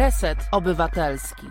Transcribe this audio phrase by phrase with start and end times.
[0.00, 1.46] Reset Obywatelski.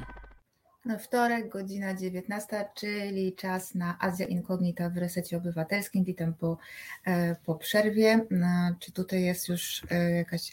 [0.85, 6.03] No, wtorek, godzina 19, czyli czas na Azja Inkognita w Resecie Obywatelskim.
[6.03, 6.57] Witam po,
[7.05, 8.25] e, po przerwie.
[8.31, 8.47] No,
[8.79, 10.51] czy tutaj jest już e, jakaś,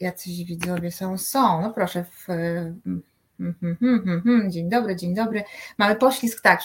[0.00, 1.18] jacyś widzowie są?
[1.18, 2.04] Są, no proszę.
[2.04, 3.02] W, hmm,
[3.60, 5.44] hmm, hmm, dzień dobry, dzień dobry.
[5.78, 6.60] Mamy poślizg, tak,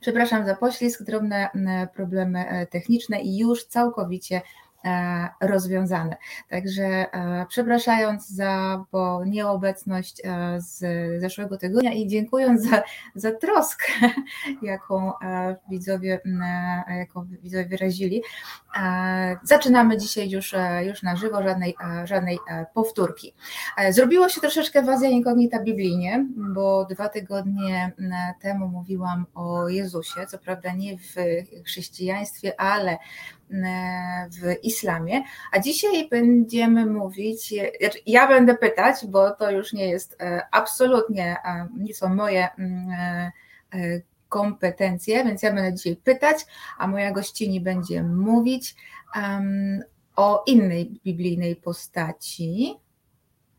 [0.00, 1.48] przepraszam, za poślizg, drobne
[1.94, 4.42] problemy e, techniczne i już całkowicie E,
[5.40, 6.16] rozwiązane.
[6.50, 10.80] Także e, przepraszając za bo nieobecność e, z
[11.20, 12.82] zeszłego tygodnia i dziękując za,
[13.14, 13.92] za troskę,
[14.62, 15.12] jaką
[15.70, 16.20] widzowie,
[16.88, 18.22] jaką widzowie wyrazili,
[19.42, 20.54] zaczynamy dzisiaj już,
[20.86, 22.38] już na żywo, żadnej, żadnej
[22.74, 23.34] powtórki.
[23.90, 27.92] Zrobiło się troszeczkę w Azja Inkognita biblijnie, bo dwa tygodnie
[28.40, 31.14] temu mówiłam o Jezusie, co prawda nie w
[31.64, 32.98] chrześcijaństwie, ale
[34.30, 40.16] w islamie, a dzisiaj będziemy mówić, znaczy ja będę pytać, bo to już nie jest
[40.20, 42.90] e, absolutnie, e, nie są moje mm,
[43.74, 46.36] e, kompetencje, więc ja będę dzisiaj pytać,
[46.78, 48.74] a moja gościni będzie mówić
[50.16, 52.74] o innej biblijnej postaci,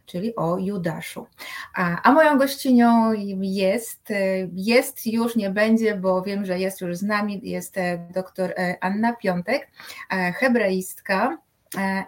[0.09, 1.27] czyli o Judaszu.
[1.75, 4.13] A, a, moją gościnią jest,
[4.53, 8.77] jest już, nie będzie, bo wiem, że jest już z nami, jest e, doktor e,
[8.81, 9.69] Anna Piątek,
[10.11, 11.37] e, hebraistka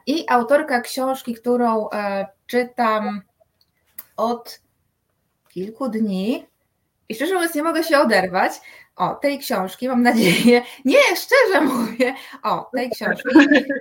[0.08, 1.90] i autorka książki, którą
[2.48, 3.22] czytam
[4.18, 4.62] od
[5.50, 6.48] kilku dni.
[7.10, 8.52] I szczerze mówiąc, nie mogę się oderwać.
[9.02, 10.62] O, tej książki, mam nadzieję.
[10.86, 12.16] Nie, szczerze mówię.
[12.44, 13.30] O, tej książki.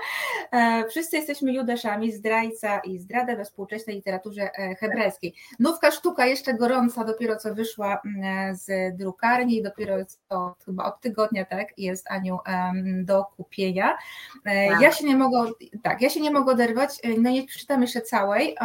[0.52, 5.34] E, wszyscy jesteśmy Judaszami, zdrajca i zdrada we współczesnej literaturze e, hebrajskiej.
[5.58, 9.96] Nówka sztuka jeszcze gorąca, dopiero co wyszła mm, z drukarni, dopiero
[10.28, 12.38] co chyba od tygodnia, tak, jest Aniu
[13.04, 13.98] do kupienia.
[14.44, 14.80] E, tak.
[14.80, 15.50] Ja się nie mogę,
[15.82, 18.56] tak, ja się nie mogę oderwać, no nie przeczytam jeszcze całej,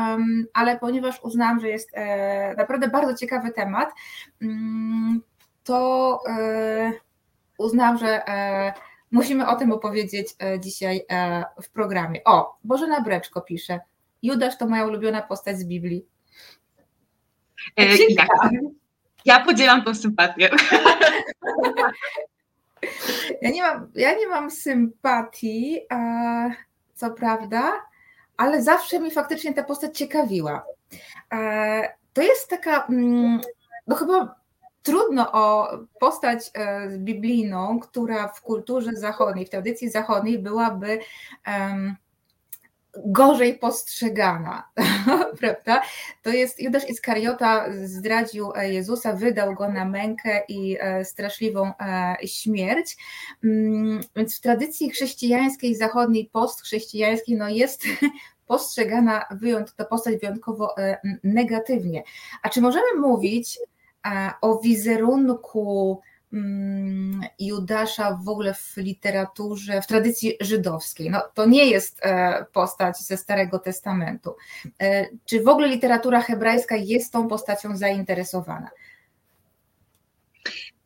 [0.53, 1.91] ale ponieważ uznałam, że jest
[2.57, 3.89] naprawdę bardzo ciekawy temat,
[4.41, 5.21] mm,
[5.65, 6.19] to
[7.57, 8.21] uznałam, że
[9.15, 12.23] Musimy o tym opowiedzieć e, dzisiaj e, w programie.
[12.23, 13.79] O, Bożena Breczko pisze.
[14.23, 16.05] Judasz to moja ulubiona postać z Biblii.
[17.77, 18.27] E, ja,
[19.25, 20.49] ja podzielam tą sympatię.
[23.41, 25.79] Ja nie mam, ja nie mam sympatii,
[26.93, 27.71] co prawda,
[28.37, 30.65] ale zawsze mi faktycznie ta postać ciekawiła.
[32.13, 33.41] To jest taka, mm,
[33.87, 34.35] no chyba
[34.85, 35.69] trudno o
[35.99, 40.99] postać e, biblijną, która w kulturze zachodniej, w tradycji zachodniej byłaby
[43.05, 44.69] gorzej postrzegana,
[45.39, 45.81] prawda?
[46.21, 51.71] To jest Judasz Iskariota zdradził e, Jezusa, wydał go na mękę i e, straszliwą
[52.25, 52.97] śmierć.
[53.43, 57.83] Mm, więc w tradycji chrześcijańskiej, zachodniej, postchrześcijańskiej, no jest
[58.47, 59.25] postrzegana
[59.77, 60.75] to postać wyjątkowo
[61.23, 62.03] negatywnie.
[62.41, 63.59] A czy możemy mówić,
[64.41, 66.01] o wizerunku
[66.33, 71.09] mm, Judasza w ogóle w literaturze, w tradycji żydowskiej.
[71.09, 74.35] No, to nie jest e, postać ze Starego Testamentu.
[74.81, 78.69] E, czy w ogóle literatura hebrajska jest tą postacią zainteresowana?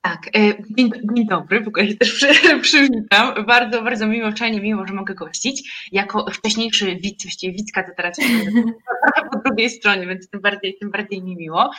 [0.02, 2.28] Tak, e, dzień, dzień, dobry, w ogóle się też przy,
[2.62, 3.46] przywitam.
[3.46, 5.88] Bardzo, bardzo miło, czajnie miło, że mogę gościć.
[5.92, 8.18] Jako wcześniejszy widz, właściwie widzka, to teraz
[9.32, 11.72] po drugiej stronie, więc tym bardziej, tym bardziej mi miło.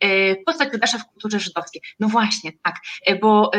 [0.00, 1.82] E, postać Judasza w kulturze żydowskiej.
[2.00, 2.74] No właśnie, tak,
[3.06, 3.50] e, bo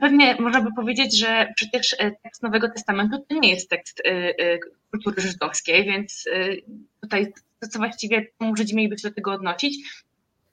[0.00, 4.02] pewnie można by powiedzieć, że przecież tekst Nowego Testamentu to nie jest tekst
[4.90, 6.24] kultury żydowskiej, więc
[7.02, 10.09] tutaj to, co właściwie Żydzi mieliby się do tego odnosić, no,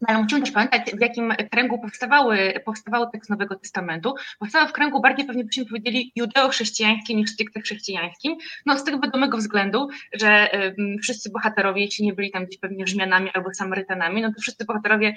[0.07, 4.15] ale musimy też pamiętać, w jakim kręgu powstawały, powstawały tekst Nowego Testamentu.
[4.39, 8.37] Powstały w kręgu bardziej pewnie byśmy powiedzieli judeo-chrześcijańskim niż stricte chrześcijańskim.
[8.65, 10.49] No z tego wiadomego względu, że
[11.01, 15.15] wszyscy bohaterowie, jeśli nie byli tam gdzieś pewnie Rzymianami albo Samarytanami, no to wszyscy bohaterowie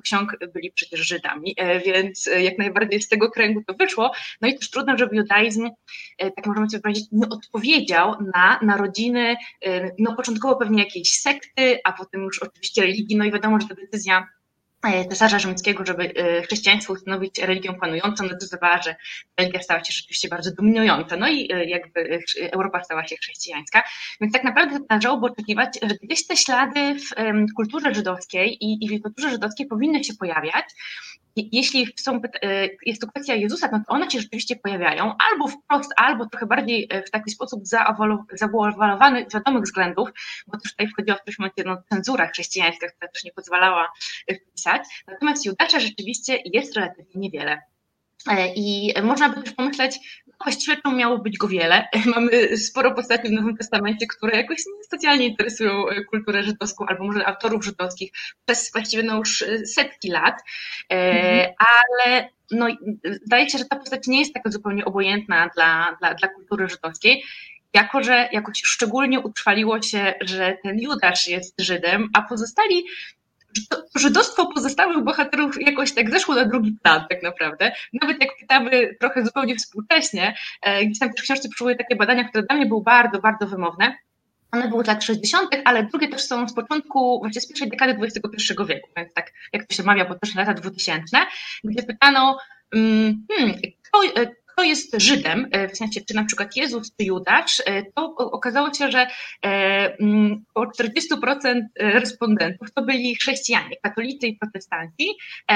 [0.00, 4.12] ksiąg byli przecież Żydami, e, więc e, jak najbardziej z tego kręgu to wyszło.
[4.40, 5.70] No i też trudno, żeby judaizm,
[6.18, 9.36] e, tak możemy sobie powiedzieć, nie odpowiedział na narodziny,
[9.98, 13.74] no początkowo pewnie jakiejś sekty, a potem już oczywiście religii, no i wiadomo, że ta
[13.74, 14.28] decyzja
[15.10, 18.96] cesarza rzymskiego, żeby e, chrześcijaństwo ustanowić religią panującą, decydowała, że
[19.38, 23.82] religia stała się rzeczywiście bardzo dominująca, no i e, jakby Europa stała się chrześcijańska.
[24.20, 29.02] Więc tak naprawdę należałoby oczekiwać, że gdzieś te ślady w kulturze żydowskiej i, i w
[29.02, 30.64] kulturze żydowskiej powinny się pojawiać,
[31.36, 36.26] jeśli są, e, jest to kwestia Jezusa, to one się rzeczywiście pojawiają albo wprost, albo
[36.26, 37.62] trochę bardziej e, w taki sposób
[38.32, 40.08] zaawalowany z wiadomych względów,
[40.46, 43.92] bo też tutaj wchodziła w którymś momencie no, cenzura chrześcijańska, która też nie pozwalała
[44.28, 44.82] e, wpisać.
[45.06, 47.71] Natomiast Judasza rzeczywiście jest relatywnie niewiele.
[48.30, 51.88] E, I można by też pomyśleć, no właściwie to miało być go wiele.
[52.16, 57.26] Mamy sporo postaci w Nowym Testamencie, które jakoś specjalnie interesują e, kulturę żydowską, albo może
[57.26, 58.12] autorów żydowskich
[58.46, 60.42] przez właściwie no już e, setki lat,
[60.88, 61.52] mhm.
[61.58, 62.66] ale no,
[63.26, 67.24] zdaje się, że ta postać nie jest taka zupełnie obojętna dla, dla, dla kultury żydowskiej
[67.74, 72.84] jako że jakoś szczególnie utrwaliło się, że ten Judasz jest Żydem, a pozostali
[73.94, 77.72] żydostwo pozostałych bohaterów jakoś tak zeszło na drugi plan tak naprawdę.
[78.02, 82.42] Nawet jak pytamy trochę zupełnie współcześnie, e, gdzieś tam w książce przywołuję takie badania, które
[82.42, 83.96] dla mnie były bardzo, bardzo wymowne.
[84.52, 87.96] One były z lat 60., ale drugie też są z początku, właśnie z pierwszej dekady
[88.02, 91.18] XXI wieku, więc tak jak to się mawia, potocznie lata 2000,
[91.64, 92.38] gdzie pytano,
[92.74, 94.26] mm, hmm, kto, e,
[94.62, 98.74] kto jest Żydem, e, w sensie czy na przykład Jezus czy Judasz, e, to okazało
[98.74, 99.06] się, że
[99.44, 99.48] e,
[100.00, 105.08] mm, około 40% respondentów to byli chrześcijanie, katolicy i protestanci.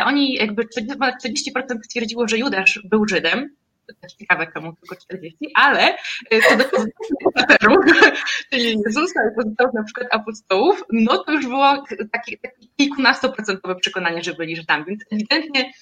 [0.04, 3.50] Oni jakby 40% stwierdziło, że Judasz był Żydem,
[3.86, 5.96] to też ciekawe, komu tylko 40, ale
[6.48, 6.64] co do
[7.24, 7.78] bohaterów,
[8.50, 14.22] czyli Jezusa i pozostałych na przykład apostołów, no to już było takie, takie kilkunastoprocentowe przekonanie,
[14.22, 15.72] że byli Żydami, więc ewidentnie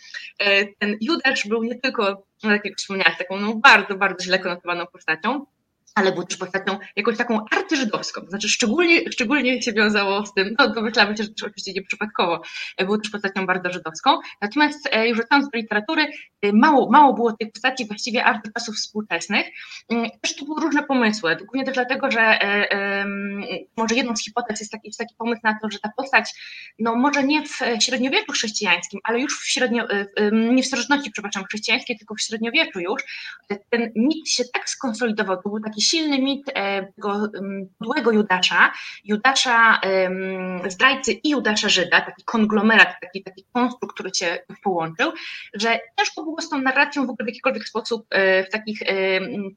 [0.78, 4.86] ten Judasz był nie tylko no tak jak wspomniałaś, taką no, bardzo, bardzo źle konotowaną
[4.86, 5.46] postacią,
[5.94, 10.68] ale był też postacią jakąś taką artyżydowską, znaczy szczególnie, szczególnie się wiązało z tym, no
[10.68, 12.40] domyślamy się, że też oczywiście nieprzypadkowo,
[12.76, 16.06] e, był też postacią bardzo żydowską, natomiast e, już wracając do literatury,
[16.42, 19.46] e, mało, mało było tej postaci właściwie aż czasów współczesnych,
[19.88, 22.38] mm, też tu były różne pomysły, głównie też dlatego, że
[23.76, 26.30] może jedną z hipotez jest taki, jest taki pomysł na to, że ta postać,
[26.78, 29.86] no może nie w średniowieczu chrześcijańskim, ale już w średnio,
[30.32, 33.02] nie w starożytności, przepraszam, chrześcijańskiej, tylko w średniowieczu już,
[33.70, 37.28] ten mit się tak skonsolidował, to był taki silny mit e, tego
[37.78, 38.72] podłego Judasza,
[39.04, 39.80] Judasza
[40.68, 45.12] zdrajcy i Judasza Żyda, taki konglomerat, taki, taki konstrukt, który się połączył,
[45.54, 48.78] że ciężko było z tą narracją w ogóle w jakikolwiek sposób e, w takich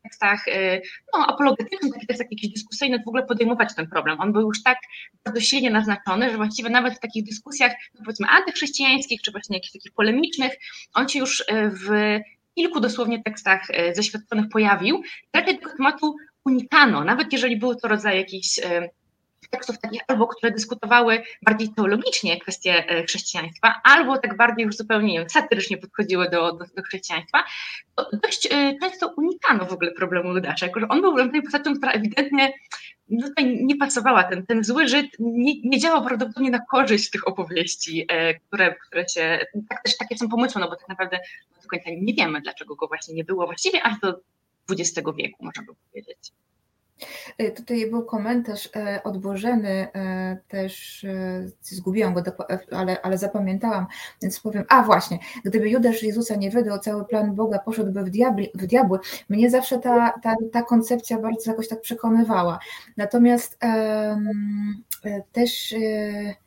[0.03, 0.81] tekstach e,
[1.13, 4.21] no, apologetycznych, takich tekstach jakichś dyskusyjnych w ogóle podejmować ten problem.
[4.21, 4.77] On był już tak
[5.25, 9.73] bardzo silnie naznaczony, że właściwie nawet w takich dyskusjach, no powiedzmy, antychrześcijańskich, czy właśnie jakichś
[9.73, 10.53] takich polemicznych,
[10.94, 12.19] on się już w
[12.57, 15.01] kilku dosłownie tekstach e, zeświadczonych pojawił.
[15.33, 16.15] Raczej tego tematu
[16.45, 18.89] unikano, nawet jeżeli były to rodzaje jakichś e,
[19.51, 25.13] tekstów takich albo, które dyskutowały bardziej teologicznie kwestie e, chrześcijaństwa, albo tak bardziej już zupełnie
[25.13, 27.44] nie wiem, satyrycznie podchodziły do, do, do chrześcijaństwa,
[27.95, 28.48] to dość
[28.81, 32.54] często unikano w ogóle problemu Judasza, jako że on był tej postacią, która ewidentnie
[33.21, 38.07] tutaj nie pasowała, ten, ten zły Żyd nie, nie działał prawdopodobnie na korzyść tych opowieści,
[38.48, 39.39] które, które się,
[39.69, 41.19] tak też takie są pomysły, no bo tak naprawdę
[41.63, 44.19] do końca nie wiemy, dlaczego go właśnie nie było właściwie aż do
[44.71, 46.31] XX wieku, można by powiedzieć.
[47.38, 51.05] E, tutaj był komentarz e, od Bożeny, e, też
[51.61, 52.21] zgubiłam go,
[52.71, 53.85] ale, ale zapamiętałam,
[54.21, 58.49] więc powiem, a właśnie, gdyby Judasz Jezusa nie wydał, cały plan Boga poszedłby w, diabli,
[58.55, 58.99] w diabły,
[59.29, 62.59] mnie zawsze ta, ta, ta koncepcja bardzo jakoś tak przekonywała.
[62.97, 64.83] Natomiast um,
[65.31, 66.46] też E,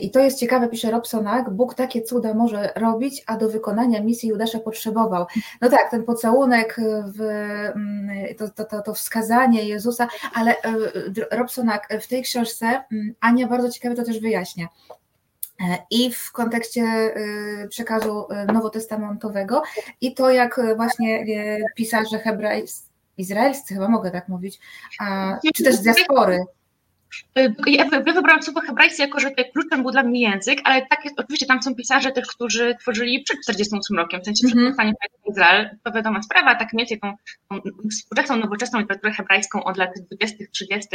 [0.00, 4.28] I to jest ciekawe, pisze Robsonak, Bóg takie cuda może robić, a do wykonania misji
[4.28, 5.26] Judasza potrzebował.
[5.60, 6.76] No tak, ten pocałunek,
[7.14, 10.74] w, mm, to, to, to, to wskazanie Jezusa, ale e,
[11.30, 14.68] Robsonak w tej książce mm, Ania bardzo ciekawie to też wyjaśnia.
[15.60, 16.84] E, I w kontekście
[17.68, 19.62] przekazu nowotestamentowego,
[20.00, 21.24] i to, jak właśnie
[21.76, 24.60] pisarze hebrajscy, izraelscy, chyba mogę tak mówić,
[25.54, 26.44] czy też diaspory,
[27.66, 27.84] ja
[28.14, 31.46] wybrałam słowo hebrajskie jako, że tutaj kluczem był dla mnie język, ale tak jest, oczywiście
[31.46, 34.92] tam są pisarze też, którzy tworzyli przed 48 rokiem, w sensie przed mm -hmm.
[35.30, 37.12] Izrael, to wiadoma sprawa, tak mniej więcej tą,
[37.48, 40.88] tą współczesną, nowoczesną literaturę hebrajską od lat 20., 30.,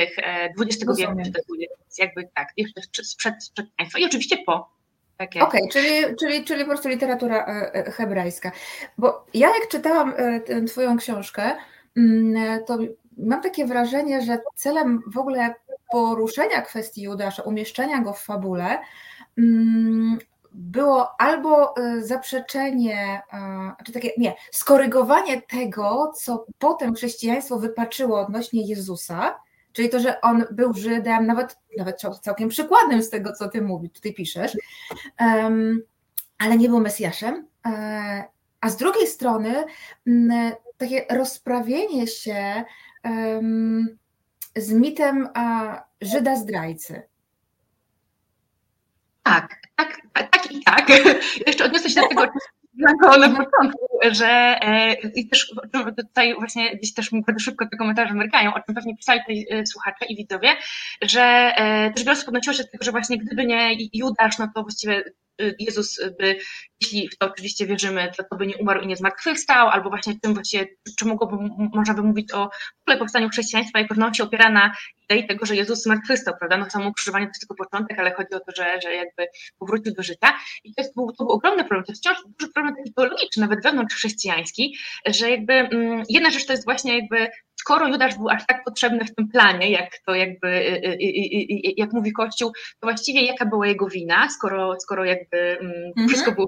[0.62, 1.54] XX wieku,
[1.98, 2.82] jakby tak, jeszcze
[3.18, 4.74] przed, przed państwa i oczywiście po.
[5.20, 8.52] Okej, okay, czyli, czyli, czyli po prostu literatura e, e, hebrajska.
[8.98, 11.56] Bo ja jak czytałam e, Twoją książkę,
[11.98, 12.78] mm, to
[13.18, 15.56] mam takie wrażenie, że celem w ogóle
[15.92, 18.80] poruszenia kwestii Judasza, umieszczenia go w fabule,
[19.38, 20.18] mm,
[20.54, 23.22] było albo y, zaprzeczenie,
[23.86, 29.40] czy takie, nie, skorygowanie tego, co potem chrześcijaństwo wypaczyło odnośnie Jezusa,
[29.74, 33.92] czyli to, że on był Żydem, nawet, nawet całkiem przykładem z tego, co ty mówisz,
[33.92, 34.58] tutaj piszesz,
[36.40, 37.48] ale nie był Mesjaszem.
[37.66, 38.24] E,
[38.62, 39.64] a z drugiej strony
[40.78, 42.64] takie rozprawienie się
[44.56, 45.30] z mitem
[46.02, 47.02] Żyda zdrajcy.
[49.24, 50.90] Tak, tak, tak i tak.
[51.48, 52.28] Jeszcze odniosę się do tego,
[52.74, 54.28] na początku, że
[54.62, 55.54] e, i też
[55.98, 59.66] tutaj właśnie gdzieś też bardzo szybko te komentarze mrykają, o czym pewnie pisali tutaj e,
[59.66, 60.50] słuchacze i widzowie,
[61.02, 64.48] że e, też wiele osób odnosiło się do tego, że właśnie gdyby nie Judasz, no
[64.56, 65.04] to właściwie
[65.60, 66.38] Jezus by,
[66.82, 70.34] jeśli w to oczywiście wierzymy, to, by nie umarł i nie zmartwychwstał, albo właśnie czym
[70.34, 70.68] właściwie,
[71.00, 71.38] czy mogłoby,
[71.74, 74.74] można by mówić o w ogóle powstaniu chrześcijaństwa, że ono opiera na
[75.04, 76.58] idei tego, że Jezus zmartwychwstał, prawda?
[76.58, 79.28] No samo ukrzyżowanie to jest tylko początek, ale chodzi o to, że, że jakby
[79.60, 80.34] powrócił do życia.
[80.64, 83.42] I to, jest, był, to był ogromny problem, to jest wciąż duży problem taki teologiczny,
[83.42, 88.30] nawet wewnątrz chrześcijański, że jakby mm, jedna rzecz to jest właśnie jakby skoro Judasz był
[88.30, 92.52] aż tak potrzebny w tym planie, jak to jakby, y, y, y, jak mówi Kościół,
[92.52, 96.08] to właściwie jaka była jego wina, skoro, skoro jakby mm, mhm.
[96.08, 96.48] wszystko było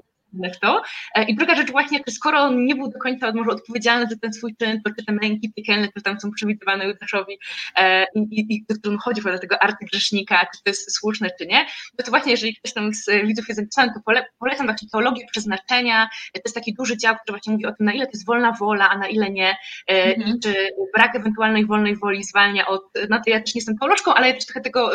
[0.54, 0.82] w to.
[1.14, 4.32] E, I druga rzecz właśnie, skoro on nie był do końca może odpowiedzialny za ten
[4.32, 7.38] swój czyn, to czy te męki piekielne, które tam są przewidywane Judaszowi
[7.76, 11.66] e, i, i, i którym chodzi do tego artygrzesznika, czy to jest słuszne, czy nie,
[11.98, 15.26] no to właśnie jeżeli ktoś tam z widzów jest zapisany, to pole, polecam właśnie teologię
[15.30, 18.26] przeznaczenia, to jest taki duży dział, który właśnie mówi o tym, na ile to jest
[18.26, 19.56] wolna wola, a na ile nie
[19.90, 20.36] e, mhm.
[20.36, 20.54] i czy
[20.94, 24.34] brak ewentualnej wolnej woli zwalnia od, no to ja też nie jestem teolożką, ale ja
[24.34, 24.92] też trochę tego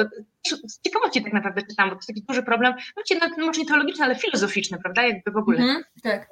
[0.67, 4.05] z ciekawości tak naprawdę czytam, bo to jest taki duży problem, no, może nie teologiczny,
[4.05, 5.61] ale filozoficzny, prawda, jakby w ogóle.
[5.61, 6.27] Mm, tak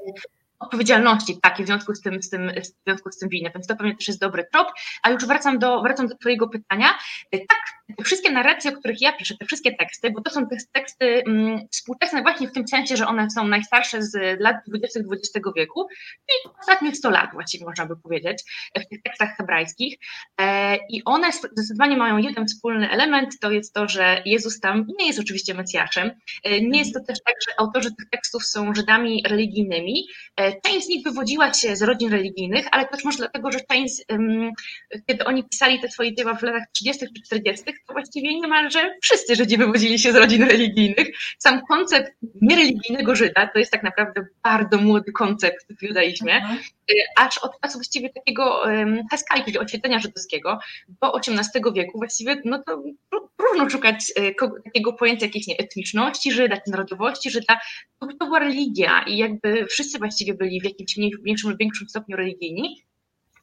[0.60, 3.76] odpowiedzialności takiej w związku z tym, z tym, w związku z tym winy, więc to
[3.76, 4.68] pewnie też jest dobry trop.
[5.04, 6.88] A już wracam do, wracam do Twojego pytania.
[7.32, 10.58] Tak, te wszystkie narracje, o których ja piszę, te wszystkie teksty, bo to są te
[10.74, 15.00] teksty um, współczesne właśnie w tym sensie, że one są najstarsze z lat 20.
[15.00, 15.88] XX wieku,
[16.30, 18.44] czyli ostatnich 100 lat właściwie można by powiedzieć,
[18.78, 19.98] w tych tekstach hebrajskich.
[20.42, 25.08] E, I one zdecydowanie mają jeden wspólny element, to jest to, że Jezus tam nie
[25.08, 26.12] jest oczywiście Mesjaszem.
[26.44, 30.86] E, nie jest to też tak, że autorzy tych tekstów są Żydami religijnymi, e, Część
[30.86, 33.96] z nich wywodziła się z rodzin religijnych, ale też może dlatego, że część,
[35.08, 37.06] kiedy oni pisali te swoje dzieła w latach 30.
[37.16, 41.08] czy 40., to właściwie niemalże wszyscy Żydzi wywodzili się z rodzin religijnych.
[41.38, 46.60] Sam koncept niereligijnego Żyda to jest tak naprawdę bardzo młody koncept w judaizmie, mhm.
[46.92, 48.64] y, aż od czasu właściwie takiego
[49.12, 50.60] Haskali, czyli oświetlenia żydowskiego,
[51.02, 52.84] do XVIII wieku właściwie no to
[53.38, 57.60] próżno szukać y, takiego pojęcia jakiejś nie, etniczności Żyda, narodowości Żyda.
[58.00, 62.18] To, to była religia i jakby wszyscy właściwie byli w jakimś mniejszym lub większym stopniu
[62.18, 62.76] religijni.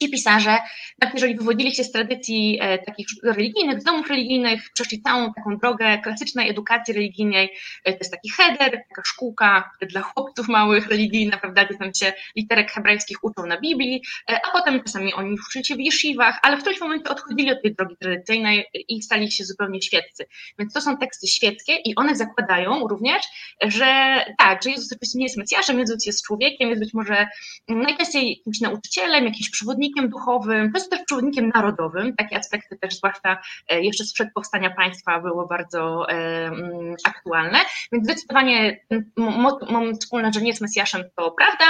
[0.02, 0.58] Ci pisarze,
[1.00, 5.56] nawet jeżeli wywodzili się z tradycji e, takich religijnych, z domów religijnych, przeszli całą taką
[5.56, 7.50] drogę klasycznej edukacji religijnej.
[7.84, 12.12] E, to jest taki header, taka szkółka dla chłopców małych, religijna, prawda, gdzie tam się
[12.36, 16.56] literek hebrajskich uczą na Biblii, e, a potem czasami oni uczyli się w yeshivach, ale
[16.56, 20.26] w którymś momencie odchodzili od tej drogi tradycyjnej i stali się zupełnie świeccy.
[20.58, 23.22] Więc to są teksty świeckie i one zakładają również,
[23.62, 27.26] że tak, że Jezus oczywiście nie jest Mesjaszem, Jezus jest człowiekiem, jest być może
[27.68, 32.16] najczęściej jakimś nauczycielem, jakimś przewodnikiem, przewodnikiem duchowym, to jest też przewodnikiem narodowym.
[32.16, 33.38] Takie aspekty też, zwłaszcza
[33.68, 37.58] e, jeszcze sprzed powstania państwa, były bardzo e, mm, aktualne.
[37.92, 38.80] Więc zdecydowanie
[39.16, 41.64] moment wspólny, że nie jest Mesjaszem, to prawda.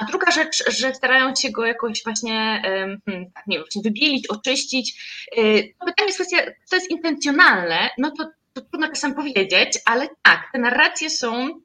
[0.00, 5.04] A druga rzecz, że starają się go jakoś właśnie, hmm, tak, nie wiem, wybielić, oczyścić.
[5.36, 6.38] E, to pytanie jest kwestia,
[6.70, 11.60] to jest intencjonalne, no to, to trudno czasem powiedzieć, ale tak, te narracje są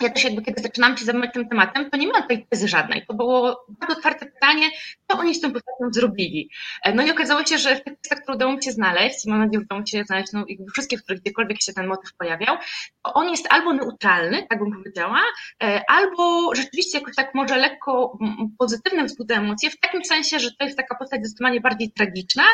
[0.00, 3.06] ja też jakby kiedy zaczynałam się zajmować tym tematem, to nie miałam tej tezy żadnej.
[3.06, 4.70] To było bardzo otwarte pytanie,
[5.10, 6.50] co oni z tą postacią zrobili.
[6.84, 9.38] E, no i okazało się, że w tych tekstach, które udało mi się znaleźć, mam
[9.38, 12.14] nadzieję, że udało mi się znaleźć no, jakby wszystkie, w których gdziekolwiek się ten motyw
[12.14, 12.56] pojawiał,
[13.02, 15.20] to on jest albo neutralny, tak bym powiedziała,
[15.62, 18.18] e, albo rzeczywiście jakoś tak może lekko
[18.58, 22.44] pozytywnym wzbudza emocje, w takim sensie, że to jest taka postać zdecydowanie bardziej tragiczna,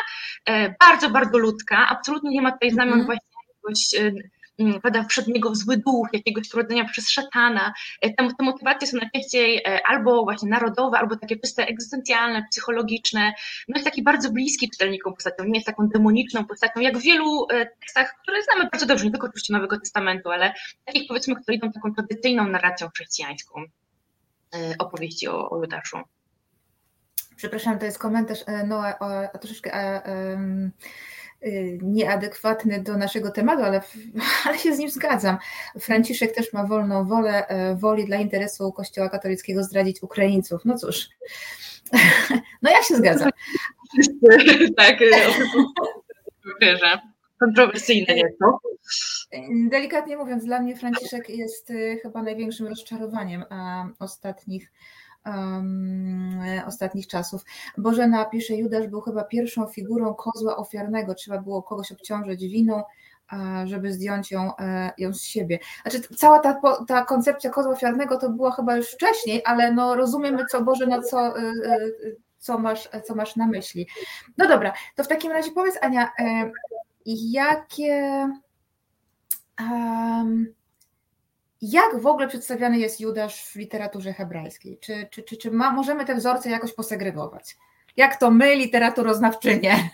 [0.45, 3.05] e, bardzo, bardzo ludzka, absolutnie nie ma tutaj znamion mm -hmm.
[3.05, 4.21] właśnie jakiegoś
[4.83, 7.73] pada przed niego zły duch, jakiegoś wrodzenia przez szatana.
[8.01, 13.33] E, te, te motywacje są najczęściej e, albo właśnie narodowe, albo takie czyste egzystencjalne, psychologiczne.
[13.67, 17.47] No jest taki bardzo bliski czytelnikom postacią, nie jest taką demoniczną postacią, jak w wielu
[17.49, 20.53] e, tekstach, które znamy bardzo dobrze, nie tylko oczywiście Nowego Testamentu, ale
[20.85, 23.63] takich powiedzmy, które idą taką tradycyjną narracją chrześcijańską
[24.79, 25.97] opowieści o, o Judaszu.
[27.35, 31.20] Przepraszam, to jest komentarz Noa, o, o troszeczkę um, Y,
[31.81, 33.81] nieadekwatny do naszego tematu, ale,
[34.45, 35.37] ale się z nim zgadzam.
[35.79, 40.61] Franciszek też ma wolną wolę, e, woli dla interesu Kościoła katolickiego zdradzić Ukraińców.
[40.65, 41.09] No cóż,
[42.61, 43.29] no ja się zgadzam.
[44.77, 44.99] tak,
[46.61, 46.99] wierzę.
[47.39, 48.59] Kontrowersyjne nieco.
[49.69, 53.43] Delikatnie mówiąc, dla mnie Franciszek jest y, chyba największym rozczarowaniem
[53.99, 54.71] ostatnich
[55.25, 57.45] um, ostatnich czasów.
[57.77, 62.83] Bożena pisze, Judasz był chyba pierwszą figurą kozła ofiarnego, trzeba było kogoś obciążyć winą,
[63.65, 65.59] żeby zdjąć ją, e, ją z siebie.
[65.81, 70.45] Znaczy, cała ta, ta koncepcja kozła ofiarnego to była chyba już wcześniej, ale no rozumiemy,
[70.45, 71.79] co Bożena, co, e, e,
[72.37, 73.87] co, masz, co masz na myśli.
[74.37, 76.11] No dobra, to w takim razie powiedz, Ania,
[77.05, 78.27] jakie.
[79.59, 80.60] Um,
[81.61, 84.77] jak w ogóle przedstawiany jest Judasz w literaturze hebrajskiej?
[84.81, 87.57] Czy, czy, czy, czy ma, możemy te wzorce jakoś posegregować?
[87.97, 89.89] Jak to my, literaturoznawczynie?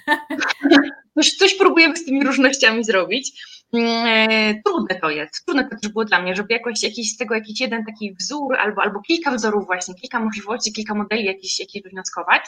[1.16, 3.44] Coś, coś próbujemy z tymi różnościami zrobić.
[3.74, 7.36] Mm, trudne to jest, trudne to też było dla mnie, żeby jakoś jakiś z tego
[7.36, 11.84] jakiś jeden taki wzór albo, albo kilka wzorów właśnie, kilka możliwości, kilka modeli jakichś, jakieś
[11.84, 12.42] wywnioskować,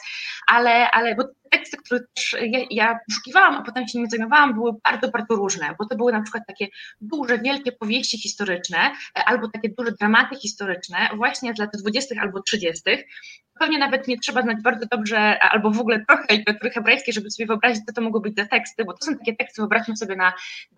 [0.47, 4.71] ale, ale bo teksty, które też ja, ja poszukiwałam, a potem się nimi zajmowałam, były
[4.83, 6.67] bardzo, bardzo różne, bo to były na przykład takie
[7.01, 12.15] duże, wielkie powieści historyczne, albo takie duże dramaty historyczne, właśnie z lat 20.
[12.21, 12.81] albo 30.
[13.59, 17.47] Pewnie nawet nie trzeba znać bardzo dobrze, albo w ogóle trochę literatury hebrajskiej, żeby sobie
[17.47, 20.33] wyobrazić, co to mogą być za teksty, bo to są takie teksty, wyobraźmy sobie na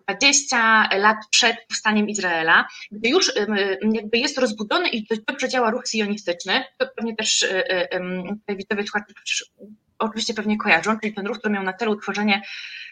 [0.08, 3.32] 20 lat przed powstaniem Izraela, gdy już
[3.92, 7.46] jakby jest rozbudzony i dość dobrze działa ruch sionistyczny, to pewnie też
[8.48, 9.14] widzowie słuchacze
[10.02, 12.42] oczywiście pewnie kojarzą, czyli ten ruch, który miał na celu utworzenie,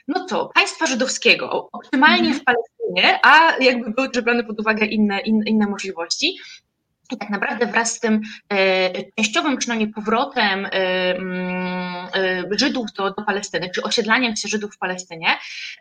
[0.09, 2.41] no co, państwa żydowskiego, optymalnie mm.
[2.41, 6.39] w Palestynie, a jakby były brane pod uwagę inne, inne, inne możliwości.
[7.11, 10.71] I tak naprawdę wraz z tym e, częściowym przynajmniej powrotem e,
[11.17, 15.27] mm, e, Żydów do, do Palestyny, czy osiedlaniem się Żydów w Palestynie,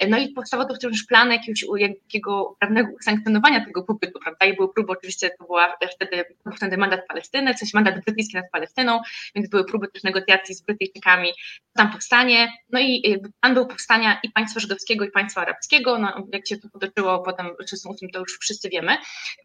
[0.09, 4.45] no i powstawał to też plan jakiegoś jakiego prawnego usankcjonowania tego pobytu, prawda?
[4.45, 8.51] I były próby, oczywiście to była wtedy, był wtedy mandat Palestyny, coś mandat brytyjski nad
[8.51, 9.01] Palestyną,
[9.35, 11.29] więc były próby też negocjacji z Brytyjczykami,
[11.73, 16.47] tam powstanie, no i plan był powstania i państwa żydowskiego, i państwa arabskiego, no jak
[16.47, 18.97] się to potoczyło potem w 1938, to już wszyscy wiemy,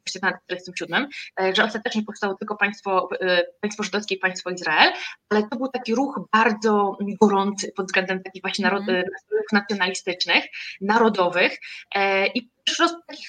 [0.04, 1.08] w 1947,
[1.54, 4.92] że ostatecznie powstało tylko państwo, e, państwo żydowskie i państwo Izrael,
[5.28, 8.86] ale to był taki ruch bardzo gorący pod względem takich właśnie mm.
[8.86, 9.04] narodów
[9.52, 10.44] nacjonalistycznych,
[10.80, 11.58] narodowych
[11.94, 13.28] e, i roz, takich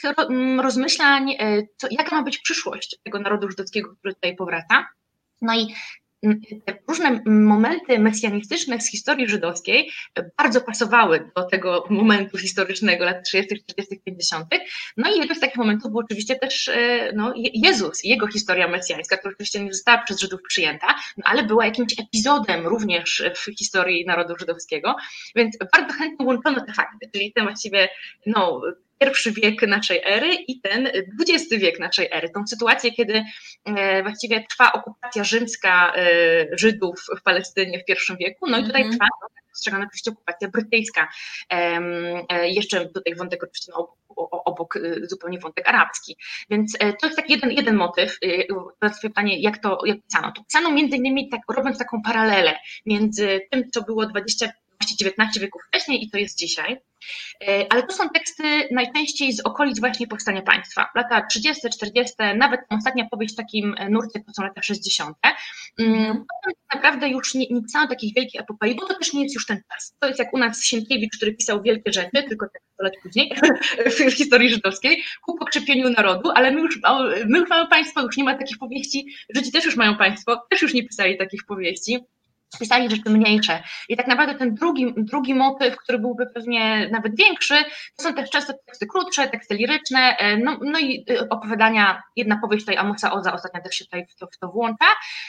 [0.61, 4.87] rozmyślań, e, co, jaka ma być przyszłość tego narodu żydowskiego, który tutaj powraca.
[5.41, 5.73] No i
[6.87, 9.91] różne momenty mesjanistyczne z historii żydowskiej
[10.37, 14.47] bardzo pasowały do tego momentu historycznego lat 30., 40., 50.
[14.97, 19.17] No i jednym z takich momentów był oczywiście też e, no, Jezus, jego historia mesjańska,
[19.17, 24.05] która oczywiście nie została przez Żydów przyjęta, no, ale była jakimś epizodem również w historii
[24.05, 24.95] narodu żydowskiego,
[25.35, 27.89] więc bardzo chętnie łączono te fakty, czyli ten właściwie
[28.25, 28.61] no,
[28.99, 30.87] pierwszy wiek naszej ery i ten
[31.19, 32.29] XX wiek naszej ery.
[32.29, 33.23] Tą sytuację, kiedy
[33.65, 36.01] e, właściwie trwa okupacja rzymska e,
[36.57, 38.91] Żydów w Palestynie w pierwszym wieku, no i tutaj -hmm.
[38.91, 41.07] trwa no, postrzegana oczywiście okupacja brytyjska.
[41.49, 43.95] E, jeszcze tutaj wątek oczywiście no,
[44.45, 46.17] obok zupełnie wątek arabski.
[46.49, 48.19] Więc to jest taki jeden, jeden motyw.
[48.79, 50.31] Teraz pytanie, jak to jak pisano?
[50.31, 54.49] To pisano między innymi tak, robiąc taką paralelę między tym, co było 20
[54.97, 56.77] 19 wieków wcześniej i to jest dzisiaj.
[57.47, 60.89] E, ale to są teksty najczęściej z okolic właśnie powstania państwa.
[60.95, 65.17] Lata 30, 40, nawet ostatnia powieść w takim nurcie to są lata 60.
[65.79, 66.15] Mm, mhm.
[66.15, 69.35] Potem tak naprawdę już nie, nie pisano takich wielkich epopei, bo to też nie jest
[69.35, 69.95] już ten czas.
[69.99, 73.35] To jest jak u nas Sienkiewicz, który pisał wielkie rzeczy, tylko tak 100 lat później,
[74.09, 76.79] w historii żydowskiej, ku pokrzepieniu narodu, ale my już,
[77.25, 80.61] my już mamy państwo, już nie ma takich powieści, Żydzi też już mają państwo, też
[80.61, 81.99] już nie pisali takich powieści
[82.59, 83.63] pisali rzeczy mniejsze.
[83.89, 87.55] I tak naprawdę ten drugi, drugi motyw, który byłby pewnie nawet większy,
[87.97, 92.37] to są też często teksty krótsze, teksty liryczne, e, no, no i e, opowiadania, jedna
[92.41, 94.85] powieść tutaj Amosa Oza ostatnio też się tutaj w to, w to włącza,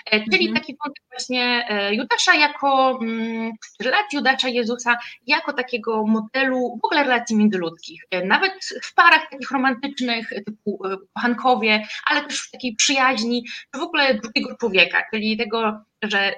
[0.06, 0.54] e, czyli mhm.
[0.54, 7.36] taki wątek właśnie Judasza jako, mm, relacji Judasza Jezusa jako takiego modelu w ogóle relacji
[7.36, 10.78] międzyludzkich, nawet w parach takich romantycznych, typu
[11.14, 16.34] kochankowie, ale też w takiej przyjaźni, w ogóle drugiego człowieka, czyli tego, że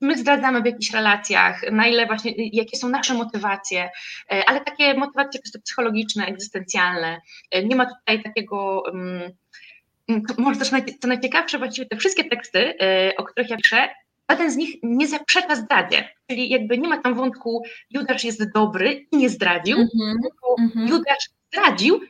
[0.00, 3.90] my zdradzamy w jakichś relacjach, na ile właśnie, jakie są nasze motywacje,
[4.32, 7.20] e, ale takie motywacje czysto psychologiczne, egzystencjalne.
[7.50, 9.30] E, nie ma tutaj takiego, mm,
[10.08, 13.88] mm, może też co najciekawsze, właściwie te wszystkie teksty, e, o których ja piszę,
[14.30, 19.06] żaden z nich nie zaprzecza zdradzie, czyli jakby nie ma tam wątku Judasz jest dobry
[19.12, 20.88] i nie zdradził, mm -hmm.
[20.88, 22.00] Judasz zdradził,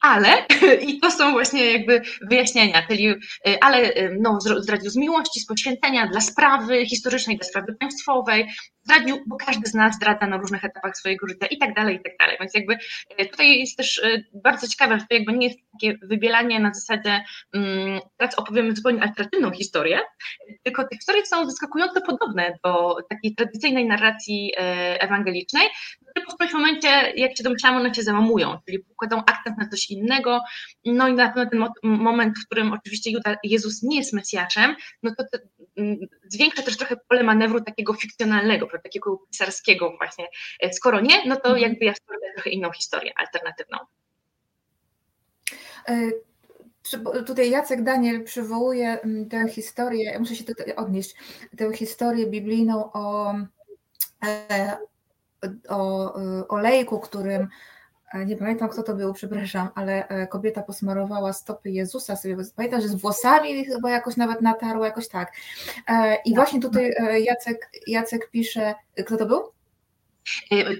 [0.00, 0.46] ale,
[0.88, 3.16] i to są właśnie jakby wyjaśnienia, czyli, y,
[3.60, 8.48] ale y, no, zdradził z miłości, z poświęcenia dla sprawy historycznej, dla sprawy państwowej,
[8.90, 12.00] zdradził, bo każdy z nas zdradza na różnych etapach swojego życia i tak dalej, i
[12.00, 12.36] tak dalej.
[12.40, 12.74] Więc jakby
[13.20, 14.02] y, tutaj jest też
[14.34, 17.24] bardzo ciekawe, że to jakby nie jest takie wybielanie na zasadzie,
[17.54, 20.00] um, teraz opowiemy zupełnie alternatywną historię,
[20.62, 24.52] tylko te historie są zaskakująco podobne do takiej tradycyjnej narracji
[25.00, 25.68] ewangelicznej,
[26.10, 29.90] które po którymś momencie, jak się domyślamy, one się załamują, czyli kładą akcent na coś
[29.90, 30.40] innego.
[30.84, 35.14] No i na pewno ten moment, w którym oczywiście Juda, Jezus nie jest Mesjaszem, no
[35.18, 35.38] to, to
[35.76, 35.96] mm,
[36.28, 40.28] zwiększa też trochę pole manewru takiego fikcjonalnego, takiego pisarskiego właśnie.
[40.60, 41.58] E, skoro nie, no to mhm.
[41.58, 43.78] jakby ja stworzę trochę inną historię alternatywną.
[45.88, 46.10] E,
[47.26, 51.14] tutaj Jacek Daniel przywołuje mm, tę historię, muszę się tutaj odnieść,
[51.56, 53.34] tę historię biblijną o,
[54.24, 54.76] e,
[55.68, 56.14] o
[56.48, 57.48] olejku, którym
[58.26, 62.88] nie pamiętam kto to był, przepraszam, ale e, kobieta posmarowała stopy Jezusa sobie, pamiętam, że
[62.88, 65.32] z włosami chyba jakoś nawet natarła, jakoś tak.
[65.88, 66.34] E, I tak.
[66.34, 68.74] właśnie tutaj e, Jacek, Jacek pisze,
[69.06, 69.42] kto to był?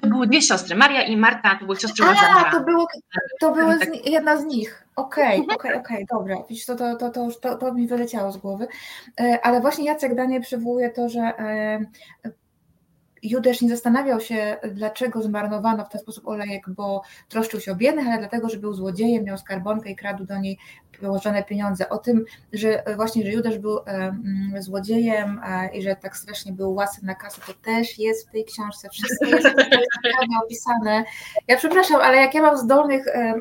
[0.02, 2.86] To były dwie siostry, Maria i Marta, to były siostry A, to, było,
[3.40, 4.86] to była z, jedna z nich.
[4.96, 6.36] Okej, okay, okej, okay, okej, okay, dobra.
[6.48, 8.66] Widzisz, to, to, to, to, już, to, to mi wyleciało z głowy.
[9.42, 11.32] Ale właśnie Jacek Danie przywołuje to, że
[13.22, 18.06] Judasz nie zastanawiał się, dlaczego zmarnowano w ten sposób olejek, bo troszczył się o biednych,
[18.06, 20.58] ale dlatego, że był złodziejem, miał skarbonkę i kradł do niej
[21.00, 21.88] położone pieniądze.
[21.88, 25.40] O tym, że właśnie, że Judasz był mm, złodziejem
[25.72, 28.88] i że tak strasznie był łasy na kasę, to też jest w tej książce.
[28.88, 29.46] Wszystko jest
[30.44, 31.04] opisane.
[31.48, 33.34] Ja przepraszam, ale jak ja mam zdolnych e,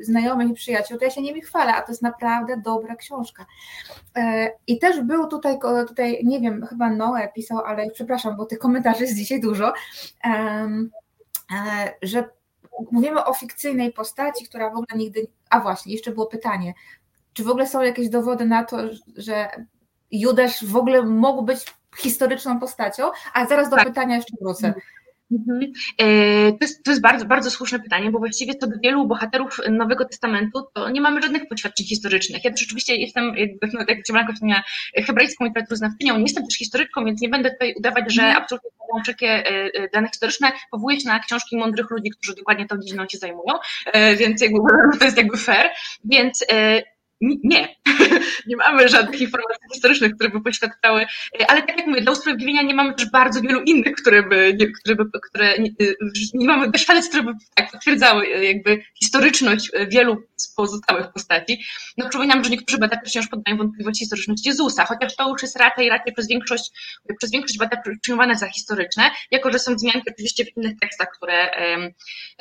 [0.00, 3.46] znajomych i przyjaciół, to ja się nimi chwalę, a to jest naprawdę dobra książka.
[4.16, 5.58] E, I też był tutaj,
[5.88, 9.72] tutaj nie wiem, chyba Noe pisał, ale przepraszam, bo tych komentarzy jest dzisiaj dużo,
[10.24, 10.68] e,
[12.02, 12.28] że
[12.90, 15.26] mówimy o fikcyjnej postaci, która w ogóle nigdy.
[15.50, 16.74] A właśnie, jeszcze było pytanie,
[17.32, 18.78] czy w ogóle są jakieś dowody na to,
[19.16, 19.48] że
[20.10, 23.10] Judasz w ogóle mógł być historyczną postacią?
[23.34, 23.86] A zaraz do tak.
[23.86, 24.74] pytania jeszcze wrócę.
[25.32, 25.72] Mhm.
[25.98, 29.60] E, to jest, to jest bardzo, bardzo słuszne pytanie, bo właściwie co do wielu bohaterów
[29.70, 32.44] Nowego Testamentu, to nie mamy żadnych poświadczeń historycznych.
[32.44, 33.34] Ja też oczywiście jestem,
[33.72, 34.62] no, jak Ciemanko wspomniała,
[35.06, 38.42] hebrajską literaturoznawczynią, nie jestem też historyczką, więc nie będę tutaj udawać, że mhm.
[38.42, 38.70] absolutnie
[39.02, 43.08] wszelkie e, e, dane historyczne, powołuję się na książki mądrych ludzi, którzy dokładnie tą dziedziną
[43.08, 43.54] się zajmują,
[44.18, 44.58] więc jakby,
[44.98, 45.70] to jest jakby fair,
[46.04, 46.44] więc
[47.22, 47.76] nie,
[48.46, 51.06] nie mamy żadnych informacji historycznych, które by poświadczały,
[51.48, 54.96] ale tak jak mówię, dla usprawiedliwienia nie mamy też bardzo wielu innych, które by, które,
[54.96, 55.70] by, które nie,
[56.34, 61.64] nie mamy świadectw, które by tak potwierdzały jakby historyczność wielu z pozostałych postaci.
[61.96, 65.88] No przypominam, że niektórzy badacze wciąż poddają wątpliwości historyczności Jezusa, chociaż to już jest raczej,
[65.88, 66.70] raczej przez większość,
[67.18, 71.50] przez większość badaczy przyjmowane za historyczne, jako że są wzmianki oczywiście w innych tekstach, które,
[71.70, 71.90] um,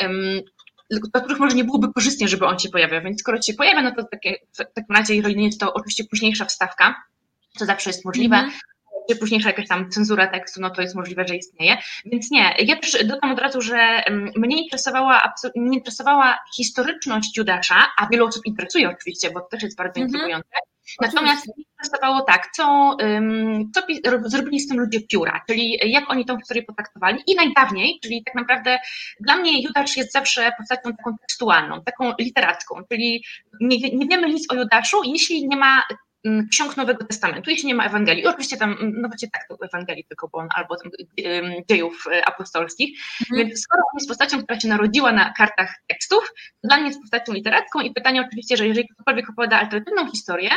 [0.02, 0.42] um,
[0.92, 3.02] dla których może nie byłoby korzystnie, żeby on się pojawiał.
[3.02, 6.04] Więc skoro się pojawia, no to takie, w takim razie, jeżeli nie jest to oczywiście
[6.04, 6.96] późniejsza wstawka,
[7.60, 8.36] to zawsze jest możliwe.
[8.36, 8.52] Mm.
[9.10, 11.78] Czy późniejsza jakaś tam cenzura tekstu, no to jest możliwe, że istnieje.
[12.06, 12.56] Więc nie.
[12.60, 14.04] Ja też dodam od razu, że
[14.36, 19.78] mnie interesowała, mnie interesowała historyczność Judasza, a wielu osób interesuje oczywiście, bo to też jest
[19.78, 20.14] bardzo mm -hmm.
[20.14, 20.50] intrygujące.
[21.02, 22.98] Natomiast mnie interesowało tak, co,
[23.76, 23.82] co
[24.26, 28.36] zrobili z tym ludzie pióra, czyli jak oni tą historię potraktowali i najdawniej, czyli tak
[28.36, 28.80] naprawdę
[29.20, 33.24] dla mnie Judasz jest zawsze postacią taką tekstualną, taką literacką, czyli
[33.62, 35.84] nie, nie wiemy nic o Judaszu, jeśli nie ma
[36.52, 38.28] ksiąg Nowego Testamentu, jeśli nie ma Ewangelii.
[38.28, 40.92] Oczywiście tam, no wiecie tak, to Ewangelii tylko, bo on, albo tam,
[41.70, 43.00] dziejów e, apostolskich.
[43.22, 43.48] Mhm.
[43.48, 47.02] Więc skoro on jest postacią, która się narodziła na kartach tekstów, to dla mnie jest
[47.02, 50.50] postacią literacką i pytanie oczywiście, że jeżeli ktokolwiek opowiada alternatywną historię,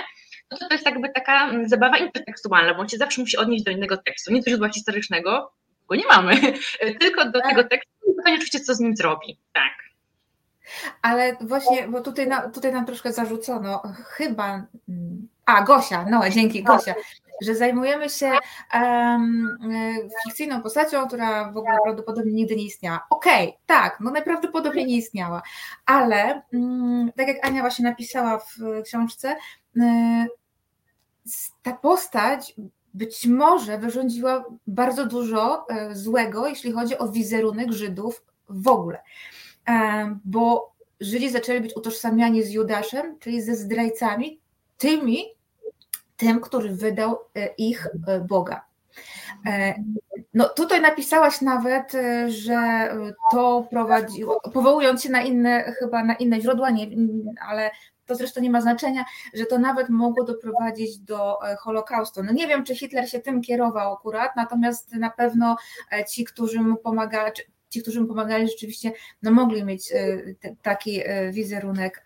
[0.55, 3.65] no to to jest jakby taka mm, zabawa intertekstualna, bo on się zawsze musi odnieść
[3.65, 5.53] do innego tekstu, nie do źródła historycznego,
[5.89, 6.35] bo nie mamy,
[7.01, 7.49] tylko do tak.
[7.49, 9.39] tego tekstu i pytanie oczywiście, co z nim zrobi.
[9.53, 9.73] Tak.
[11.03, 16.65] Ale właśnie, bo tutaj, na, tutaj nam troszkę zarzucono, chyba, mm, a Gosia, no dzięki
[16.65, 16.77] tak.
[16.77, 16.95] Gosia,
[17.43, 18.33] że zajmujemy się
[18.75, 19.59] um,
[20.25, 23.07] fikcyjną postacią, która w ogóle prawdopodobnie nigdy nie istniała.
[23.11, 25.43] Okej, okay, tak, no najprawdopodobniej nie istniała,
[25.87, 29.37] ale um, tak jak Ania właśnie napisała w książce,
[29.77, 30.27] um,
[31.63, 32.55] ta postać
[32.95, 39.03] być może wyrządziła bardzo dużo e, złego, jeśli chodzi o wizerunek Żydów w ogóle.
[40.25, 44.41] Bo Żydzi zaczęli być utożsamiani z Judaszem, czyli ze zdrajcami,
[44.79, 45.25] tymi,
[46.17, 48.65] tym, który wydał e, ich e, Boga.
[50.35, 51.93] No tutaj napisałaś nawet,
[52.27, 52.89] że
[53.33, 56.87] to prowadziło, powołując się na inne, chyba na inne źródła, nie,
[57.49, 57.71] ale
[58.07, 62.23] to zresztą nie ma znaczenia, że to nawet mogło doprowadzić do e, Holokaustu.
[62.23, 65.57] No nie wiem, czy Hitler się tym kierował akurat, natomiast na pewno
[65.93, 67.33] e, ci, którzy mu pomagali,
[67.69, 70.19] ci, którzy mu pomagali, rzeczywiście no, mogli mieć e,
[70.63, 71.01] taki
[71.33, 72.05] wizerunek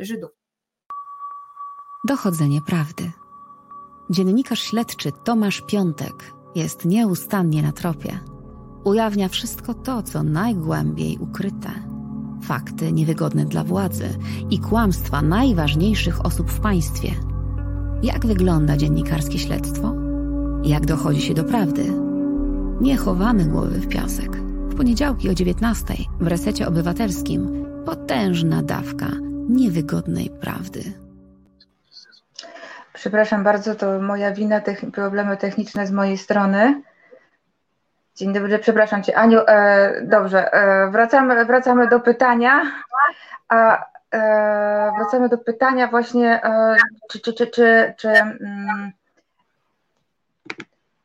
[0.00, 0.30] Żydów.
[2.04, 3.10] Dochodzenie prawdy.
[4.10, 6.14] Dziennikarz śledczy Tomasz Piątek
[6.54, 8.18] jest nieustannie na tropie.
[8.84, 11.87] Ujawnia wszystko to, co najgłębiej ukryte
[12.42, 14.08] fakty niewygodne dla władzy
[14.50, 17.10] i kłamstwa najważniejszych osób w państwie.
[18.02, 19.94] Jak wygląda dziennikarskie śledztwo?
[20.62, 21.84] Jak dochodzi się do prawdy?
[22.80, 24.36] Nie chowamy głowy w piasek.
[24.68, 29.06] W poniedziałki o 19 w resecie obywatelskim potężna dawka
[29.48, 30.82] niewygodnej prawdy.
[32.94, 34.60] Przepraszam bardzo, to moja wina,
[34.92, 36.82] problemy techniczne z mojej strony.
[38.18, 39.16] Dzień dobry, przepraszam Cię.
[39.18, 42.62] Aniu, e, dobrze, e, wracamy, wracamy do pytania.
[43.48, 46.76] A, e, wracamy do pytania właśnie, e,
[47.10, 48.92] czy, czy, czy, czy, czy, mm,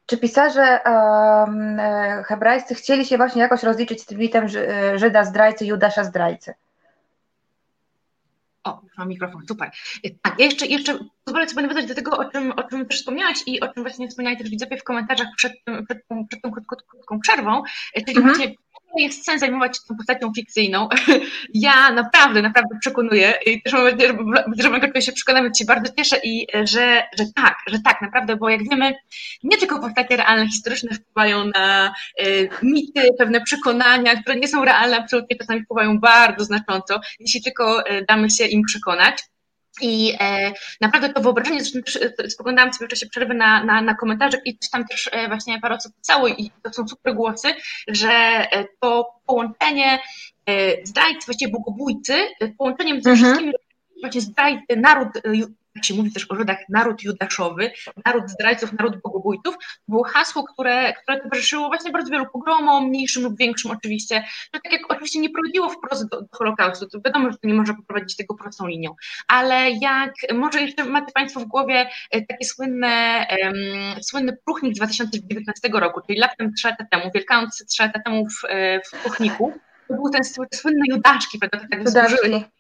[0.06, 4.48] czy pisarze e, hebrajscy chcieli się właśnie jakoś rozliczyć z tym mitem
[4.96, 6.54] Żyda zdrajcy, Judasza zdrajcy?
[8.64, 9.72] O, mam mikrofon, super.
[10.22, 13.38] Tak, ja jeszcze, jeszcze pozwolę sobie nawiązać do tego, o czym, o czym też wspomniałaś
[13.46, 16.52] i o czym właśnie wspomniali też widzowie w komentarzach przed, tym, przed, tą, przed tą
[16.52, 18.36] krótką, krótką przerwą, czyli mhm.
[18.36, 18.56] właśnie
[19.00, 20.90] jest sens zajmować się tą postacią fikcyjną.
[21.54, 24.14] Ja naprawdę, naprawdę przekonuję i też mam nadzieję,
[24.60, 28.50] że mogę się przekonać, się bardzo cieszę i że, że tak, że tak, naprawdę, bo
[28.50, 28.94] jak wiemy,
[29.44, 34.98] nie tylko postacie realne, historyczne wpływają na y, mity, pewne przekonania, które nie są realne,
[34.98, 39.24] absolutnie czasami wpływają bardzo znacząco, jeśli tylko y, damy się im przekonać.
[39.82, 41.80] I e, naprawdę to wyobrażenie, zresztą
[42.20, 45.60] e, spoglądałam sobie w czasie przerwy na, na, na komentarze i tam też e, właśnie
[45.62, 47.48] parę osób pisało i to są super głosy,
[47.88, 50.00] że e, to połączenie
[50.46, 53.28] e, zdrajcy, właściwie bogobójcy, e, połączeniem ze mhm.
[53.28, 53.54] wszystkimi
[54.02, 55.10] właśnie zdrajcy, naród
[55.76, 57.72] jak się mówi też o Żydach, naród judaszowy,
[58.06, 59.56] naród zdrajców, naród bogobójców,
[59.88, 64.72] było hasło, które, które towarzyszyło właśnie bardzo wielu pogromom, mniejszym lub większym oczywiście, że tak
[64.72, 68.18] jak oczywiście nie prowadziło wprost do, do Holokaustu, to wiadomo, że to nie może poprowadzić
[68.18, 68.96] tego prostą linią,
[69.28, 72.88] ale jak może jeszcze macie Państwo w głowie e, taki słynny,
[73.44, 78.28] um, słynny Pruchnik z 2019 roku, czyli latem trzy lata temu, Wielkanoc trzy lata temu
[78.30, 79.54] w, e, w Pruchniku,
[79.88, 82.54] to był ten słynny Judaczki, prawda, tak.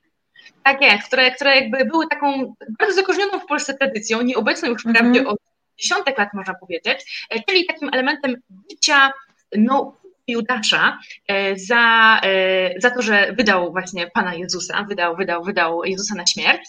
[0.63, 5.19] Tak jest, które, które jakby były taką bardzo zakorzenioną w Polsce tradycją, nieobecną już wprawdzie
[5.19, 5.27] mm -hmm.
[5.27, 5.37] od
[5.77, 8.35] dziesiątek lat można powiedzieć, e, czyli takim elementem
[8.69, 9.11] bicia
[9.57, 15.83] no, Judasza e, za, e, za to, że wydał właśnie Pana Jezusa, wydał, wydał, wydał
[15.83, 16.61] Jezusa na śmierć,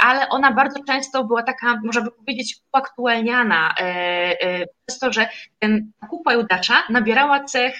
[0.00, 3.74] ale ona bardzo często była taka, można by powiedzieć, uaktualniana
[4.86, 7.74] przez to, że ten kupa Judasza nabierała cech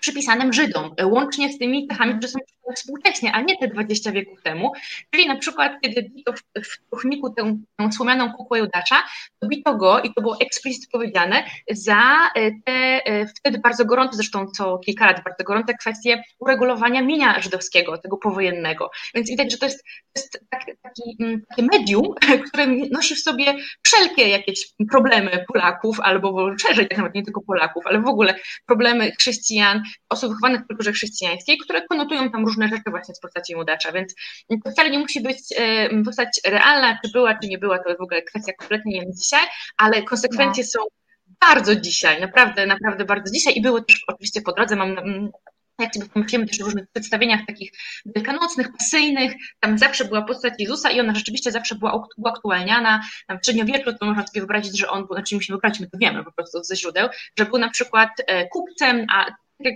[0.00, 2.38] przypisanym Żydom, łącznie z tymi cechami, które są
[2.72, 4.72] współcześnie, a nie te 20 wieków temu.
[5.10, 9.02] Czyli na przykład, kiedy bito w, w Tuchniku tę, tę słomianą kukłę Judasza,
[9.40, 14.16] to bito go, i to było eksplicit powiedziane, za e, te e, wtedy bardzo gorące,
[14.16, 18.90] zresztą co kilka lat bardzo gorące kwestie uregulowania mienia żydowskiego, tego powojennego.
[19.14, 22.14] Więc widać, że to jest, to jest taki, taki, mm, takie medium,
[22.48, 27.86] które nosi w sobie wszelkie jakieś problemy Polaków, albo szerzej tak nawet nie tylko Polaków,
[27.86, 28.34] ale w ogóle
[28.66, 33.56] problemy chrześcijan, osób wychowanych w kulturze chrześcijańskiej, które konotują tam różne rzeczy właśnie z postaci
[33.56, 34.14] Mudacza, więc
[34.64, 38.00] to wcale nie musi być e, postać realna, czy była, czy nie była, to jest
[38.00, 40.70] w ogóle kwestia kompletnie nie dzisiaj, ale konsekwencje no.
[40.70, 40.86] są
[41.40, 44.96] bardzo dzisiaj, naprawdę, naprawdę bardzo dzisiaj i były też oczywiście po drodze, mam
[45.78, 47.70] jak sobie pomyślimy też w różnych przedstawieniach takich
[48.06, 53.02] wielkanocnych, pasyjnych, tam zawsze była postać Jezusa i ona rzeczywiście zawsze była uaktualniana.
[53.26, 56.24] Tam w średniowieczu to można sobie wyobrazić, że on, znaczy musimy wyobrazić, my to wiemy
[56.24, 59.26] po prostu ze źródeł, że był na przykład e, kupcem, a
[59.60, 59.74] jak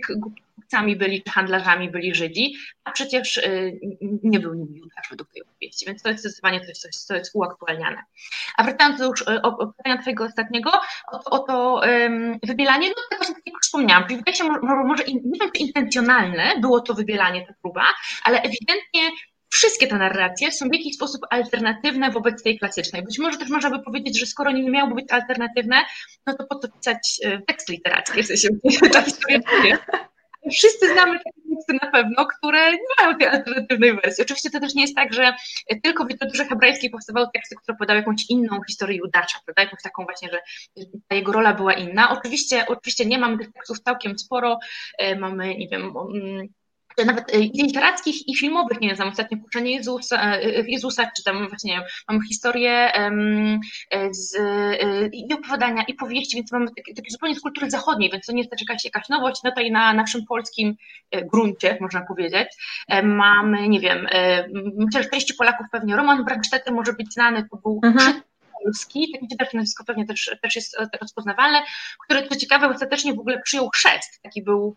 [0.56, 3.80] kupcami byli, czy handlarzami byli Żydzi, a przecież y,
[4.22, 7.30] nie był nimi Judasz według tej opowieści, więc to jest zdecydowanie coś, coś co jest
[7.34, 8.02] uaktualniane.
[8.56, 10.70] A wracając już y, o, o pytania Twojego ostatniego,
[11.12, 14.84] o, o to um, wybielanie, no to właśnie tak jak wspomniałam, czyli wydaje się może,
[14.84, 17.84] może nie wiem, czy intencjonalne było to wybielanie, ta próba,
[18.24, 19.10] ale ewidentnie
[19.50, 23.02] wszystkie te narracje są w jakiś sposób alternatywne wobec tej klasycznej.
[23.02, 25.84] Być może też można by powiedzieć, że skoro nie miałyby być alternatywne,
[26.26, 28.22] no to po co pisać y, tekst literacki,
[30.50, 34.24] Wszyscy znamy takie teksty na pewno, które nie mają tej alternatywnej wersji.
[34.24, 35.34] Oczywiście to też nie jest tak, że
[35.82, 39.62] tylko w literaturze hebrajskiej powstawały teksty, które podały jakąś inną historię Judasza, prawda?
[39.62, 40.40] Jakąś taką właśnie, że
[41.08, 42.18] ta jego rola była inna.
[42.18, 44.58] Oczywiście, oczywiście nie mamy tych tekstów całkiem sporo.
[44.98, 46.48] E, mamy, nie wiem, mm,
[47.04, 51.48] nawet y, i literackich i filmowych, nie znam, ostatnio Kuczenie Jezusa, y, Jezusa, czy tam
[51.48, 52.92] właśnie mam historię
[54.10, 54.36] z,
[55.12, 58.38] i opowiadania, i powieści, więc mamy takie, takie zupełnie z kultury zachodniej, więc to nie
[58.38, 60.76] jest też jakaś, jakaś nowość, no tutaj na naszym polskim
[61.32, 62.48] gruncie, można powiedzieć.
[63.02, 64.06] Mamy, nie wiem,
[64.76, 68.22] myślę, że części Polaków pewnie Roman Brandstetter może być znany, to był mhm.
[68.64, 71.62] Polski, takie też nazwisko pewnie też, też jest rozpoznawalne,
[72.04, 74.76] który co ciekawe ostatecznie w ogóle przyjął chrzest, taki był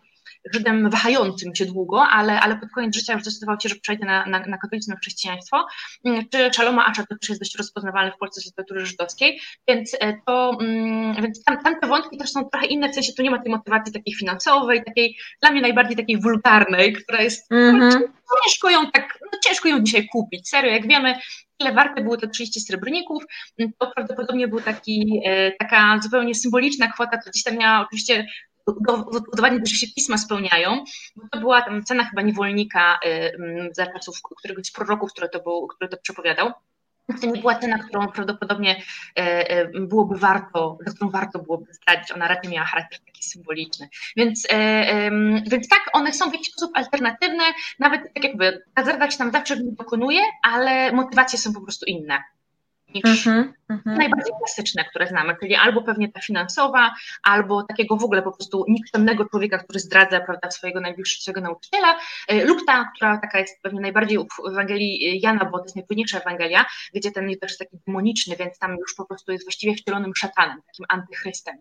[0.54, 4.26] Żydem wahającym się długo, ale, ale pod koniec życia już zdecydował się, że przejdzie na,
[4.26, 5.68] na, na katolicyzm, chrześcijaństwo.
[6.06, 9.96] Mm, czy Szaloma Acza to też jest dość rozpoznawalny w Polsce z literatury żydowskiej, więc
[10.00, 13.32] e, to, mm, więc tam, tamte wątki też są trochę inne, w sensie tu nie
[13.32, 18.00] ma tej motywacji takiej finansowej, takiej, dla mnie najbardziej takiej wulgarnej, która jest, mm -hmm.
[18.44, 21.16] ciężko ją tak, no ciężko ją dzisiaj kupić, serio, jak wiemy,
[21.60, 23.24] ile warte były te 30 srebrników,
[23.80, 28.26] to prawdopodobnie był taki, e, taka zupełnie symboliczna kwota, to gdzieś tam miała oczywiście
[29.34, 30.84] udowadniać, że się pisma spełniają,
[31.16, 33.00] bo to była tam cena chyba niewolnika
[33.72, 36.52] za czasów któregoś z proroków, który to, był, który to przepowiadał.
[37.22, 38.82] To nie była cena, którą prawdopodobnie
[39.18, 42.12] e, e, byłoby warto, za którą warto byłoby zdradzić.
[42.12, 43.90] Ona raczej miała charakter taki symboliczny.
[44.16, 45.12] Więc, e,
[45.48, 47.44] więc tak, one są w jakiś sposób alternatywne,
[47.80, 52.24] nawet tak jakby hazarda się tam zawsze dokonuje, ale motywacje są po prostu inne
[52.96, 53.98] niż, -hmm, mhm.
[53.98, 58.66] najbardziej klasyczne, które znamy, czyli albo pewnie ta finansowa, albo takiego w ogóle po prostu
[58.68, 63.82] nikczemnego człowieka, który zdradza prawda, swojego najbliższego nauczyciela, e, lub ta, która taka jest pewnie
[63.82, 68.36] najbardziej w Ewangelii Jana, bo to jest najpłynniejsza Ewangelia, gdzie ten Judasz jest taki demoniczny,
[68.36, 71.56] więc tam już po prostu jest właściwie wcielonym szatanem, takim antychrystem,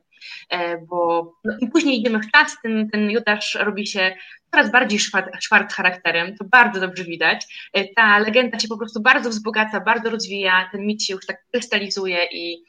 [0.51, 4.15] e, bo no, później idziemy w czas, tym ten Judasz robi się
[4.51, 4.99] coraz bardziej
[5.41, 7.69] szwart charakterem, to bardzo dobrze widać.
[7.73, 11.37] E, ta legenda się po prostu bardzo wzbogaca, bardzo rozwija, ten mit się już tak
[11.53, 12.65] krystalizuje i, i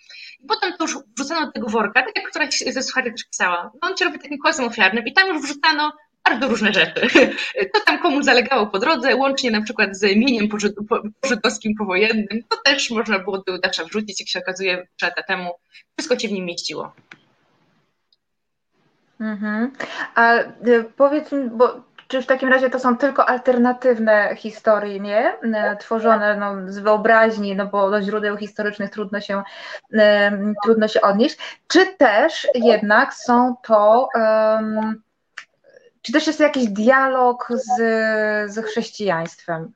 [0.48, 3.90] potem to już wrzucano do tego worka, tak jak któraś ze słuchaczy też pisała, no
[3.90, 5.92] on cię robi takim kłosem ofiarnym i tam już wrzucano
[6.30, 7.08] bardzo różne rzeczy.
[7.74, 10.50] To tam komuś zalegało po drodze, łącznie na przykład z mieniem
[11.22, 15.52] pożytowskim powojennym, to też można było do Dacza wrzucić, jak się okazuje, trzy lata temu.
[15.98, 16.94] Wszystko się w nim mieściło.
[19.20, 19.72] Mhm.
[20.16, 25.34] A y, powiedz mi, bo czy w takim razie to są tylko alternatywne historie, nie?
[25.34, 29.44] Y, tworzone no, z wyobraźni, no bo do źródeł historycznych trudno się,
[29.94, 31.38] um, trudno się odnieść.
[31.68, 35.02] Czy też jednak są to, um,
[36.02, 37.76] czy też jest jakiś dialog z,
[38.52, 39.72] z chrześcijaństwem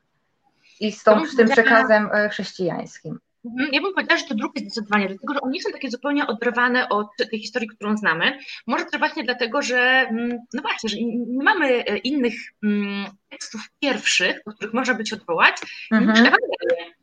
[0.79, 3.19] i z, tą, z tym przekazem e, chrześcijańskim?
[3.45, 6.27] Mhm, ja bym powiedziała, że to drugie zdecydowanie, dlatego że one nie są takie zupełnie
[6.27, 8.39] oderwane od tej historii, którą znamy.
[8.67, 13.61] Może to właśnie dlatego, że mm, no właśnie, że nie mamy e, innych mm, tekstów
[13.81, 15.55] pierwszych, do których można by się odwołać,
[15.91, 16.23] mhm.
[16.23, 16.31] niż.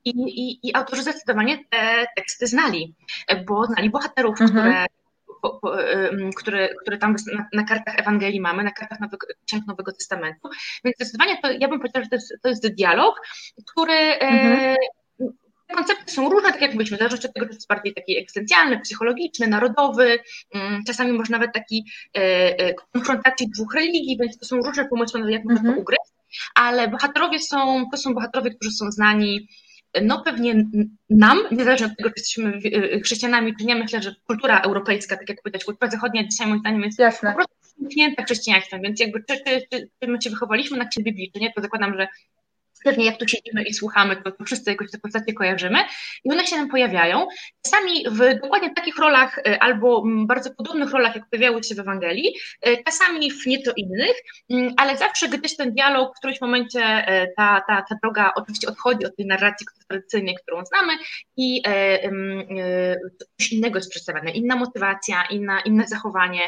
[0.04, 2.94] I, i, I autorzy zdecydowanie te teksty znali,
[3.28, 4.60] e, bo znali bohaterów, mhm.
[4.60, 4.86] które
[5.42, 5.72] po, po,
[6.36, 10.48] które, które tam na, na, kartach Ewangelii mamy, na kartach Nowego, Księg Nowego Testamentu.
[10.84, 13.20] Więc zdecydowanie to, ja bym powiedziała, że to jest, to jest dialog,
[13.66, 14.60] który mhm.
[14.60, 14.76] e,
[15.72, 18.80] koncepty są różne, tak jak mówiliśmy, w zależności od tego, czy jest bardziej taki egzystencjalny,
[18.80, 20.18] psychologiczny, narodowy,
[20.54, 21.84] mm, czasami może nawet taki
[22.16, 22.20] e,
[22.58, 25.78] e, konfrontacji dwóch religii, więc to są różne pomysły na jak można to mhm.
[25.78, 26.12] ugryźć,
[26.54, 29.48] ale bohaterowie są, to są bohaterowie, którzy są znani
[30.02, 30.64] no pewnie
[31.10, 32.60] nam, niezależnie od tego, czy jesteśmy
[32.94, 36.60] e, chrześcijanami, czy nie, myślę, że kultura europejska, tak jak powiedzieć, kultura zachodnia dzisiaj moim
[36.60, 37.30] zdaniem jest Jasne.
[37.30, 41.10] po prostu zamknięta chrześcijaństwem, więc jakby czy, czy, czy, czy my się wychowaliśmy na księdze
[41.10, 42.08] Biblii, czy nie, to zakładam, że
[42.84, 45.78] pewnie jak tu siedzimy i słuchamy, to, to wszyscy jakoś te postacie kojarzymy.
[46.24, 47.26] I one się nam pojawiają.
[47.64, 51.78] Czasami w dokładnie takich rolach e, albo mm, bardzo podobnych rolach, jak pojawiały się w
[51.78, 54.16] Ewangelii, e, czasami w nieco innych,
[54.50, 58.68] mm, ale zawsze gdzieś ten dialog, w którymś momencie e, ta, ta, ta droga oczywiście
[58.68, 60.92] odchodzi od tej narracji tradycyjnej, którą znamy
[61.36, 61.62] i
[63.38, 66.40] coś innego jest przedstawiane, inna motywacja, inna, inne zachowanie,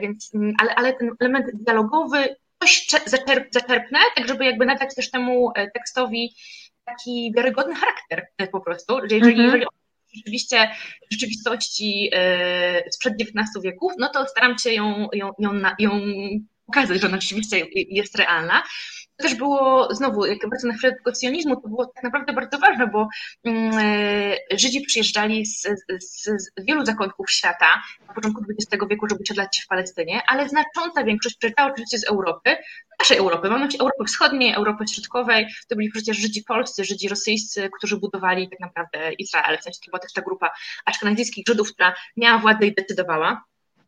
[0.00, 5.10] więc, mm, ale, ale ten element dialogowy coś zaczerp, zaczerpnę, tak żeby jakby nadać też
[5.10, 6.34] temu e, tekstowi
[6.84, 9.46] taki wiarygodny charakter e, po prostu, że jeżeli, mhm.
[9.46, 9.66] jeżeli
[10.14, 10.70] rzeczywiście
[11.10, 16.00] rzeczywistości e, sprzed XIX wieków, no to staram się ją, ją, ją, ją
[16.66, 18.62] pokazać, że ona rzeczywiście jest realna
[19.20, 23.08] też było, znowu, jak wracam na chwilę do to było tak naprawdę bardzo ważne, bo
[23.44, 25.62] mm, e, Żydzi przyjeżdżali z,
[26.00, 30.48] z, z, wielu zakątków świata na początku XX wieku, żeby osiedlać się w Palestynie, ale
[30.48, 32.56] znacząca większość przyjeżdżała oczywiście z Europy,
[33.00, 37.96] naszej Europy, mamy Europy Wschodniej, Europy Środkowej, to byli przecież Żydzi polscy, Żydzi rosyjscy, którzy
[37.96, 40.50] budowali tak naprawdę Izrael, w sensie to była też ta grupa
[40.84, 43.44] aszkenazyjskich Żydów, która miała władzę i decydowała.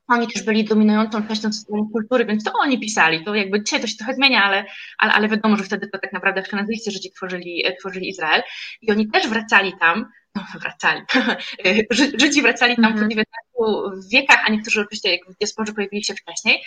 [0.08, 1.50] Oni też byli dominującą częścią
[1.92, 3.24] kultury, więc to oni pisali.
[3.24, 4.64] To jakby dzisiaj to się trochę zmienia, ale,
[4.98, 8.42] ale, ale wiadomo, że wtedy to tak naprawdę Ashkenazyjscy Żydzi tworzyli, tworzyli Izrael.
[8.82, 10.06] I oni też wracali tam,
[10.62, 11.03] wracali,
[12.21, 13.09] Żydzi wracali tam mm
[13.62, 16.62] po wiekach, a niektórzy oczywiście jak w diasporze pojawili się wcześniej.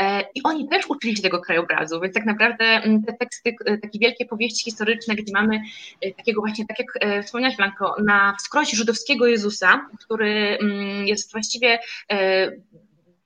[0.00, 3.78] E, I oni też uczyli się tego krajobrazu, więc tak naprawdę mm, te teksty, e,
[3.78, 5.60] takie wielkie powieści historyczne, gdzie mamy
[6.00, 11.78] e, takiego właśnie, tak jak wspomniałaś Blanko, na wskroś żydowskiego Jezusa, który mm, jest właściwie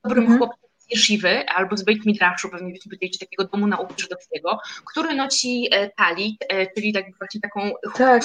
[0.04, 4.02] dobrym mm chłopcem Jeszywy, albo z Beit Midraszu, pewnie byśmy powiedzieli, czy takiego domu nauki
[4.02, 8.24] żydowskiego, który nosi talit, czyli tak właśnie taką tak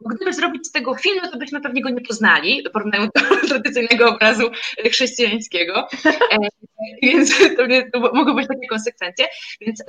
[0.00, 4.08] bo gdyby zrobić z tego film, to byśmy pewnie go nie poznali, porównując do tradycyjnego
[4.08, 4.50] obrazu
[4.90, 5.88] chrześcijańskiego.
[6.06, 6.38] E,
[7.02, 9.26] więc to, to mogą być takie konsekwencje.
[9.60, 9.82] Więc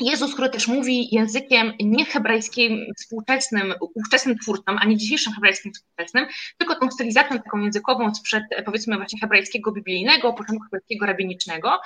[0.00, 6.26] Jezus, który też mówi językiem nie hebrajskim współczesnym, ówczesnym twórcom, a nie dzisiejszym hebrajskim współczesnym,
[6.58, 11.80] tylko tą stylizacją taką językową sprzed powiedzmy właśnie hebrajskiego biblijnego, początku hebrajskiego rabinicznego,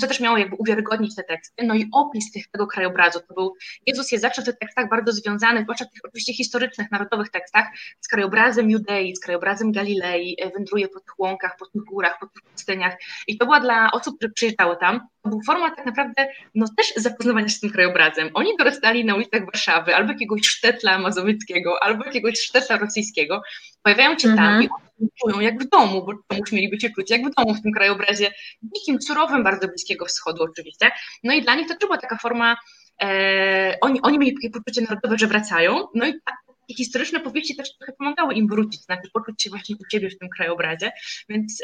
[0.00, 1.66] co też miało jakby uwiarygodnić te teksty.
[1.66, 3.54] No i opis tych, tego krajobrazu, to był,
[3.86, 7.66] Jezus jest zawsze w tych tekstach bardzo związany, zwłaszcza w tych oczywiście historycznych, narodowych tekstach,
[8.00, 12.42] z krajobrazem Judei, z krajobrazem Galilei, wędruje po tych łąkach, po tych górach, po tych
[12.42, 12.96] pustyniach
[13.26, 17.48] i to była dla osób, które przyjeżdżały tam, był forma tak naprawdę no też zapoznawania
[17.48, 18.30] się z tym krajobrazem.
[18.34, 23.42] Oni dorastali na ulicach Warszawy albo jakiegoś sztetla mazowieckiego, albo jakiegoś sztetla rosyjskiego.
[23.82, 24.64] Pojawiają się tam mm -hmm.
[24.64, 24.68] i
[25.00, 27.72] oni czują jak w domu, bo czemuś mieliby się czuć jak w domu w tym
[27.72, 30.90] krajobrazie, dzikim, surowym, bardzo bliskiego wschodu oczywiście.
[31.24, 32.56] No i dla nich to była taka forma,
[33.02, 36.34] e, oni, oni mieli takie poczucie narodowe, że wracają, no i tak
[36.70, 40.18] takie historyczne powieści też trochę pomagały im wrócić, znaczy poczuć się właśnie u ciebie w
[40.18, 40.92] tym krajobrazie,
[41.28, 41.62] więc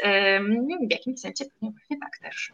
[0.87, 2.51] w jakimś sensie to właśnie tak też.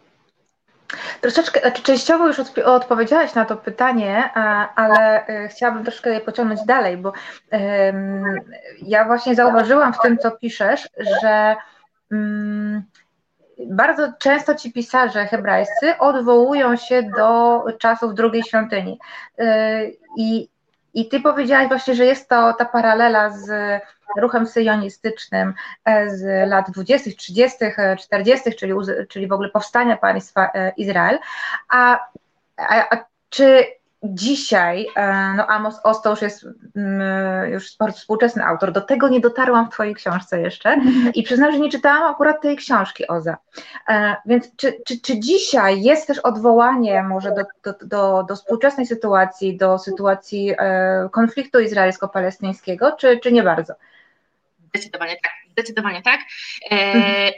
[1.22, 4.34] Troszeczkę, znaczy częściowo już odpowiedziałaś na to pytanie,
[4.76, 7.14] ale e, chciałabym troszkę je pociągnąć dalej, bo
[8.82, 10.90] ja właśnie zauważyłam w tym, co piszesz,
[11.22, 11.56] że
[12.12, 12.84] mm,
[13.68, 19.00] bardzo często ci pisarze hebrajscy odwołują się do czasów drugiej świątyni.
[19.38, 19.82] E,
[20.18, 20.50] I,
[20.94, 23.50] I ty powiedziałaś właśnie, że jest to ta paralela z
[24.18, 25.54] ruchem syjonistycznym
[25.86, 27.58] e, z lat 20., 30.,
[28.00, 28.74] 40., czyli,
[29.10, 31.20] czyli w ogóle powstania państwa e, Izrael.
[31.70, 32.00] A,
[32.58, 33.66] a, a czy
[34.04, 36.46] dzisiaj, e, no Amos Oz to już jest
[36.76, 40.78] mm, już współczesny autor, do tego nie dotarłam w Twojej książce jeszcze
[41.16, 43.38] i przyznam, że nie czytałam akurat tej książki Oza.
[44.26, 49.58] Więc czy, czy, czy dzisiaj jest też odwołanie może do, do, do, do współczesnej sytuacji,
[49.58, 50.56] do sytuacji
[51.12, 53.74] konfliktu izraelsko-palestyńskiego, czy, czy nie bardzo?
[54.76, 55.32] Zdecydowanie tak.
[55.52, 56.20] Zdecydowanie tak.
[56.72, 57.34] E, e,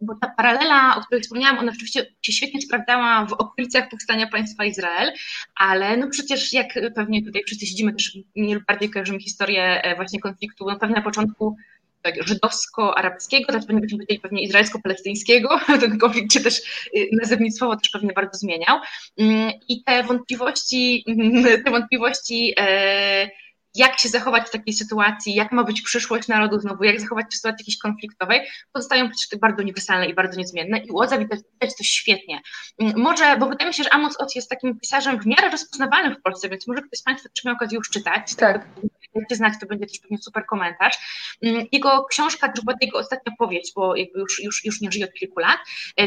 [0.00, 4.64] bo ta paralela, o której wspomniałam, ona oczywiście się świetnie sprawdzała w okolicach powstania państwa
[4.64, 5.12] Izrael,
[5.54, 9.96] ale no przecież jak pewnie tutaj wszyscy siedzimy, też mniej lub bardziej kojarzymy historię e,
[9.96, 11.56] właśnie konfliktu, no pewnie na początku
[12.02, 16.58] tak, żydowsko-arabskiego, teraz byśmy powiedzieli pewnie izraelsko-palestyńskiego, ten konflikt się też
[16.96, 18.78] y, nazewnictwowo też pewnie bardzo zmieniał
[19.18, 21.04] mm, i te wątpliwości,
[21.64, 23.30] te wątpliwości e,
[23.74, 27.30] jak się zachować w takiej sytuacji, jak ma być przyszłość narodu znowu, jak zachować się
[27.30, 28.40] w sytuacji jakiejś konfliktowej,
[28.72, 32.40] pozostają przecież bardzo uniwersalne i bardzo niezmienne i Łodza widać, widać to świetnie.
[32.78, 36.14] Mm, może, bo wydaje mi się, że Amos Oz jest takim pisarzem w miarę rozpoznawalnym
[36.14, 38.34] w Polsce, więc może ktoś z Państwa też miał okazję już czytać.
[38.34, 38.68] Tak.
[38.74, 40.98] Dajcie znać, to będzie też pewnie super komentarz.
[41.42, 45.04] Mm, jego książka, to była jego ostatnia powieść, bo jakby już, już, już nie żyje
[45.04, 45.58] od kilku lat.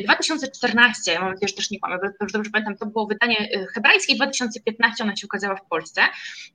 [0.03, 3.65] 2014, e, mam nadzieję, że też nie kłamę, bo dobrze pamiętam, to było wydanie e,
[3.73, 6.01] hebrajskie, 2015 ona się ukazała w Polsce.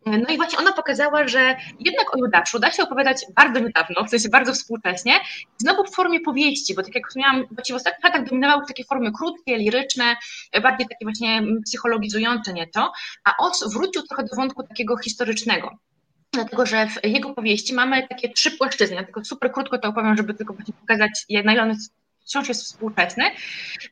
[0.07, 4.05] E, no i właśnie ona pokazała, że jednak o Judaszu da się opowiadać bardzo niedawno,
[4.05, 5.12] w sensie bardzo współcześnie,
[5.59, 9.12] znowu w formie powieści, bo tak jak wspomniałam, właściwie w ostatnich latach dominowały takie formy
[9.12, 10.16] krótkie, liryczne,
[10.62, 12.92] bardziej takie właśnie psychologizujące nieco,
[13.24, 15.78] a Oz wrócił trochę do wątku takiego historycznego
[16.32, 18.96] dlatego że w jego powieści mamy takie trzy płaszczyzny.
[18.96, 21.10] Ja tylko super krótko to opowiem, żeby tylko pokazać,
[21.44, 21.94] na ile on jest,
[22.26, 23.24] wciąż jest współczesny.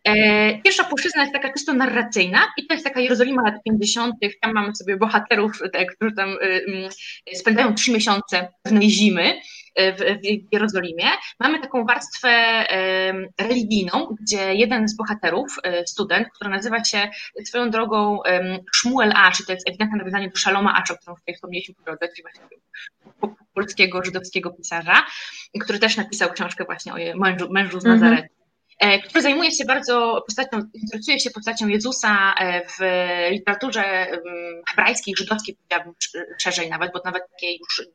[0.05, 4.15] E, pierwsza płaszczyzna jest taka czysto narracyjna i to jest taka Jerozolima lat 50.
[4.41, 6.89] Tam mamy sobie bohaterów, te, którzy tam y,
[7.35, 9.41] spędzają trzy miesiące pewnej zimy
[9.79, 11.05] w, Jerozolimie.
[11.41, 12.29] Mamy taką warstwę
[13.41, 17.11] religijną, gdzie jeden z bohaterów, e, student, który nazywa się
[17.45, 18.21] swoją drogą
[18.75, 22.09] Shmuel Ash, to jest ewidentne nawiązanie do Szaloma Asha, o którym tutaj wspomnieliśmy po drodze,
[22.09, 22.43] czyli właśnie
[23.55, 25.07] polskiego, żydowskiego pisarza,
[25.61, 28.01] który też napisał książkę właśnie o mężu, mężu z mhm.
[28.01, 28.35] Nazaretu.
[28.83, 29.03] -hmm.
[29.09, 32.79] który zajmuje się bardzo postacią, interesuje się postacią Jezusa e, w
[33.31, 34.07] literaturze
[34.69, 35.95] hebrajskiej, żydowskiej, powiedziałabym
[36.39, 37.89] szerzej nawet, bo nawet takiej już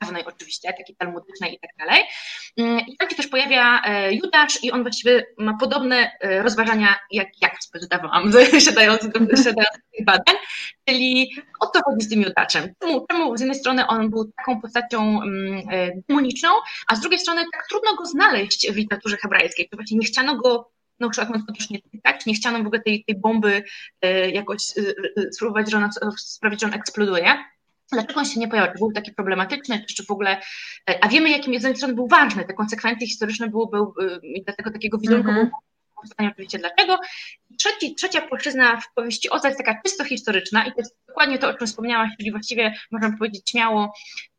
[0.00, 2.02] dawnej oczywiście, takiej talmudycznej i tak dalej.
[2.56, 6.98] Mm, I tam się też pojawia e, Judasz i on właściwie ma podobne e, rozważania,
[7.10, 8.32] jak ja zdawałam,
[8.66, 10.34] siadając do, siadając tych badań,
[10.88, 12.74] czyli o co chodzi z tym Judaszem.
[12.80, 16.48] Czemu, czemu z jednej strony on był taką postacią mm, e, demoniczną,
[16.86, 20.36] a z drugiej strony tak trudno go znaleźć w literaturze hebrajskiej, to właśnie nie chciano
[20.36, 20.70] go
[21.00, 21.46] no przykład mówiąc
[22.02, 23.62] też nie chciano w ogóle tej, tej bomby
[24.32, 24.62] jakoś
[25.32, 27.36] spróbować, że ona, sprawić, że on eksploduje.
[27.92, 28.72] Dlaczego on się nie pojawił?
[28.72, 30.40] Czy był taki problematyczny, czy, czy w ogóle,
[30.90, 34.20] e, a wiemy, jakim z jednej strony był ważny, te konsekwencje historyczne były, był, y,
[34.22, 36.30] i dlatego takiego wizerunku mm -hmm.
[36.30, 36.98] oczywiście dlaczego.
[37.58, 41.48] Trzeci, trzecia płaszczyzna w powieści Oza jest taka czysto historyczna i to jest dokładnie to,
[41.48, 43.94] o czym wspomniałaś, czyli właściwie można powiedzieć śmiało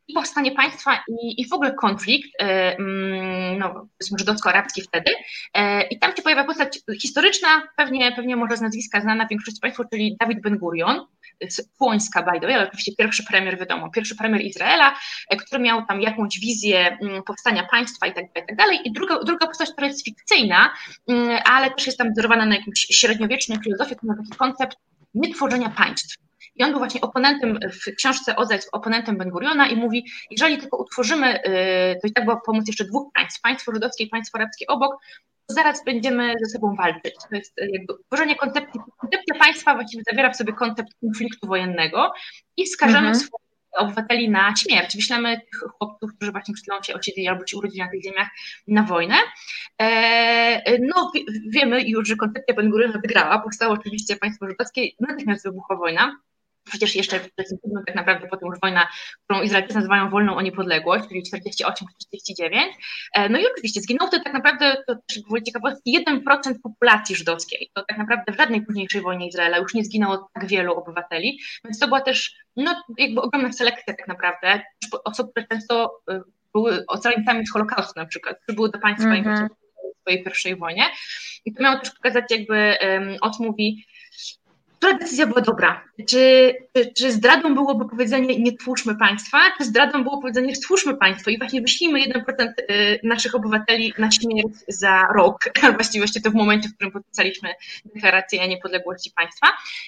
[0.07, 3.87] i powstanie państwa i, i w ogóle konflikt, e, mm, no,
[4.19, 5.11] żydowsko-arabski wtedy.
[5.53, 7.47] E, I tam się pojawia postać historyczna,
[7.77, 11.05] pewnie, pewnie może z nazwiska znana większości Państwa, czyli Dawid Ben-Gurion,
[11.77, 14.95] Płońska, by the way, ale oczywiście pierwszy premier, wiadomo, pierwszy premier Izraela,
[15.29, 18.79] e, który miał tam jakąś wizję mm, powstania państwa i tak dalej, i tak dalej.
[18.85, 20.73] I druga, druga postać, która jest fikcyjna,
[21.07, 24.77] mm, ale też jest tam wzorowana na jakimś średniowiecznej filozofii, to ma taki koncept
[25.13, 26.17] nietworzenia państw.
[26.55, 30.77] I on był właśnie oponentem, w książce jest oponentem Ben Guriona i mówi, jeżeli tylko
[30.77, 34.67] utworzymy, y, to i tak było pomóc jeszcze dwóch państw, państwo żydowskie i państwo arabskie
[34.67, 34.95] obok,
[35.47, 37.15] to zaraz będziemy ze sobą walczyć.
[37.29, 42.13] To jest jakby tworzenie koncepcji, koncepcja państwa właściwie zawiera w sobie koncept konfliktu wojennego
[42.57, 43.15] i skażemy mhm.
[43.15, 44.95] swoich obywateli na śmierć.
[44.95, 48.27] Wyślemy tych chłopców, którzy właśnie przed chwilą się osiedli albo się urodzili na tych ziemiach
[48.67, 49.15] na wojnę.
[49.77, 51.11] E, no
[51.49, 56.17] wiemy już, że koncepcja Ben Guriona wygrała, powstało oczywiście państwo żydowskie, natychmiast wybuchła wojna
[56.63, 57.19] przecież jeszcze
[57.85, 58.87] tak naprawdę potem już wojna,
[59.23, 62.59] którą Izraelczycy nazywają wolną o niepodległość, czyli 48-49.
[63.13, 67.69] E, no i oczywiście zginął wtedy tak naprawdę, to też gwoli ciekawostki, 1% populacji żydowskiej.
[67.73, 71.79] To tak naprawdę w żadnej późniejszej wojnie Izraela już nie zginęło tak wielu obywateli, więc
[71.79, 74.61] to była też no, jakby ogromna selekcja tak naprawdę
[75.03, 76.21] osób, które często y,
[76.53, 79.47] były ocaleniami z Holokaustu na przykład, które były do państwa mm -hmm.
[79.97, 80.83] w swojej pierwszej wojnie.
[81.45, 83.85] I to miało też pokazać jakby um, mówi
[84.81, 85.83] która decyzja była dobra?
[86.09, 91.31] Czy, czy, czy, zdradą byłoby powiedzenie nie twórzmy państwa, czy zdradą było powiedzenie stwórzmy państwo
[91.31, 95.39] i właśnie wyślijmy 1% y, naszych obywateli na śmierć za rok,
[95.77, 97.49] właściwie to w momencie, w którym podpisaliśmy
[97.85, 99.47] deklarację niepodległości państwa.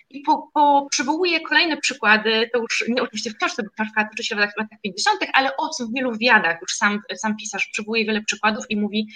[0.09, 4.23] I po, po przywołuję kolejne przykłady, to już nie oczywiście w książce, bo książka toczy
[4.23, 8.05] się w latach 50., ale o tym w wielu wywiadach, już sam, sam pisarz przywołuje
[8.05, 9.07] wiele przykładów i mówi,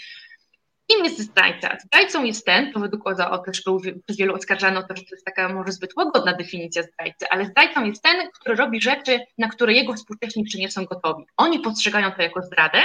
[0.87, 1.77] Kim jest zdrajca?
[1.85, 5.25] Zdrajcą jest ten, to według Oza też był przez wielu oskarżano to, że to jest
[5.25, 9.73] taka może zbyt łagodna definicja zdrajcy, ale zdrajcą jest ten, który robi rzeczy, na które
[9.73, 11.23] jego współcześni jeszcze nie są gotowi.
[11.37, 12.81] Oni postrzegają to jako zdradę,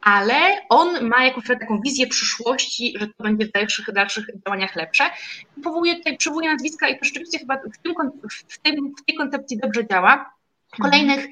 [0.00, 0.34] ale
[0.68, 5.04] on ma jakąś taką wizję przyszłości, że to będzie w dalszych, dalszych działaniach lepsze.
[5.64, 7.94] Powołuje tutaj, przywołuje nazwiska i to rzeczywiście chyba w, tym,
[8.48, 10.34] w, tym, w tej koncepcji dobrze działa.
[10.82, 11.26] Kolejnych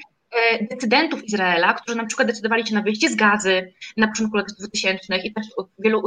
[0.70, 5.16] decydentów Izraela, którzy na przykład decydowali się na wyjście z gazy na początku lat 2000
[5.16, 5.47] i też
[5.78, 6.03] wielu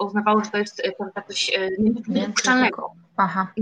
[0.00, 2.92] uznawało, że to jest e, coś e, niedopuszczalnego.
[3.16, 3.52] Aha,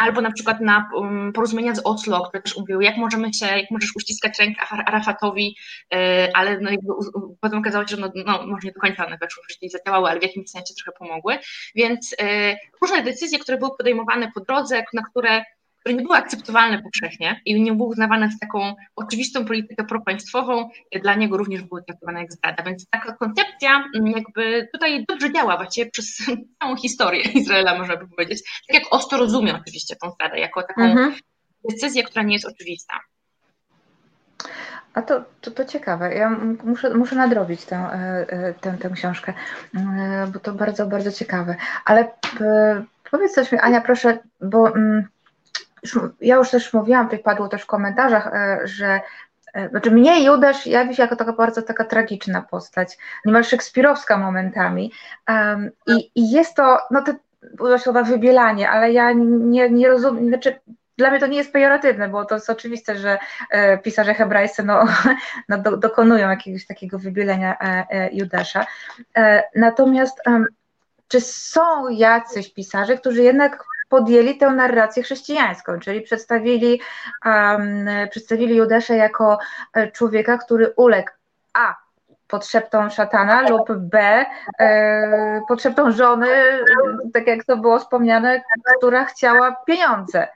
[0.00, 3.70] Albo na przykład na um, porozumienia z Oslo, które też mówiły, jak możemy się, jak
[3.70, 5.56] możesz uściskać rękę Arafatowi,
[6.34, 6.92] ale no jakby
[7.40, 9.70] potem okazało się, że no, no może nie do końca one weszły w życie i
[9.70, 11.38] zadziałały, ale w jakimś sensie trochę pomogły.
[11.74, 12.16] Więc
[12.82, 15.44] różne decyzje, które były podejmowane po drodze, na które
[15.80, 20.70] które nie były akceptowalne powszechnie i nie były uznawane za taką oczywistą politykę propaństwową,
[21.02, 22.62] dla niego również były traktowane jak zdrada.
[22.62, 26.16] Więc taka koncepcja mm, jakby tutaj dobrze działa właściwie przez
[26.60, 28.42] całą historię Izraela, można by powiedzieć.
[28.68, 31.14] Tak jak Osto rozumie oczywiście tą zdradę, jako taką mhm.
[31.70, 32.94] decyzję, która nie jest oczywista.
[34.94, 36.14] A to, to, to ciekawe.
[36.14, 36.30] Ja
[36.64, 39.32] muszę, muszę nadrobić tę, e, e, tę, tę książkę,
[40.32, 41.56] bo to bardzo, bardzo ciekawe.
[41.84, 42.08] Ale
[43.10, 45.08] powiedz coś mi, Ania, proszę, bo mm,
[46.20, 49.00] ja już też mówiłam, tutaj padło też w komentarzach, e, że
[49.54, 54.92] e, znaczy mnie Judasz jawi się jako taka bardzo taka tragiczna postać, niemal szekspirowska momentami
[55.28, 57.04] um, i, i, jest to, no
[57.54, 60.60] było słowa wybielanie, ale ja nie, nie rozumiem, znaczy
[60.98, 63.18] dla mnie to nie jest pejoratywne, bo to jest oczywiste, że
[63.50, 64.84] e, pisarze hebrajscy no,
[65.48, 68.66] no do, dokonują jakiegoś takiego wybielenia e, e, Judasza.
[69.16, 70.20] E, natomiast
[71.08, 76.80] czy są jacyś pisarze, którzy jednak podjęli tę narrację chrześcijańską, czyli przedstawili,
[77.24, 79.38] um, przedstawili Judasza jako
[79.74, 81.10] e, człowieka, który uległ
[81.54, 81.76] a
[82.28, 82.46] pod
[82.90, 84.24] szatana lub B
[84.60, 85.40] e,
[85.90, 86.28] żony,
[87.14, 88.42] tak jak to było wspomniane,
[88.78, 90.28] która chciała pieniądze.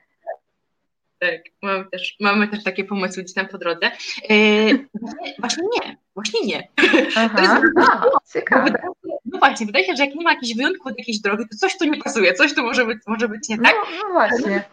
[1.25, 3.91] Tak, mamy też, mamy też takie pomysły gdzieś tam po drodze.
[4.31, 4.37] E,
[5.39, 6.69] właśnie nie, właśnie nie.
[7.17, 7.55] Aha, to jest,
[7.91, 8.03] a,
[8.33, 8.73] ciekawe.
[9.25, 11.79] No właśnie, wydaje się, że jak nie ma jakichś wyjątków od jakiejś drogi, to coś
[11.79, 13.75] tu nie pasuje, coś tu może być, może być nie tak.
[13.75, 14.65] No, no właśnie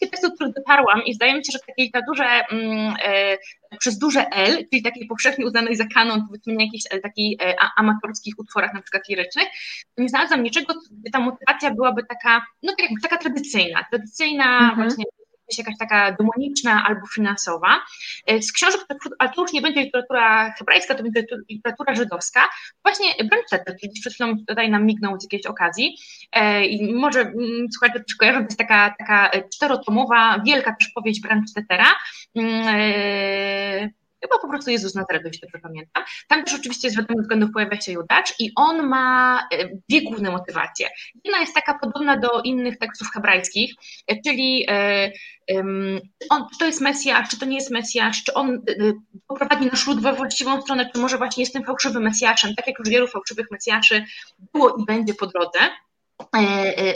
[0.00, 3.38] tekstów, który dotarłam i zdaje mi się, że takiej literaturze mm, e,
[3.78, 7.54] przez duże L, czyli takiej powszechnie uznanej za kanon, powiedzmy na jakichś e, takich e,
[7.76, 9.48] amatorskich utworach, na przykład lirycznych,
[9.98, 14.74] nie znalazłam niczego, gdzie ta motywacja byłaby taka, no tak jakby taka tradycyjna, tradycyjna mhm.
[14.88, 15.04] właśnie
[15.58, 17.80] jakaś taka demoniczna albo finansowa.
[18.26, 18.80] E, z książek,
[19.18, 22.40] ale to już nie będzie literatura hebrajska, to będzie literatura żydowska.
[22.82, 25.96] Właśnie Branchetter, który przed chwilą tutaj nam mignął z jakiejś okazji
[26.32, 31.20] e, i może mm, słuchajcie też kojarzą, to jest taka, taka czterotomowa, wielka też powieść
[31.20, 31.86] Branchettera,
[32.36, 33.90] mm,
[34.20, 36.04] chyba po prostu Jezus Nazaretu, jeśli dobrze pamiętam.
[36.28, 40.30] Tam też oczywiście z wiadomych względów pojawia się Judacz i on ma e, dwie główne
[40.30, 40.88] motywacje.
[41.24, 43.74] Jedna jest taka podobna do innych tekstów hebrajskich,
[44.06, 45.12] e, czyli e,
[46.30, 48.62] on, czy to jest Mesjasz, czy to nie jest Mesjasz, czy on
[49.26, 52.78] poprowadzi nasz lud we właściwą stronę, czy może właśnie jest tym fałszywym Mesjaszem, tak jak
[52.78, 54.04] już wielu fałszywych Mesjaszy
[54.52, 55.58] było i będzie po drodze.
[56.36, 56.94] E, e,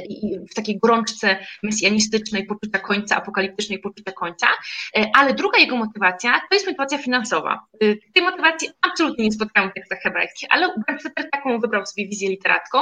[0.51, 4.47] w takiej gorączce mesjanistycznej poczucia końca, apokaliptycznej poczucia końca,
[4.97, 7.67] e, ale druga jego motywacja to jest motywacja finansowa.
[8.15, 10.75] Tej motywacji absolutnie nie spotkałam w tekstach hebrajskich, ale
[11.17, 12.79] też taką wybrał sobie wizję literacką,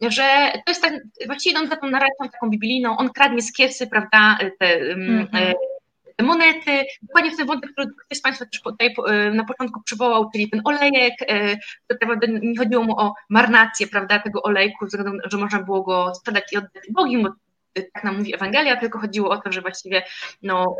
[0.00, 0.92] że to jest tak,
[1.26, 5.54] właściwie on za tą narracją taką biblijną, on kradnie z kiesy, prawda, te mm -hmm
[6.22, 10.30] monety, dokładnie w ten wątek, który ktoś z Państwa też tutaj e, na początku przywołał,
[10.30, 14.86] czyli ten olejek, e, to tak naprawdę nie chodziło mu o marnację, prawda, tego olejku,
[15.24, 17.28] że można było go sprzedać i oddać Bogiem, bo
[17.94, 20.02] tak nam mówi Ewangelia, tylko chodziło o to, że właściwie
[20.42, 20.76] no,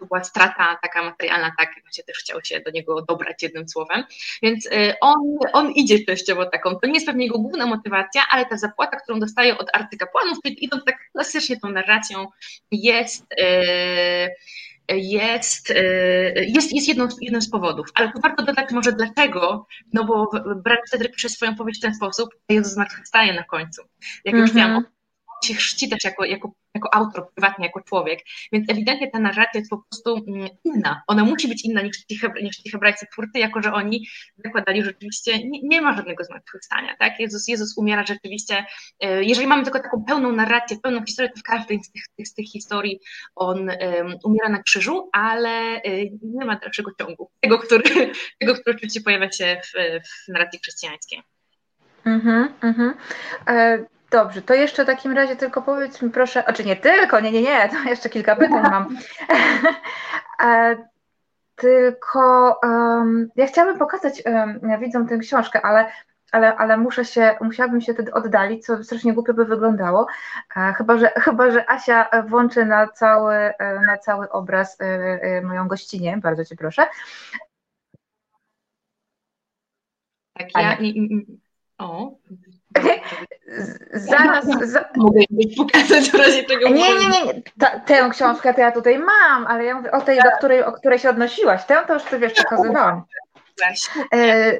[0.00, 4.04] to była strata taka materialna, tak, właśnie też chciał się do niego dobrać jednym słowem,
[4.42, 4.68] więc
[5.00, 5.18] on,
[5.52, 9.20] on idzie częściowo taką, to nie jest pewnie jego główna motywacja, ale ta zapłata, którą
[9.20, 12.26] dostaje od arcykapłanów, idąc tak klasycznie tą narracją,
[12.70, 13.26] jest
[14.88, 15.74] jest,
[16.36, 17.86] jest, jest jedną, jednym z powodów.
[17.94, 20.30] Ale warto dodać może dlaczego, no bo
[20.64, 23.82] brat wtedy pisze swoją powieść w ten sposób, a Jezus zmartwychwstaje na końcu.
[24.24, 24.48] Jak mm -hmm.
[24.48, 24.95] już mhm
[25.44, 28.20] się chrzci też jako, jako, jako autor, prywatnie, jako człowiek,
[28.52, 31.02] więc ewidentnie ta narracja jest po prostu mm, inna.
[31.06, 32.70] Ona musi być inna niż ci, niż ci
[33.12, 34.08] twórcy, jako że oni
[34.44, 36.96] zakładali, rzeczywiście nie, nie ma żadnego zmartwychwstania.
[36.98, 37.20] Tak?
[37.20, 38.64] Jezus, Jezus umiera rzeczywiście,
[39.00, 42.34] e, jeżeli mamy tylko taką pełną narrację, pełną historię, to w każdej z tych, z
[42.34, 43.00] tych historii
[43.34, 47.84] on um, umiera na krzyżu, ale e, nie ma dalszego ciągu, tego, który,
[48.40, 51.22] tego, który oczywiście pojawia się w, w narracji chrześcijańskiej.
[52.04, 52.94] Mhm, mhm.
[53.48, 57.32] E, Dobrze, to jeszcze w takim razie tylko powiedz mi proszę, czy nie tylko, nie,
[57.32, 58.96] nie, nie, to jeszcze kilka pytań mam.
[60.44, 60.76] e,
[61.56, 65.92] tylko um, ja chciałabym pokazać um, tę książkę, ale,
[66.32, 70.06] ale, ale muszę się, musiałabym się wtedy oddalić, co strasznie głupio by wyglądało,
[70.56, 75.42] e, chyba, że, chyba, że Asia włączy na cały, e, na cały obraz e, e,
[75.42, 76.86] moją gościnę, bardzo Cię proszę.
[80.32, 80.78] Tak, ja...
[81.78, 82.12] O,
[83.92, 84.44] Zaraz.
[84.62, 84.84] Za...
[84.96, 85.20] Mogę
[85.56, 86.68] pokazać w razie czego.
[86.68, 87.42] Nie, nie, nie.
[87.58, 90.72] Ta, tę książkę to ja tutaj mam, ale ja mówię o tej, do której, o
[90.72, 91.64] której się odnosiłaś.
[91.64, 93.02] Tę to już ty wiesz, pokazywałam.
[94.12, 94.52] E,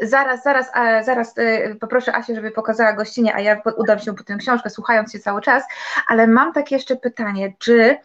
[0.00, 4.24] zaraz, zaraz, a, zaraz e, poproszę Asię, żeby pokazała gościnie, a ja udam się po
[4.24, 5.64] tę książkę, słuchając się cały czas,
[6.08, 7.96] ale mam takie jeszcze pytanie, czy,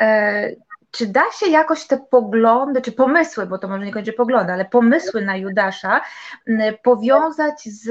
[0.00, 0.50] e,
[0.92, 4.64] czy da się jakoś te poglądy, czy pomysły, bo to może nie będzie poglądy, ale
[4.64, 6.00] pomysły na Judasza
[6.82, 7.90] powiązać z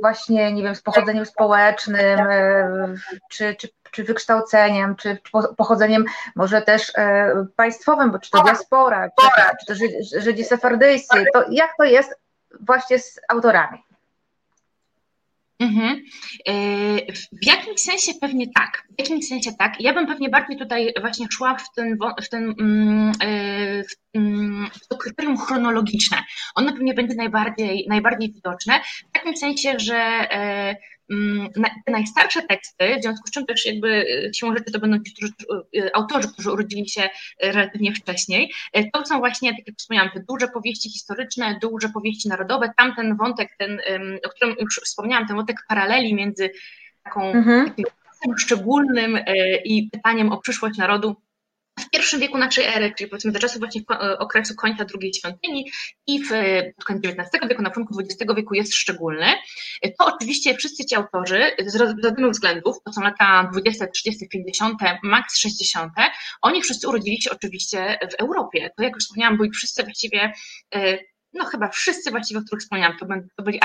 [0.00, 2.18] właśnie, nie wiem, z pochodzeniem społecznym,
[3.30, 5.18] czy, czy, czy wykształceniem, czy
[5.56, 6.04] pochodzeniem
[6.36, 6.92] może też
[7.56, 9.26] państwowym, bo czy to diaspora, czy,
[9.60, 9.74] czy to
[10.20, 12.20] Żydzi sefardyjscy, to jak to jest
[12.60, 13.89] właśnie z autorami?
[15.60, 16.02] Mhm.
[16.48, 16.52] E,
[17.12, 18.82] w jakimś sensie pewnie tak.
[18.98, 19.80] W jakimś sensie tak.
[19.80, 23.12] Ja bym pewnie bardziej tutaj właśnie szła w ten, w ten mm,
[23.84, 26.18] w, mm, w to kryterium chronologiczne.
[26.54, 28.80] Ono pewnie będzie najbardziej, najbardziej widoczne.
[29.08, 30.76] W takim sensie, że Mm,
[31.86, 33.88] te najstarsze teksty, w związku z czym też jakby
[34.28, 35.32] e, siłą rzeczy to będą ci którzy,
[35.76, 38.52] e, autorzy, którzy urodzili się e, relatywnie wcześniej,
[38.92, 43.48] to są właśnie, tak jak wspomniałam, te duże powieści historyczne, duże powieści narodowe, tamten wątek,
[43.58, 43.80] ten,
[44.26, 46.50] o którym już wspomniałam, ten wątek paraleli między
[47.04, 47.70] taką, mhm.
[48.20, 49.18] takim szczególnym
[49.64, 51.16] i pytaniem o przyszłość narodu
[51.80, 55.70] w pierwszym wieku naszej ery, czyli powiedzmy do czasu właśnie e, okresu końca drugiej świątyni
[56.06, 56.28] i w
[56.84, 59.26] koniec XIX wieku, na początku XX wieku jest szczególny,
[59.98, 65.38] to oczywiście wszyscy ci autorzy z różnych względów, to są lata 20, 30, 50, maks
[65.38, 65.92] 60,
[66.42, 68.70] oni wszyscy urodzili się oczywiście w Europie.
[68.76, 70.32] To jak już wspomniałam, byli wszyscy właściwie
[70.74, 70.98] e,
[71.34, 73.06] no chyba wszyscy właściwie, o których wspomniałam, to,
[73.36, 73.60] to byli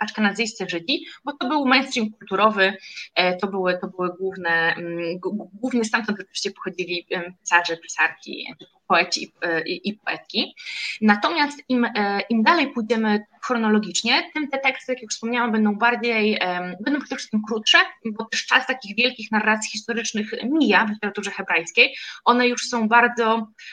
[0.00, 2.76] aszkenazyjscy Żydzi, bo to był mainstream kulturowy,
[3.14, 5.18] e, to były, to były główne, mm,
[5.54, 7.06] głównie stamtąd oczywiście pochodzili
[7.40, 8.54] pisarze, pisarki,
[8.86, 9.32] poeci
[9.66, 10.54] i, i poetki.
[11.00, 16.40] Natomiast im, e, im dalej pójdziemy chronologicznie, tym te teksty, jak już wspomniałam, będą bardziej,
[16.80, 21.94] będą przede wszystkim krótsze, bo też czas takich wielkich narracji historycznych mija w literaturze hebrajskiej.
[22.24, 23.24] One już są bardzo,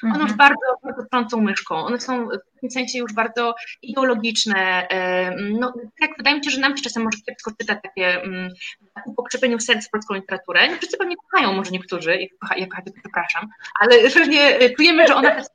[0.04, 0.38] one już mhm.
[0.38, 1.76] bardzo, bardzo trącą myszką.
[1.76, 4.88] One są w tym sensie już bardzo ideologiczne.
[5.60, 8.22] No, tak wydaje mi się, że nam się czasem może kiepsko czytać takie
[9.04, 10.78] ku pokrzepieniu serc polską literaturę.
[10.78, 12.20] Wszyscy pewnie kochają, może niektórzy,
[12.58, 13.48] ja kocham, przepraszam,
[13.80, 15.46] ale pewnie czujemy, że ona też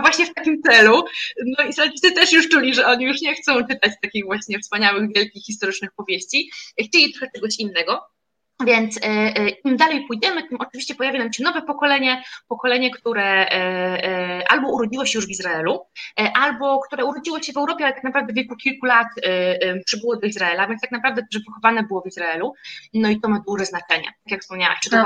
[0.00, 1.04] właśnie w takim celu.
[1.58, 5.14] No i Israelicy też już czuli, że oni już nie chcą czytać takich właśnie wspaniałych,
[5.14, 6.50] wielkich, historycznych powieści.
[6.80, 8.15] Chcieli trochę czegoś innego.
[8.64, 13.50] Więc e, e, im dalej pójdziemy, tym oczywiście pojawi nam się nowe pokolenie, pokolenie, które
[13.50, 15.80] e, albo urodziło się już w Izraelu,
[16.34, 19.06] albo które urodziło się w Europie, ale tak naprawdę w wieku kilku lat
[19.84, 22.54] przybyło do Izraela, więc tak naprawdę, że pochowane było w Izraelu.
[22.94, 24.96] No i to ma duże znaczenie, tak jak wspomniałaś, czy to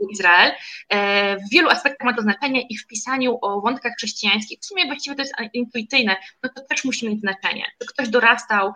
[0.00, 0.52] ładnie Izrael.
[0.88, 4.86] E, w wielu aspektach ma to znaczenie i w pisaniu o wątkach chrześcijańskich, w sumie
[4.86, 7.66] właściwie to jest intuicyjne, no to też musi mieć znaczenie.
[7.78, 8.72] To ktoś dorastał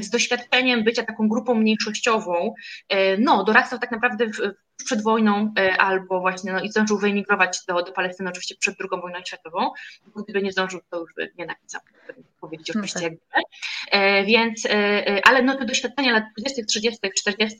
[0.00, 2.54] z doświadczeniem bycia taką grupą mniejszościową,
[2.88, 7.58] e, no dorastał tak naprawdę w, przed wojną e, albo właśnie no, i zdążył wyemigrować
[7.68, 9.70] do, do Palestyny oczywiście przed II wojną światową.
[10.16, 11.80] Gdyby nie zdążył, to już by nie napisał
[12.40, 13.02] powiedzieć no oczywiście tak.
[13.02, 14.26] jak gdyby.
[14.26, 14.66] Więc,
[15.24, 17.56] ale no te doświadczenia lat 20., 30., 40.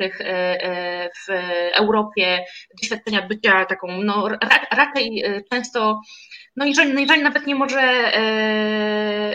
[1.26, 1.32] w
[1.72, 2.44] Europie,
[2.82, 4.28] doświadczenia bycia taką, no
[4.70, 6.00] raczej e, często
[6.56, 8.12] no jeżeli, no jeżeli nawet nie może,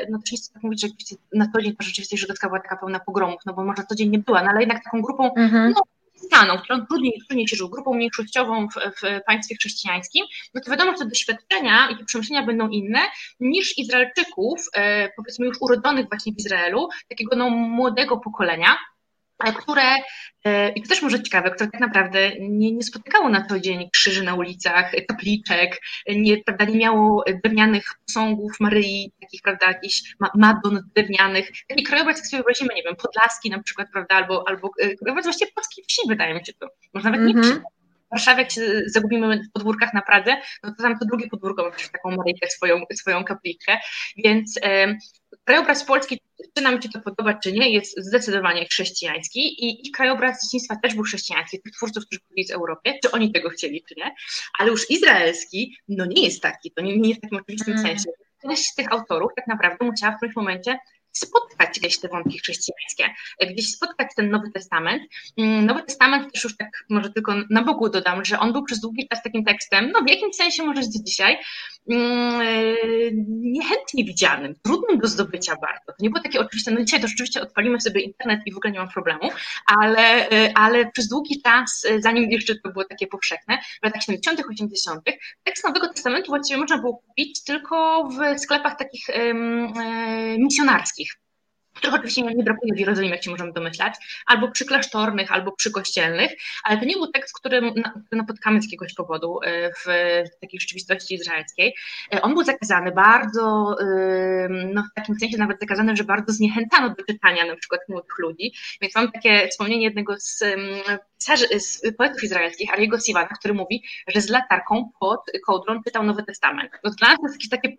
[0.09, 0.87] no też nie chcę tak mówić, że
[1.33, 4.09] na co dzień to rzeczywistość żydowska była taka pełna pogromów, no bo może co dzień
[4.09, 5.73] nie była, no ale jednak taką grupą, mm -hmm.
[5.75, 5.81] no
[6.25, 10.91] staną, którą trudniej, trudniej się żył, grupą mniejszościową w, w państwie chrześcijańskim, no to wiadomo,
[10.91, 12.99] że te doświadczenia i te przemyślenia będą inne
[13.39, 18.77] niż Izraelczyków, e, powiedzmy już urodzonych właśnie w Izraelu, takiego no, młodego pokolenia,
[19.43, 19.95] które,
[20.45, 23.89] e, i to też może ciekawe, które tak naprawdę nie, nie spotykało na co dzień
[23.93, 25.81] krzyży na ulicach, kapliczek,
[26.15, 31.51] nie, prawda, nie miało drewnianych posągów Maryi, takich, prawda, jakichś madon drewnianych.
[31.67, 35.25] Taki krajobraz, jak sobie wyobrazimy, nie wiem, Podlaski na przykład, prawda, albo, albo e, krajobraz
[35.25, 36.67] właściwie polskiej wsi, wydaje mi się to.
[36.93, 37.61] Może nawet nie mm -hmm.
[38.11, 41.63] W Warszawie, jak się zagubimy w podwórkach na Pradze, no to tam to drugie podwórko
[41.63, 43.77] ma przecież taką Maryjkę, swoją, swoją kapliczkę,
[44.17, 44.95] więc e,
[45.43, 46.19] krajobraz polski,
[46.53, 50.95] czy nam się to podoba, czy nie, jest zdecydowanie chrześcijański i, i krajobraz dzieciństwa też
[50.95, 54.15] był chrześcijański, tych twórców, którzy byli w Europie, czy oni tego chcieli, czy nie,
[54.59, 57.85] ale już izraelski, no nie jest taki, to nie, nie jest w takim oczywistym mm.
[57.85, 58.09] sensie.
[58.41, 60.77] Część z tych autorów tak naprawdę musiała w którymś momencie
[61.11, 63.03] spotkać gdzieś te wątki chrześcijańskie,
[63.53, 65.03] gdzieś spotkać ten Nowy Testament.
[65.37, 68.79] Mm, Nowy Testament też już tak może tylko na boku dodam, że on był przez
[68.79, 71.37] długi czas takim tekstem, no w jakimś sensie może do dzisiaj,
[73.27, 75.85] niechętnie widzianym, trudnym do zdobycia bardzo.
[75.85, 78.71] To nie było takie oczywiste, no dzisiaj to rzeczywiście odpalimy sobie internet i w ogóle
[78.71, 79.29] nie mam problemu,
[79.65, 85.01] ale, ale przez długi czas, zanim jeszcze to było takie powszechne, w latach 70., 80.,
[85.43, 89.07] tekst Nowego Testamentu właściwie można było kupić tylko w sklepach takich
[90.37, 91.15] misjonarskich
[91.81, 93.93] których oczywiście nie brakuje w Jerozolimie, jak się możemy domyślać,
[94.25, 96.31] albo przy klasztornych, albo przy kościelnych,
[96.63, 97.73] ale to nie był tekst, który
[98.11, 99.85] napotkamy z jakiegoś powodu e, w
[100.41, 101.75] takiej rzeczywistości izraelskiej.
[102.13, 103.75] E, on był zakazany bardzo,
[104.73, 108.53] no w takim sensie nawet zakazany, że bardzo zniechęcano do czytania na przykład młodych ludzi,
[108.81, 110.43] więc mam takie wspomnienie jednego z
[111.57, 116.71] z poetów izraelskich, Ariego Siwana, który mówi, że z latarką pod kołdrą czytał Nowy Testament.
[116.83, 117.75] No dla nas to jest jakieś takie,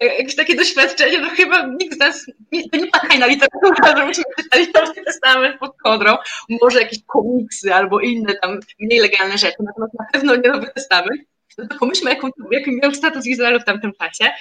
[0.18, 4.24] jakieś takie doświadczenie, no chyba nikt z nas, nie, to nie fajna literatura, że myśmy
[4.38, 6.16] czytali Nowy Testament pod kołdrą,
[6.62, 11.20] może jakieś komiksy albo inne tam mniej legalne rzeczy, natomiast na pewno nie Nowy Testament.
[11.58, 14.32] No to pomyślmy, jaką, jaki miał status Izraelu w tamtym czasie.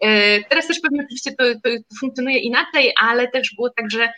[0.00, 1.70] E, teraz też pewnie oczywiście to, to
[2.00, 4.12] funkcjonuje inaczej, ale też było tak, że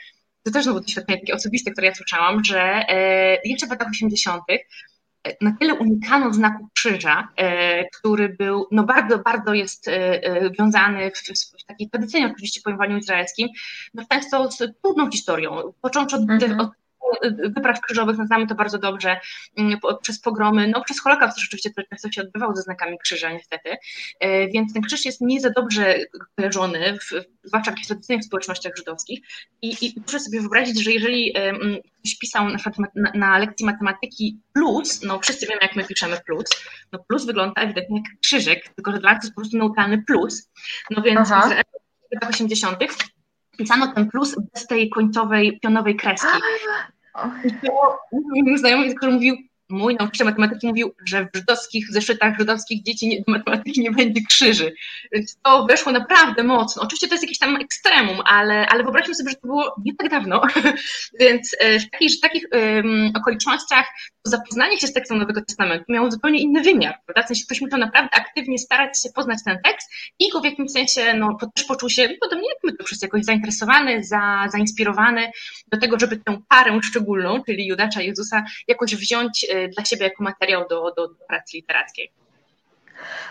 [0.45, 4.43] to też znowu doświadczenie takie osobiste, które ja słyszałam, że e, jeszcze w latach 80.
[4.51, 9.91] E, na tyle unikano znaku krzyża, e, który był, no bardzo, bardzo jest
[10.59, 11.19] wiązany w,
[11.63, 13.49] w takiej tradycyjnie oczywiście pojmowaniu izraelskim,
[13.95, 16.61] no często z trudną historią, począwszy od, mhm.
[16.61, 16.71] od
[17.55, 19.21] wypraw krzyżowych, no znamy to bardzo dobrze,
[19.57, 23.77] mm, przez pogromy, no przez Holokaust rzeczywiście to często się odbywał ze znakami krzyża niestety,
[24.21, 25.99] e, więc ten krzyż jest nie za dobrze
[26.37, 29.21] kojarzony, w, zwłaszcza w tradycyjnych społecznościach żydowskich
[29.63, 31.35] i, i proszę sobie wyobrazić, że jeżeli
[31.99, 32.59] ktoś pisał na,
[32.95, 36.47] na, na lekcji matematyki plus, no wszyscy wiemy jak my piszemy plus,
[36.93, 40.51] no plus wygląda ewidentnie jak krzyżyk, tylko że dla nas jest po prostu neutralny plus,
[40.91, 41.49] no więc Aha.
[42.11, 42.79] w latach 80
[43.59, 46.27] pisano ten plus bez tej końcowej pionowej kreski.
[47.45, 47.99] I to
[48.45, 49.37] mój znajomy, który mówił,
[49.69, 54.75] mój nauczyciel matematyki mówił, że w żydowskich zeszytach żydowskich dzieci nie, matematyki nie będzie krzyży.
[55.13, 56.83] Więc to weszło naprawdę mocno.
[56.83, 60.11] Oczywiście to jest jakieś tam ekstremum, ale, ale wyobraźmy sobie, że to było nie tak
[60.11, 60.43] dawno.
[61.21, 63.87] Więc e, w takich, w takich um, okolicznościach
[64.25, 66.99] zapoznanie się z tekstem Nowego Testamentu miało zupełnie inny wymiar.
[67.07, 67.23] Prawda?
[67.23, 70.71] W sensie ktoś musiał naprawdę aktywnie starać się poznać ten tekst i go w jakimś
[70.71, 75.31] sensie no, też poczuł się, podobnie jak my to wszyscy, jakoś zainteresowany, za, zainspirowany
[75.73, 80.25] do tego, żeby tę parę szczególną, czyli Judasza Jezusa, jakoś wziąć e, dla siebie jako
[80.25, 82.13] materiał do, do, do pracy literackiej.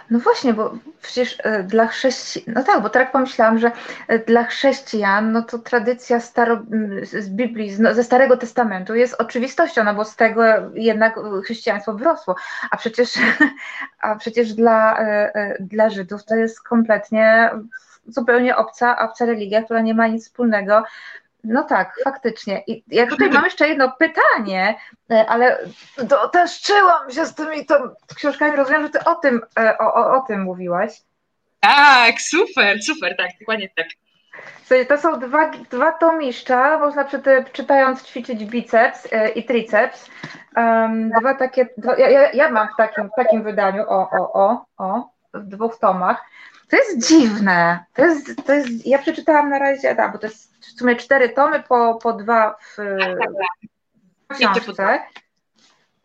[0.09, 3.71] No właśnie, bo przecież e, dla chrześcijan, no tak, bo tak pomyślałam, że
[4.07, 6.61] e, dla chrześcijan, no to tradycja staro,
[7.03, 10.43] z Biblii, ze Starego Testamentu jest oczywistością, no bo z tego
[10.73, 12.35] jednak chrześcijaństwo wyrosło,
[12.71, 13.13] a przecież,
[14.01, 14.99] a przecież dla,
[15.59, 17.49] dla Żydów to jest kompletnie
[18.07, 20.83] zupełnie obca, obca religia, która nie ma nic wspólnego
[21.43, 22.63] no tak, faktycznie.
[22.67, 24.75] I ja tutaj mam jeszcze jedno pytanie,
[25.11, 25.59] e, ale
[26.09, 28.57] to, też czyłam się z tymi to, książkami.
[28.57, 31.01] Rozumiem, że ty o tym, e, o, o, o tym mówiłaś.
[31.59, 33.87] Tak, super, super, tak, dokładnie tak.
[34.63, 40.09] Słuchaj, to są dwa, dwa tomiszcza, można przy tym, czytając ćwiczyć biceps e, i triceps.
[40.55, 44.65] Um, dwa takie, dwa, ja, ja, mam w takim, w takim wydaniu, o, o, o,
[44.77, 46.23] o, w dwóch tomach.
[46.73, 47.85] To jest dziwne.
[47.93, 51.29] To jest, to jest, ja przeczytałam na razie, tak, bo to jest w sumie cztery
[51.29, 52.77] tomy, po, po dwa w,
[54.29, 54.99] w książce.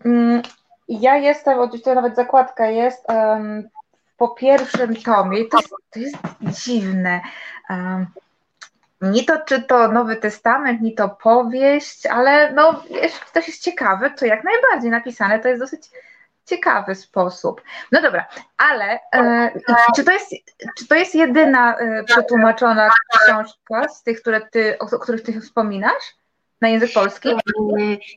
[0.04, 0.42] Mm,
[0.88, 3.68] ja jestem, oczywiście nawet zakładka jest um,
[4.16, 5.58] po pierwszym tomie to,
[5.90, 7.20] to jest dziwne.
[7.70, 8.06] Um,
[9.00, 14.10] nie to, czy to Nowy Testament, nie to powieść, ale no, jeśli ktoś jest ciekawy,
[14.10, 15.90] to jak najbardziej napisane, to jest dosyć
[16.48, 17.62] ciekawy sposób.
[17.92, 18.26] No dobra,
[18.56, 19.50] ale e,
[19.96, 20.30] czy, to jest,
[20.78, 22.90] czy to jest jedyna e, przetłumaczona
[23.24, 26.18] książka z tych, które ty, o których ty wspominasz?
[26.60, 27.28] Na język polski?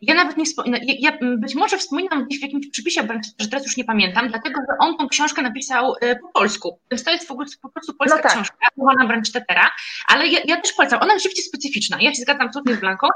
[0.01, 3.07] Ja nawet nie wspominam, ja, być może wspominam gdzieś w jakimś przypisie,
[3.39, 6.79] że teraz już nie pamiętam, dlatego że on tą książkę napisał po polsku.
[6.91, 8.31] Więc to jest w ogóle po prostu polska no tak.
[8.31, 8.57] książka,
[8.99, 9.71] na Branchtetera,
[10.07, 11.01] ale ja, ja, też polecam.
[11.01, 11.97] Ona jest rzeczywiście specyficzna.
[11.99, 13.07] Ja się zgadzam absolutnie z Blanką.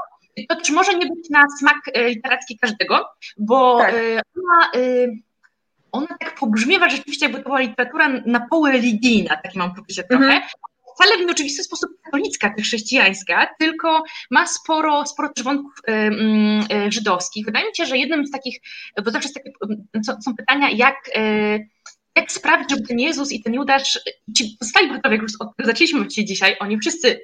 [0.48, 1.76] To też może nie być na smak
[2.08, 3.04] literacki każdego,
[3.36, 3.94] bo tak.
[4.36, 4.70] ona
[5.96, 10.24] ona tak pobrzmiewa rzeczywiście, jakby to była literatura na pół religijna, takie mam poczucie trochę.
[10.24, 10.46] Mm -hmm.
[10.94, 15.92] Wcale w nieoczywisty sposób katolicka czy chrześcijańska, tylko ma sporo, sporo też wątków y,
[16.86, 17.46] y, żydowskich.
[17.46, 18.60] Wydaje mi się, że jednym z takich,
[19.04, 19.52] bo zawsze takie,
[20.24, 21.68] są pytania, jak, y,
[22.16, 24.00] jak sprawić, żeby ten Jezus i ten Judasz,
[24.36, 25.32] ci pozostali bohaterowie, jak już
[25.66, 27.20] zaczęliśmy się dzisiaj, oni wszyscy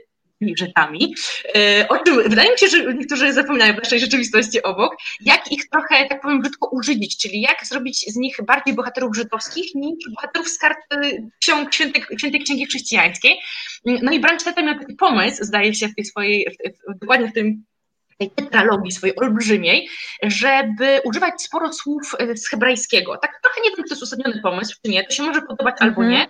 [0.58, 1.14] Żydami,
[1.56, 5.68] e, o czym wydaje mi się, że niektórzy zapominają w naszej rzeczywistości obok, jak ich
[5.68, 10.48] trochę, tak powiem, brzydko użydzić, czyli jak zrobić z nich bardziej bohaterów żydowskich niż bohaterów
[10.48, 11.00] z kart e,
[11.40, 13.38] ksiąg świętej, świętej Księgi Chrześcijańskiej.
[13.84, 17.32] No i Branchteta miał taki pomysł, zdaje się, w tej swojej, w, w, dokładnie w
[17.32, 17.64] tym
[18.18, 19.88] tej tetralogii swojej olbrzymiej,
[20.22, 23.16] żeby używać sporo słów e, z hebrajskiego.
[23.16, 25.74] Tak trochę nie wiem, czy to jest uzasadniony pomysł, czy nie, to się może podobać
[25.80, 25.98] mm -hmm.
[25.98, 26.26] albo nie,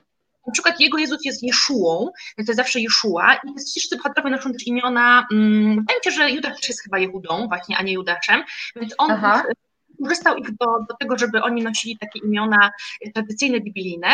[0.46, 4.66] na przykład jego Jezus jest Jeszułą, to jest zawsze Jeszua i wszyscy bohaterowie noszą też
[4.66, 8.42] imiona, mm, wydaje mi się, że Judasz też jest chyba Jehudą właśnie, a nie Judaszem,
[8.76, 9.42] więc on Aha
[10.02, 12.70] wykorzystał ich do, do tego, żeby oni nosili takie imiona
[13.14, 14.08] tradycyjne, biblijne.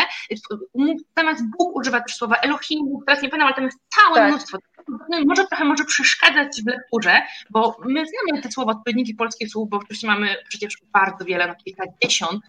[1.17, 4.29] Zamiast Bóg używa też słowa Elohim, teraz nie pamiętam, ale tam jest całe tak.
[4.29, 4.57] mnóstwo.
[4.87, 9.69] No, może trochę może przeszkadzać w lekturze, bo my znamy te słowa, odpowiedniki polskich słów,
[9.69, 12.41] bo oczywiście mamy przecież bardzo wiele, no kilkadziesiąt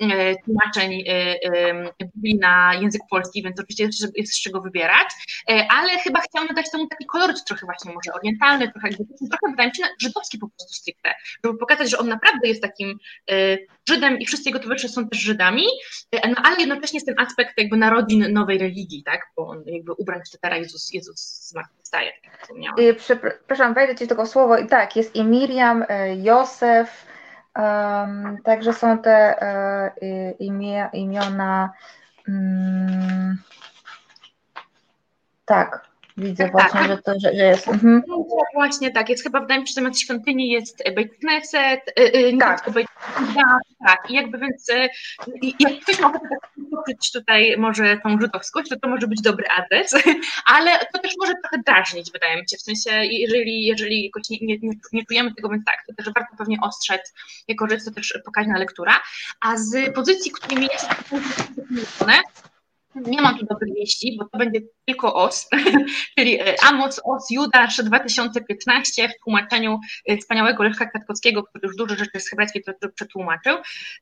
[0.00, 1.90] e, tłumaczeń e, e,
[2.40, 5.08] na język polski, więc oczywiście jest, jest z czego wybierać,
[5.70, 8.88] ale chyba chciałam dać temu taki koloryt trochę właśnie może orientalny, trochę
[9.30, 11.14] trochę wydaje mi się żydowski po prostu stricte,
[11.44, 12.98] żeby pokazać, że on naprawdę jest takim
[13.88, 15.64] Żydem i wszyscy jego towarzysze są też Żydami,
[16.12, 20.22] no ale jednocześnie jest ten aspekt jakby narodzin nowej religii, tak, bo on jakby ubrany
[20.40, 22.76] teraz Jezus, Jezus zmartwychwstaje, tak jak wspomniałam.
[22.96, 27.06] Przepraszam, wejdę Ci tylko słowo, i tak, jest i Miriam, e, Józef,
[27.56, 29.34] um, także są te
[30.00, 31.72] um, imie, imiona
[32.28, 33.42] um,
[35.44, 35.87] tak,
[36.18, 36.88] Widzę tak, właśnie, tak.
[36.88, 37.68] Że, to, że, że jest.
[37.68, 38.02] Mhm.
[38.54, 41.80] Właśnie tak, jest chyba wydaje mi się, że zamiast świątyni jest Beit Knesset,
[42.14, 42.70] yy, tak.
[42.70, 42.86] Beit
[43.86, 48.76] tak, i jakby więc yy, jak ktoś ma tak poczuć tutaj może tą żydowskość, to
[48.80, 49.94] to może być dobry adres,
[50.54, 54.38] ale to też może trochę drażnić, wydaje mi się, w sensie jeżeli, jeżeli jakoś nie,
[54.40, 57.14] nie, nie czujemy tego, więc tak, to też warto pewnie ostrzec,
[57.48, 59.00] jako że jest to też pokaźna lektura,
[59.40, 60.88] a z pozycji, którymi jest
[63.06, 65.48] nie mam tu dobrych wieści, bo to będzie tylko OS,
[66.18, 71.96] czyli e, Amos OS Judasz 2015 w tłumaczeniu e, wspaniałego Leszka Katkowskiego, który już dużo
[71.96, 72.62] rzeczy z hebrajskiej
[72.94, 73.56] przetłumaczył.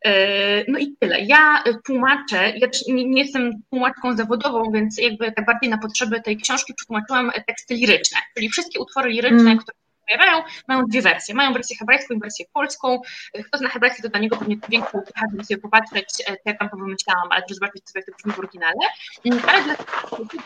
[0.05, 1.21] E, no i tyle.
[1.21, 6.75] Ja tłumaczę, ja nie jestem tłumaczką zawodową, więc jakby tak bardziej na potrzeby tej książki
[6.75, 9.59] przetłumaczyłam teksty liryczne, czyli wszystkie utwory liryczne, mm.
[9.59, 11.35] które pojawiają, mają dwie wersje.
[11.35, 13.01] Mają wersję hebrajską i wersję polską.
[13.47, 16.69] Kto zna hebrajski, to dla niego pewnie większą uciechę, żeby sobie popatrzeć, e, jak tam
[16.69, 18.87] to wymyślałam, ale też zobaczyć sobie, jak to brzmi w oryginale.
[19.25, 19.75] Mm, ale dla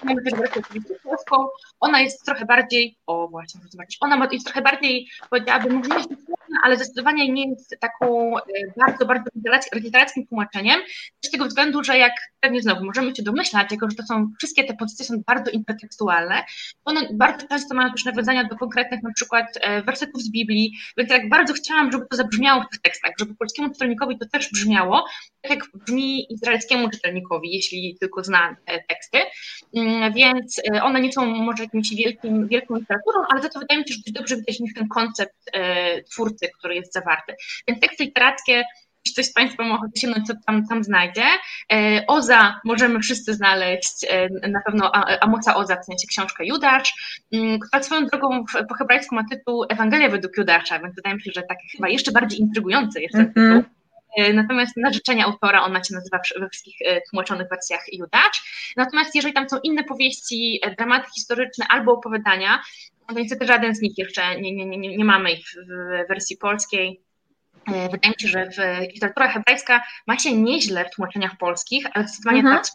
[0.05, 1.49] mamy też wersję oczywiście polską.
[1.81, 6.17] Ona jest trochę bardziej, o właśnie, zobaczyć, ona jest trochę bardziej, powiedziałabym, może nie
[6.63, 8.43] ale zdecydowanie nie jest taką e,
[8.77, 9.31] bardzo, bardzo
[9.75, 10.81] literackim tłumaczeniem,
[11.25, 14.65] z tego względu, że jak pewnie znowu możemy się domyślać, jako że to są, wszystkie
[14.65, 16.45] te pozycje są bardzo intertekstualne,
[16.85, 21.11] one bardzo często mają też nawiązania do konkretnych na przykład e, wersetów z Biblii, więc
[21.11, 25.07] jak bardzo chciałam, żeby to zabrzmiało w tych tekstach, żeby polskiemu czytelnikowi to też brzmiało,
[25.43, 28.57] tak jak brzmi izraelskiemu czytelnikowi, jeśli tylko zna
[28.89, 29.19] teksty,
[29.77, 33.81] mm, więc e, one nie są może jakimś wielkim, wielką literaturą, ale za to wydaje
[33.81, 37.35] mi się, że dość dobrze widać nich ten koncept e, twórcy, który jest zawarty.
[37.69, 38.65] Więc teksty literackie
[39.07, 41.25] jeśli ktoś z Państwa ma ochotę sięgnąć, co tam, tam znajdzie.
[41.73, 44.07] E, Oza możemy wszyscy znaleźć,
[44.49, 46.93] na pewno Amoca Oza, w sensie książkę Judasz,
[47.33, 51.31] mm, która swoją drogą po hebrajsku ma tytuł Ewangelia według Judasza, więc wydaje mi się,
[51.35, 53.59] że tak chyba jeszcze bardziej intrygujący jest ten mm -hmm.
[53.59, 53.80] tytuł.
[54.17, 58.43] E, natomiast na życzenie autora ona się nazywa we wszystkich e, tłumaczonych wersjach Judacz.
[58.77, 62.63] Natomiast jeżeli tam są inne powieści, e, dramaty historyczne albo opowiadania,
[63.09, 66.37] no to niestety żaden z nich jeszcze nie, nie, nie, nie mamy ich w wersji
[66.37, 67.01] polskiej.
[67.67, 72.57] Wydaje mi się, że literatura hebrajska ma się nieźle w tłumaczeniach polskich, ale zdecydowanie mhm.
[72.57, 72.73] tak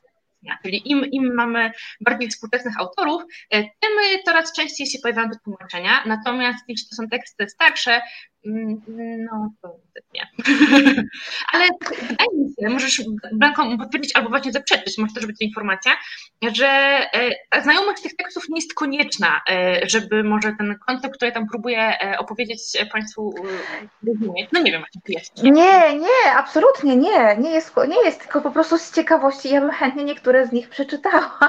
[0.63, 1.71] Czyli im, im mamy
[2.01, 6.03] bardziej współczesnych autorów, tym coraz częściej się pojawiają te tłumaczenia.
[6.05, 8.01] Natomiast jeśli to są teksty starsze,
[8.45, 9.75] no, to
[10.13, 10.27] nie.
[11.53, 11.65] Ale
[12.09, 13.01] wydaje mi się, możesz
[13.33, 15.91] Blanką potwierdzić albo właśnie zaprzeczyć, może też być informacja,
[16.53, 16.67] że
[17.53, 21.79] e, znajomość tych tekstów nie jest konieczna, e, żeby może ten koncept, który tam próbuję
[21.79, 23.35] e, opowiedzieć Państwu
[24.07, 24.49] rozumieć.
[24.53, 25.43] No nie wiem, jak jest.
[25.43, 27.37] Nie, nie, absolutnie nie.
[27.37, 30.69] Nie jest, nie jest, tylko po prostu z ciekawości ja bym chętnie niektóre z nich
[30.69, 31.39] przeczytała.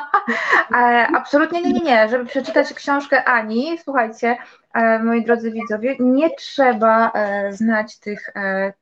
[1.16, 2.08] absolutnie nie, nie, nie.
[2.08, 4.36] Żeby przeczytać książkę Ani, słuchajcie,
[5.02, 8.32] moi drodzy widzowie, nie trzeba e, znać tych,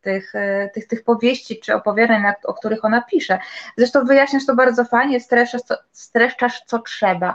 [0.00, 0.32] tych,
[0.74, 3.38] tych, tych powieści czy opowiadań, o których ona pisze.
[3.76, 7.34] Zresztą wyjaśniasz to bardzo fajnie, streszczasz co, streszczasz co trzeba.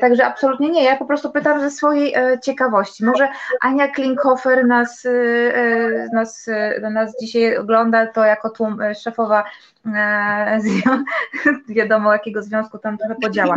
[0.00, 3.04] Także absolutnie nie, ja po prostu pytam ze swojej ciekawości.
[3.04, 3.28] Może
[3.60, 5.06] Ania Klinkhofer nas,
[6.12, 6.46] nas,
[6.90, 9.44] nas dzisiaj ogląda, to jako tłum, szefowa
[11.68, 13.54] wiadomo jakiego związku tam trochę podziała.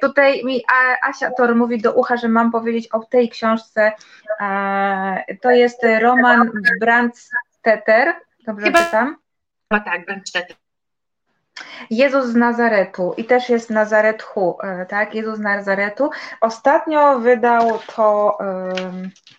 [0.00, 0.62] Tutaj mi
[1.02, 3.77] Asia Tor mówi do ucha, że mam powiedzieć o tej książce.
[5.40, 6.50] To jest Roman
[6.80, 8.14] Brandstetter,
[8.46, 9.16] dobrze Chyba, czytam?
[9.72, 10.56] Chyba tak, Brandstetter.
[11.90, 15.14] Jezus z Nazaretu i też jest Nazaret Hu, e, tak?
[15.14, 16.10] Jezus z Nazaretu.
[16.40, 18.38] Ostatnio wydał to,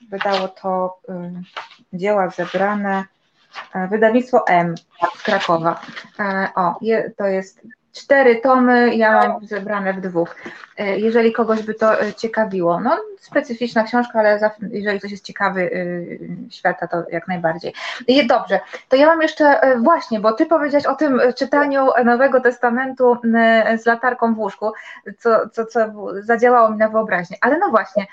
[0.09, 0.99] wydało to
[1.93, 3.05] dzieła zebrane
[3.75, 4.75] e, wydawnictwo M
[5.17, 5.81] z Krakowa.
[6.19, 6.79] E, o,
[7.17, 7.61] to jest
[7.93, 10.35] cztery tomy, ja mam zebrane w dwóch.
[10.77, 12.79] E, jeżeli kogoś by to e, ciekawiło.
[12.79, 14.39] No, specyficzna książka, ale
[14.71, 17.73] jeżeli ktoś jest ciekawy e, świata, to jak najbardziej.
[18.27, 18.59] Dobrze,
[18.89, 23.17] to ja mam jeszcze właśnie, bo ty powiedziałeś o tym czytaniu Nowego Testamentu
[23.77, 24.71] z latarką w łóżku,
[25.19, 25.79] co, co, co
[26.19, 27.37] zadziałało mi na wyobraźnię.
[27.41, 28.07] Ale no właśnie,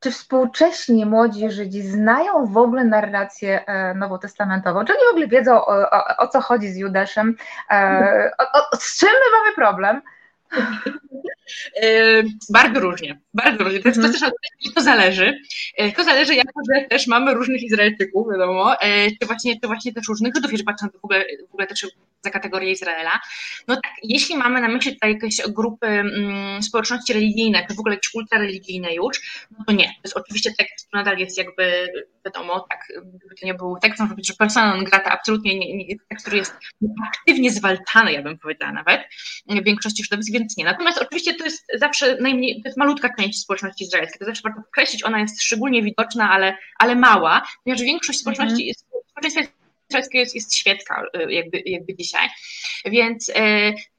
[0.00, 4.84] czy współcześni młodzi Żydzi znają w ogóle narrację e, nowotestamentową?
[4.84, 7.36] Czy oni w ogóle wiedzą o, o, o co chodzi z Judaszem?
[7.70, 10.02] E, o, z czym my mamy problem?
[11.82, 13.80] Yy, bardzo różnie, bardzo różnie.
[13.80, 14.30] To, jest, mm -hmm.
[14.64, 15.38] to, to zależy.
[15.96, 18.76] To zależy, jako że też mamy różnych Izraelczyków, wiadomo,
[19.20, 21.86] czy właśnie, czy właśnie też różnych Żydów, jeżeli patrząc w ogóle, w ogóle też
[22.24, 23.20] za kategorię Izraela.
[23.68, 27.94] No tak, jeśli mamy na myśli tutaj jakieś grupy mm, społeczności religijne, czy w ogóle
[27.94, 29.86] jakieś religijne już, no to nie.
[29.86, 31.88] To jest oczywiście tekst nadal jest jakby,
[32.24, 35.76] wiadomo, tak, gdyby to nie był tekst, można powiedzieć, że persona non grata absolutnie nie,
[35.76, 36.56] nie, tekst, który jest
[37.06, 39.00] aktywnie zwalczany, ja bym powiedziała nawet,
[39.46, 40.64] w większości środowisk, więc nie.
[40.64, 44.62] Natomiast oczywiście to jest zawsze najmniej, to jest malutka część społeczności izraelskiej, to zawsze warto
[44.62, 48.66] podkreślić, ona jest szczególnie widoczna, ale, ale mała, ponieważ większość społeczności mm -hmm.
[48.66, 49.59] jest, społeczeństwa jest,
[50.14, 52.28] jest, jest świecka y, jakby, jakby dzisiaj,
[52.84, 53.32] więc y,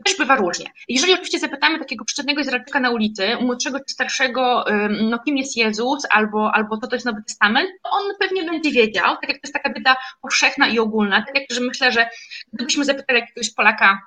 [0.05, 0.65] też bywa różnie.
[0.87, 6.03] Jeżeli oczywiście zapytamy takiego przeciętnego Izraelczyka na ulicy, młodszego czy starszego, no kim jest Jezus,
[6.09, 9.41] albo, albo co to jest Nowy Testament, to on pewnie będzie wiedział, tak jak to
[9.43, 12.09] jest taka wiedza powszechna i ogólna, tak jak że myślę, że
[12.53, 13.99] gdybyśmy zapytali jakiegoś Polaka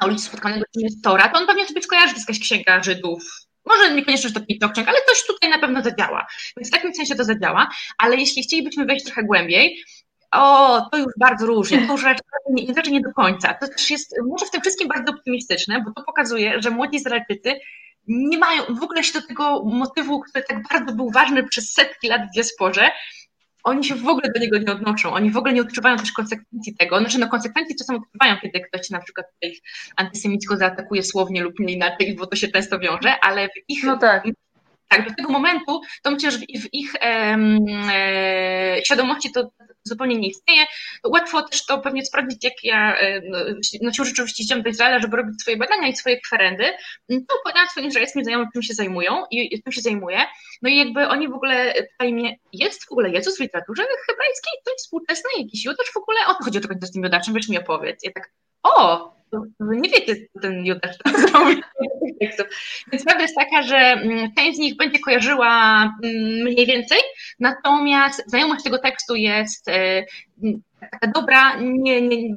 [0.00, 3.22] na ulicy spotkanego, czym jest Tora, to on pewnie sobie skojarzy, jest jakaś księga Żydów,
[3.64, 6.26] może niekoniecznie, że to Pitokczek, ale coś tutaj na pewno zadziała.
[6.56, 7.68] Więc w takim sensie to zadziała,
[7.98, 9.84] ale jeśli chcielibyśmy wejść trochę głębiej,
[10.32, 13.54] o, to już bardzo różnie, to już raczej nie, raczej nie do końca.
[13.54, 17.60] To też jest może w tym wszystkim bardzo optymistyczne, bo to pokazuje, że młodzi Izraelczycy
[18.08, 22.08] nie mają w ogóle się do tego motywu, który tak bardzo był ważny przez setki
[22.08, 22.90] lat w diasporze,
[23.64, 26.76] oni się w ogóle do niego nie odnoszą, oni w ogóle nie odczuwają też konsekwencji
[26.76, 26.98] tego.
[26.98, 29.60] Znaczy, no konsekwencji czasem odczuwają, kiedy ktoś na przykład ich
[29.96, 33.98] antysemicko zaatakuje słownie lub nie inaczej, bo to się często wiąże, ale w ich no
[33.98, 34.24] tak.
[34.88, 37.36] Tak, do tego momentu to myślę, że w ich e,
[37.92, 39.50] e, świadomości to
[39.84, 40.66] zupełnie nie istnieje.
[41.04, 43.20] Łatwo też to pewnie sprawdzić, jak ja e,
[43.82, 46.64] no, siłą rzeczywiście idziemy do Izraela, żeby robić swoje badania i swoje kwerendy,
[47.08, 50.18] to opowiadałam swoim izraelskim znajomym, czym się zajmują i czym się zajmuję.
[50.62, 54.52] No i jakby oni w ogóle pytali mnie, jest w ogóle Jezus w literaturze hebrajskiej?
[54.64, 56.18] To jest współczesny jakiś Judasz w ogóle?
[56.26, 57.34] O co chodzi o to z tym Judaczem?
[57.34, 58.04] Weź mi opowiedz.
[58.04, 58.32] Ja tak,
[58.62, 59.10] o,
[59.60, 61.60] nie wiecie, co ten Judasz tam zrobił.
[62.92, 66.98] Więc prawda jest taka, że mm, część z nich będzie kojarzyła mm, mniej więcej,
[67.40, 70.04] natomiast znajomość tego tekstu jest e,
[70.80, 72.36] taka dobra, nie, nie,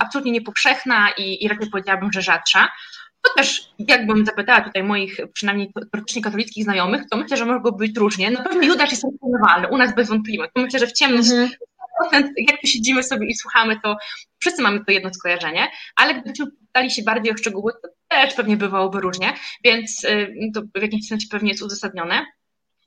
[0.00, 2.68] absolutnie niepowszechna i, i raczej powiedziałabym, że rzadsza.
[3.22, 7.96] To też, jakbym zapytała tutaj moich przynajmniej teoretycznie katolickich znajomych, to myślę, że mogło być
[7.96, 8.30] różnie.
[8.30, 10.52] No pewnie Judasz jest rozpoznawalny, u nas bez wątpliwości.
[10.56, 11.71] Myślę, że w ciemność mm -hmm
[12.48, 13.96] jak tu siedzimy sobie i słuchamy, to
[14.38, 18.56] wszyscy mamy to jedno skojarzenie, ale gdybyśmy pytali się bardziej o szczegóły, to też pewnie
[18.56, 19.32] bywałoby różnie,
[19.64, 22.26] więc y, to w jakimś sensie pewnie jest uzasadnione.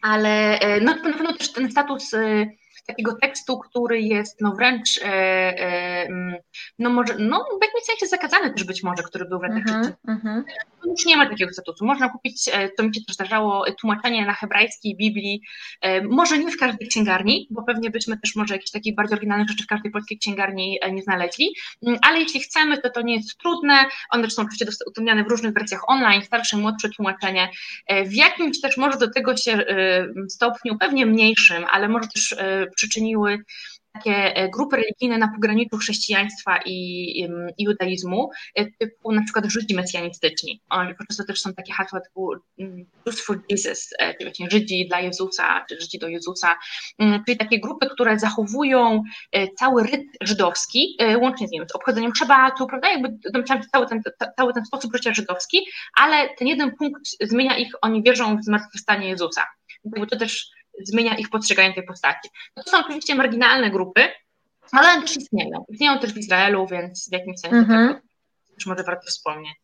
[0.01, 2.47] Ale y, no, na pewno też ten status y,
[2.85, 6.35] takiego tekstu, który jest no wręcz, e, e, mm,
[6.79, 9.93] no może, no w jakimś sensie zakazany też być może, który był w latach mm
[10.07, 10.43] -hmm.
[10.85, 11.85] Już nie ma takiego statusu.
[11.85, 15.41] Można kupić, e, to mi się też zdarzało, tłumaczenie na hebrajskiej Biblii,
[16.09, 19.63] może nie w każdej księgarni, bo pewnie byśmy też może jakichś takich bardziej oryginalnych rzeczy
[19.63, 21.55] w każdej polskiej księgarni nie znaleźli,
[21.85, 23.85] mm, ale jeśli chcemy, to to nie jest trudne.
[24.09, 27.49] One też są oczywiście udostępniane w różnych wersjach online, starsze, młodsze tłumaczenie.
[28.05, 29.65] W jakimś też może do tego się
[30.29, 32.35] stopniu, pewnie mniejszym, ale może też
[32.75, 33.37] przyczyniły
[33.95, 40.61] takie e, grupy religijne na pograniczu chrześcijaństwa i, judaizmu, e, typu na przykład Żydzi mesjanistyczni.
[40.69, 44.49] Oni po prostu też są takie hasła typu mm, Jews for Jesus, e, czyli właśnie
[44.51, 46.55] Żydzi dla Jezusa, czy Żydzi do Jezusa,
[46.99, 49.03] mm, czyli takie grupy, które zachowują
[49.59, 53.09] cały ryt żydowski, łącznie z, nim, z obchodzeniem szabatu, prawda, jakby
[53.71, 54.01] cały ten,
[54.37, 55.61] cały ten sposób życia żydowski,
[55.97, 59.43] ale ten jeden punkt zmienia ich, oni wierzą w zmartwychwstanie Jezusa.
[59.83, 60.49] Jakby to też
[60.83, 62.29] zmienia ich postrzeganie tej postaci.
[62.57, 64.01] No to są oczywiście marginalne grupy,
[64.71, 65.65] ale one też istnieją.
[65.69, 67.93] Istnieją też w Izraelu, więc w jakimś sensie mm-hmm.
[67.93, 68.01] tak,
[68.55, 69.57] też może warto wspomnieć.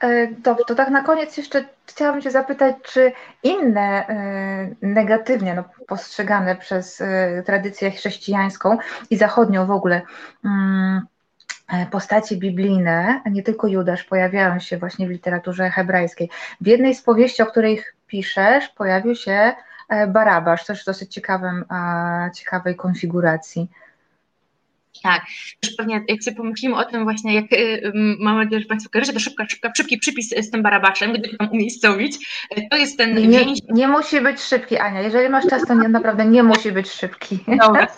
[0.00, 5.64] E, dobrze, to tak na koniec jeszcze chciałabym Cię zapytać, czy inne e, negatywnie no,
[5.86, 8.78] postrzegane przez e, tradycję chrześcijańską
[9.10, 10.02] i zachodnią w ogóle
[10.44, 11.02] mm,
[11.90, 16.30] postaci biblijne, nie tylko Judasz, pojawiają się właśnie w literaturze hebrajskiej.
[16.60, 17.82] W jednej z powieści, o której
[18.12, 19.52] piszesz, pojawił się
[20.08, 21.64] Barabasz, też w dosyć ciekawym,
[22.34, 23.70] ciekawej konfiguracji.
[25.02, 25.22] Tak,
[25.64, 29.14] już pewnie jak sobie pomyślimy o tym właśnie, jak y, mam nadzieję, że Państwo kojarzycie,
[29.14, 32.16] to szybka, szybka, szybki przypis z tym barabaczem, gdy tam umiejscowić,
[32.70, 33.44] to jest ten nie.
[33.68, 37.38] Nie musi być szybki, Ania, jeżeli masz czas, to nie, naprawdę nie musi być szybki.
[37.62, 37.88] Dobra,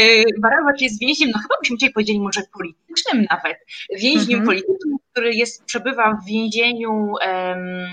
[0.00, 3.58] y, Barabacz jest więźniem, no chyba byśmy dzisiaj powiedzieli może politycznym nawet,
[3.90, 4.46] więźniem mhm.
[4.46, 7.86] politycznym, który jest, przebywa w więzieniu um,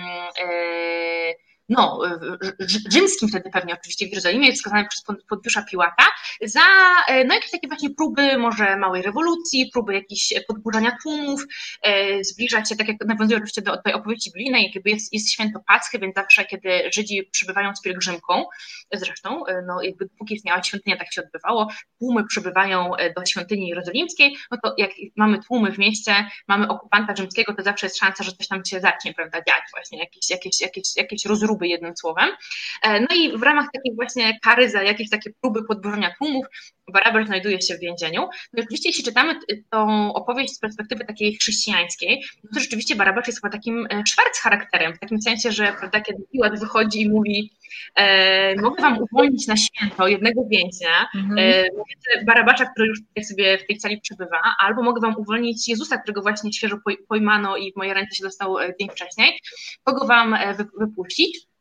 [1.70, 1.99] no,
[2.91, 6.03] rzymskim wtedy pewnie oczywiście w Jerozolimie, wskazany przez Podwiusza Piłata,
[6.41, 6.61] za
[7.07, 11.45] e, no, jakieś takie właśnie próby może małej rewolucji, próby jakichś podburzania tłumów,
[11.82, 15.59] e, zbliżać się, tak jak nawiązuję oczywiście do tej opowieści biblijnej, jakby jest, jest święto
[15.68, 18.45] Paschy, więc zawsze, kiedy Żydzi przybywają z pielgrzymką,
[18.93, 21.68] zresztą, e, no jakby póki istniała świątynia, tak się odbywało,
[21.99, 27.53] tłumy przybywają do świątyni jerozolimskiej, no to jak mamy tłumy w mieście, mamy okupanta rzymskiego,
[27.53, 30.95] to zawsze jest szansa, że coś tam się zacznie, prawda, dziać właśnie, jakieś, jakieś, jakieś,
[30.95, 32.29] jakieś rozruby próby jednym słowem.
[32.83, 36.45] E, no i w ramach takiej właśnie kary za jakieś takie próby podburzenia tłumów,
[36.91, 38.21] Baraber znajduje się w więzieniu.
[38.21, 43.27] No i oczywiście, jeśli czytamy tą opowieść z perspektywy takiej chrześcijańskiej, no to rzeczywiście Barabasz
[43.27, 47.09] jest chyba takim czwarc e, charakterem, w takim sensie, że prawda, kiedy Piłat wychodzi i
[47.09, 47.51] mówi
[47.95, 51.39] e, mogę wam uwolnić na święto jednego więźnia, mhm.
[51.39, 55.97] e, Barabacza, który już tutaj sobie w tej sali przebywa, albo mogę wam uwolnić Jezusa,
[55.97, 56.77] którego właśnie świeżo
[57.07, 59.39] pojmano i w moje ręce się dostał e, dzień wcześniej,
[59.84, 60.38] kogo wam
[60.79, 61.52] wypuścić.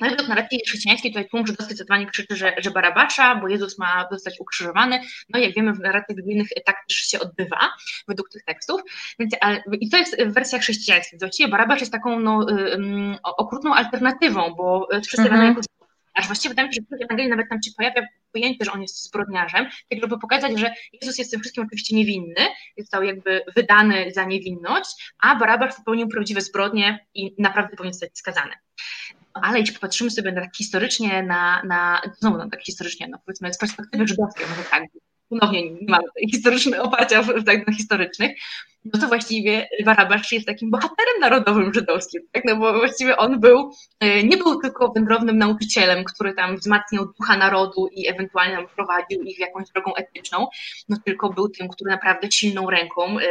[0.00, 3.78] No i według narracji chrześcijańskiej tutaj tłum żydowski zdecydowanie krzyczy, że, że Barabasza, bo Jezus
[3.78, 5.00] ma zostać ukrzyżowany.
[5.28, 7.70] No jak wiemy w narracjach biblijnych tak też się odbywa
[8.08, 8.80] według tych tekstów.
[9.18, 11.16] Więc, ale, I to jest wersja chrześcijańska.
[11.20, 15.48] Właściwie Barabasz jest taką no, um, okrutną alternatywą, bo wszyscy mm -hmm.
[15.48, 15.60] jako
[16.18, 18.82] aż właściwie wydaje mi się, że w Ewangelii nawet tam się pojawia pojęcie, że on
[18.82, 22.46] jest zbrodniarzem, tak żeby pokazać, że Jezus jest tym wszystkim oczywiście niewinny,
[22.78, 28.52] został jakby wydany za niewinność, a Barabasz popełnił prawdziwe zbrodnie i naprawdę powinien zostać skazany
[29.42, 33.54] ale jeśli popatrzymy sobie na tak historycznie, na, na znowu na tak historycznie, no powiedzmy
[33.54, 34.82] z perspektywy żydowskiej, może tak,
[35.28, 38.32] ponownie nie mamy historycznych oparcia w, tak, historycznych,
[38.84, 42.44] no to właściwie Barabasz jest takim bohaterem narodowym żydowskim, tak?
[42.44, 47.36] no bo właściwie on był, e, nie był tylko wędrownym nauczycielem, który tam wzmacniał ducha
[47.36, 50.46] narodu i ewentualnie tam prowadził ich jakąś drogą etyczną,
[50.88, 53.22] no tylko był tym, który naprawdę silną ręką e,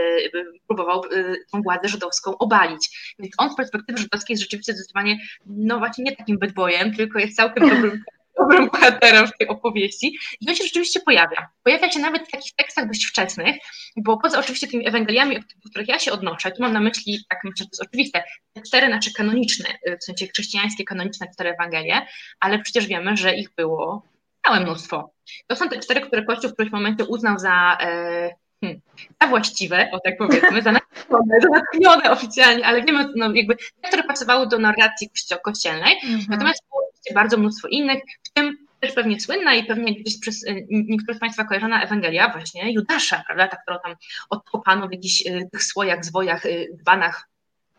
[0.67, 3.15] próbował e, tą władzę żydowską obalić.
[3.19, 7.19] Więc on z perspektywy żydowskiej jest rzeczywiście zdecydowanie, no właśnie nie takim bad boyem, tylko
[7.19, 8.03] jest całkiem dobrym
[8.39, 10.17] dobrym bohaterem w tej opowieści.
[10.41, 11.47] I on się rzeczywiście pojawia.
[11.63, 13.55] Pojawia się nawet w takich tekstach dość wczesnych,
[13.97, 17.39] bo poza oczywiście tymi Ewangeliami, do których ja się odnoszę, tu mam na myśli, tak
[17.43, 18.23] myślę, że to jest oczywiste,
[18.53, 19.69] te cztery, znaczy kanoniczne,
[20.01, 22.07] w sensie chrześcijańskie, kanoniczne cztery Ewangelie,
[22.39, 24.03] ale przecież wiemy, że ich było
[24.47, 25.13] całe mnóstwo.
[25.47, 28.29] To są te cztery, które Kościół w którymś momencie uznał za e,
[28.63, 28.81] hmm,
[29.21, 33.87] za właściwe, o tak powiedzmy, za natchnione, za natchnione oficjalnie, ale wiemy, no jakby te,
[33.87, 35.09] które pasowały do narracji
[35.43, 36.25] kościelnej, -hmm.
[36.29, 40.65] natomiast było bardzo mnóstwo innych, w tym też pewnie słynna i pewnie gdzieś przez y,
[40.69, 43.95] niektórych z Państwa kojarzona Ewangelia właśnie Judasza, prawda, ta, którą tam
[44.29, 47.29] odkopano w jakichś y, tych słojach, zwojach, y, dbanach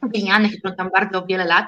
[0.03, 1.67] glinianych, którą tam bardzo wiele lat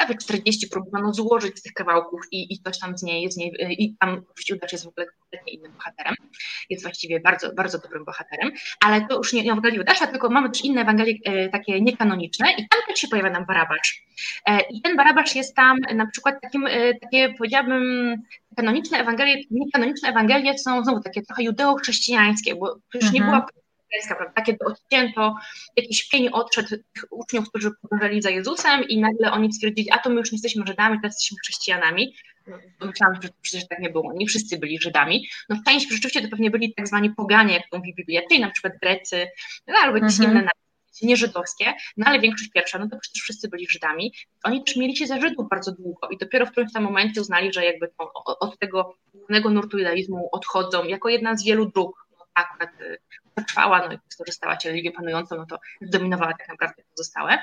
[0.00, 3.52] nawet 40 próbowano złożyć z tych kawałków i, i coś tam z niej, z niej
[3.68, 4.22] i tam
[4.52, 6.14] Udacz jest w ogóle kompletnie innym bohaterem,
[6.70, 8.50] jest właściwie bardzo, bardzo dobrym bohaterem,
[8.84, 12.52] ale to już nie, nie Ewangelii Udasza, tylko mamy też inne Ewangelie e, takie niekanoniczne
[12.52, 14.02] i tam też się pojawia nam Barabacz.
[14.46, 18.16] E, I ten Barabacz jest tam na przykład takim, e, takie powiedziałabym,
[18.56, 23.42] kanoniczne Ewangelie, niekanoniczne Ewangelie są znowu takie trochę judeo-chrześcijańskie, bo przecież nie mhm.
[24.04, 25.34] Była prawda, kiedy odcięto
[25.76, 30.10] jakiś pień odszedł tych uczniów, którzy podążali za Jezusem i nagle oni stwierdzili, a to
[30.10, 32.14] my już nie jesteśmy Żydami, to jesteśmy chrześcijanami.
[32.80, 35.28] Myślałam, że przecież tak nie było, nie wszyscy byli Żydami.
[35.48, 38.50] No część rzeczywiście to pewnie byli tak zwani poganie, jak to mówi Biblia, czyli na
[38.50, 39.28] przykład Grecy,
[39.66, 40.30] no, albo jakieś mhm.
[40.30, 40.66] inne narody
[41.02, 44.12] nie żydowskie, no ale większość pierwsza, no to przecież wszyscy byli Żydami.
[44.44, 47.52] Oni też mieli się za Żydów bardzo długo i dopiero w którymś tam momencie uznali,
[47.52, 52.26] że jakby to, od tego głównego nurtu judaizmu odchodzą jako jedna z wielu dróg, no,
[52.34, 52.98] akurat y,
[53.36, 57.38] przetrwała, no i skorzystała się religię panującą, no to zdominowała tak naprawdę pozostałe.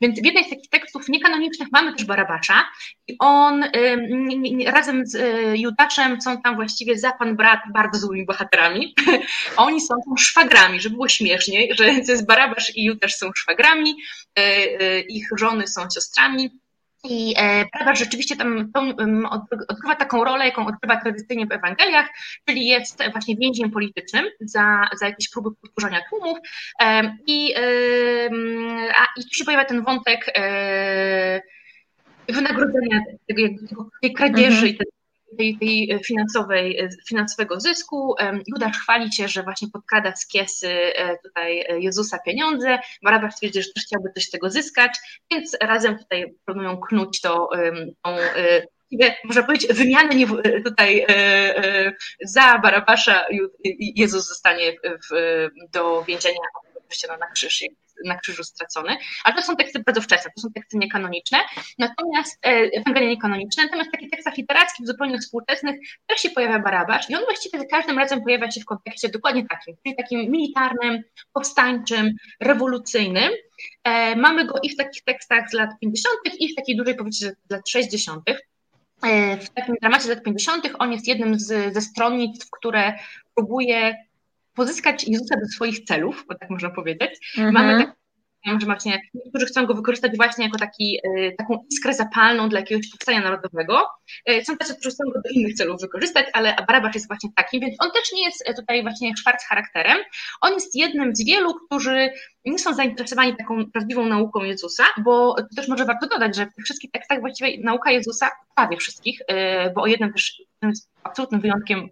[0.00, 2.64] Więc w jednej z takich tekstów niekanonicznych mamy też Barabasza
[3.08, 3.64] i on
[4.66, 8.94] razem z y, Judaczem są tam właściwie za pan brat bardzo złymi bohaterami.
[9.56, 13.96] Oni są tam szwagrami, żeby było śmieszniej, że to jest Barabasz i Judasz są szwagrami,
[14.38, 16.50] y, y, ich żony są siostrami
[17.10, 17.34] I
[17.72, 18.72] Barabasz rzeczywiście tam
[19.68, 22.08] odgrywa taką rolę, jaką odgrywa tradycyjnie w Ewangeliach,
[22.48, 26.38] czyli jest właśnie więźniem politycznym za, za jakieś próby podburzania tłumów.
[27.26, 27.54] I,
[28.96, 30.32] a, I tu się pojawia ten wątek
[32.28, 33.42] wynagrodzenia tego,
[34.02, 34.74] tej kradzieży mhm.
[34.74, 34.78] i
[35.36, 38.14] tej, tej finansowej, finansowego zysku.
[38.46, 42.78] Judasz chwali się, że właśnie podkrada z kiesy e, tutaj Jezusa pieniądze.
[43.02, 44.98] Barabasz twierdzi, że też chciałby coś z tego zyskać,
[45.30, 47.48] więc razem tutaj planują knuć to,
[48.02, 48.66] tą e,
[49.24, 50.14] można powiedzieć, wymianę
[50.64, 51.92] tutaj e,
[52.24, 53.24] za Barabasza
[53.78, 56.40] Jezus zostanie w, do więzienia
[56.86, 57.64] oczywiście na krzyż
[58.04, 61.38] na krzyżu stracony, ale to są teksty bardzo wczesne, to są teksty niekanoniczne,
[61.78, 67.10] natomiast e, Ewangelie niekanoniczne, natomiast w takich tekstach literackich zupełnie współczesnych też się pojawia Barabasz
[67.10, 71.02] i on właściwie za każdym razem pojawia się w kontekście dokładnie takim, czyli takim militarnym,
[71.32, 73.32] powstańczym, rewolucyjnym.
[73.84, 76.14] E, mamy go i w takich tekstach z lat 50.
[76.38, 78.22] i w takiej dużej powieści z lat 60.
[79.02, 80.68] E, w takim dramacie z lat 50.
[80.78, 82.92] on jest jednym z, ze stronnictw, które
[83.34, 84.06] próbuje
[84.56, 87.34] pozyskać Jezusa do swoich celów, bo tak można powiedzieć.
[87.38, 87.54] Mhm.
[87.54, 87.92] Mamy
[88.46, 92.60] tak, że właśnie niektórzy chcą go wykorzystać właśnie jako taki, e, taką iskrę zapalną dla
[92.60, 93.86] jakiegoś powstania narodowego.
[94.26, 97.60] E, są tacy, którzy chcą go do innych celów wykorzystać, ale Barabasz jest właśnie takim,
[97.60, 99.98] więc on też nie jest e, tutaj właśnie szwarc charakterem.
[100.40, 102.10] On jest jednym z wielu, którzy
[102.44, 106.54] nie są zainteresowani taką prawdziwą nauką Jezusa, bo to też może warto dodać, że w
[106.54, 109.20] tych wszystkich tekstach właściwie nauka Jezusa, prawie wszystkich,
[109.74, 110.42] bo o jednym też
[111.04, 111.88] absolutnym wyjątkiem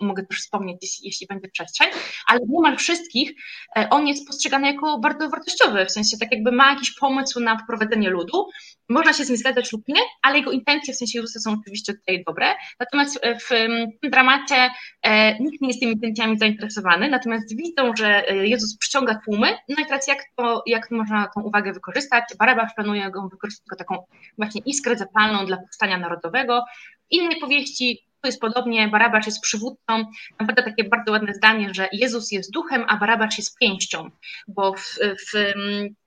[0.00, 1.88] mogę też wspomnieć, jeśli, będzie przestrzeń,
[2.26, 3.32] ale niemal wszystkich
[3.76, 7.58] e, on jest postrzegany jako bardzo wartościowy, w sensie tak jakby ma jakiś pomysł na
[7.58, 8.46] wprowadzenie ludu.
[8.88, 11.94] Można się z nim zgadzać lub nie, ale jego intencje w sensie Jezusa są oczywiście
[11.94, 12.54] tutaj dobre.
[12.80, 14.70] Natomiast e, w tym dramacie
[15.02, 19.86] e, nikt nie jest tymi intencjami zainteresowany, natomiast widzą, że Jezus przyciąga tłumy, no i
[19.86, 22.24] teraz jak to, jak można tą uwagę wykorzystać?
[22.38, 24.04] Barabasz planuje go wykorzystać jako taką
[24.38, 26.64] właśnie iskrę zapalną dla powstania narodowego.
[27.10, 30.04] W innej powieści jest podobnie, Barabasz jest przywódcą.
[30.40, 34.10] Naprawdę takie bardzo ładne zdanie, że Jezus jest duchem, a Barabasz jest pięścią,
[34.48, 34.98] bo w,
[35.32, 35.52] w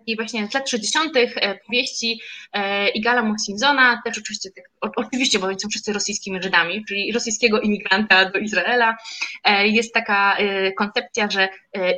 [0.03, 1.18] takiej właśnie z lat 60.
[1.18, 2.22] E, powieści
[2.53, 7.60] e, Igala Mosinzona, też oczywiście, tak, oczywiście, bo oni są wszyscy rosyjskimi Żydami, czyli rosyjskiego
[7.60, 8.98] imigranta do Izraela,
[9.44, 10.38] e, jest taka
[10.77, 11.49] koncepcja, że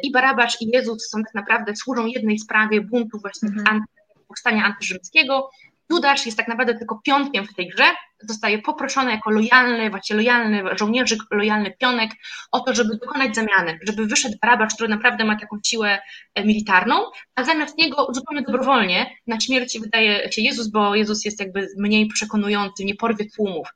[0.04, 3.80] i Barabasz i Jezus są tak naprawdę, służą jednej sprawie buntu właśnie mm -hmm.
[4.28, 5.50] powstania antyrzymskiego,
[5.90, 7.84] Judasz jest tak naprawdę tylko pionkiem w tej grze,
[8.20, 12.12] zostaje poproszony jako lojalny, właśnie lojalny żołnierzyk, lojalny pionek
[12.52, 16.00] o to, żeby dokonać zamiany, żeby wyszedł Barabacz, który naprawdę ma taką siłę
[16.36, 16.96] e, militarną,
[17.36, 22.08] a zamiast niego zupełnie dobrowolnie na śmierci wydaje się Jezus, bo Jezus jest jakby mniej
[22.08, 23.68] przekonujący, nie porwie tłumów,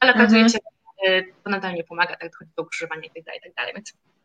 [0.00, 0.52] ale okazuje mhm.
[0.52, 0.58] się,
[1.06, 3.72] że to nadal nie pomaga, tak dochodzi do ukrzyżowania i tak dalej, i tak dalej,
[3.74, 4.17] więc E,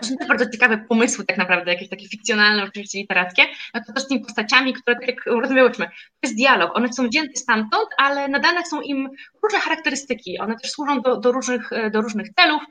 [0.00, 3.42] to są bardzo ciekawe pomysły tak naprawdę, jakieś takie fikcjonalne, oczywiście literackie,
[3.74, 5.92] no to też z tymi postaciami, które tak jak rozmawiałyśmy, to
[6.22, 9.08] jest dialog, one są wzięte stamtąd, ale nadane są im
[9.42, 12.62] różne charakterystyki, one też służą do, do, różnych, e, do różnych celów,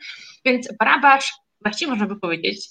[0.46, 2.68] więc Barabasz, właściwie można by powiedzieć,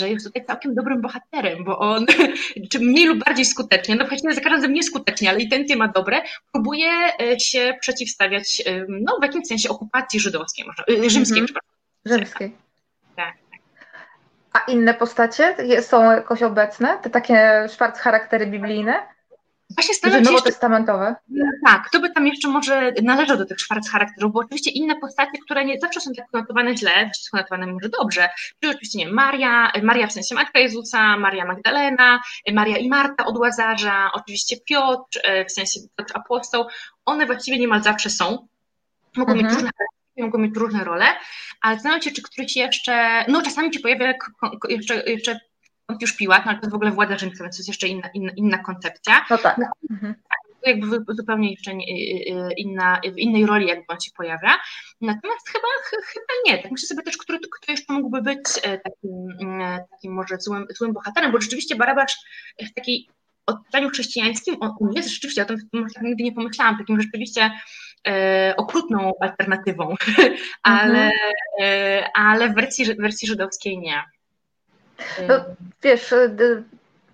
[0.00, 2.06] że jest tutaj całkiem dobrym bohaterem, bo on,
[2.70, 6.22] czy mniej lub bardziej skutecznie, no właściwie za każdym razem nieskutecznie, ale intencje ma dobre,
[6.52, 6.90] próbuje
[7.20, 12.16] e, się przeciwstawiać, no w jakimś sensie okupacji żydowskiej, może, rzymskiej, mm -hmm.
[12.16, 12.52] Rzymskiej.
[14.56, 16.98] A inne postacie są jakoś obecne?
[17.02, 19.16] Te takie szwarc charaktery biblijne?
[19.70, 21.14] Właśnie staram się nowotestamentowe?
[21.28, 24.96] Jeszcze, tak, to by tam jeszcze może należał do tych szwarc charakterów, bo oczywiście inne
[24.96, 28.28] postacie, które nie zawsze są tak konotowane źle, są konotowane może dobrze,
[28.60, 32.20] czyli oczywiście nie Maria, Maria w sensie Matka Jezusa, Maria Magdalena,
[32.52, 36.64] Maria i Marta od Łazarza, oczywiście Piotr, e, w sensie Piotr Apostoł,
[37.04, 38.48] one właściwie niemal zawsze są,
[39.16, 39.38] mogą mhm.
[39.38, 39.70] mieć różne
[40.24, 41.06] mogą mieć różne role,
[41.60, 44.14] ale zastanawiam się, czy któryś jeszcze, no czasami ci pojawia
[44.68, 45.40] jeszcze, jeszcze
[46.00, 48.08] już Piłat, no ale to jest w ogóle władza rzymska, więc to jest jeszcze inna,
[48.14, 49.26] inna, inna koncepcja.
[49.30, 49.58] No tak.
[49.90, 50.14] Mhm.
[50.62, 54.58] To jakby zupełnie jeszcze y, y, inna, w innej roli jakby on się pojawia.
[55.00, 55.68] Natomiast chyba,
[56.06, 56.62] chyba nie.
[56.62, 60.66] Tak myślę sobie też, który, kto jeszcze mógłby być e, takim, e, takim może złym,
[60.70, 62.16] złym bohaterem, bo rzeczywiście Barabasz
[62.70, 63.08] w takiej
[63.46, 67.50] odczytaniu chrześcijańskim, on jest rzeczywiście, o tym może tak nigdy nie pomyślałam, takim rzeczywiście
[68.06, 69.94] e, okrutną alternatywą,
[70.62, 71.12] ale, mhm.
[71.60, 74.02] e, ale w wersji, wersji żydowskiej nie.
[75.28, 75.44] No,
[75.82, 76.14] wiesz,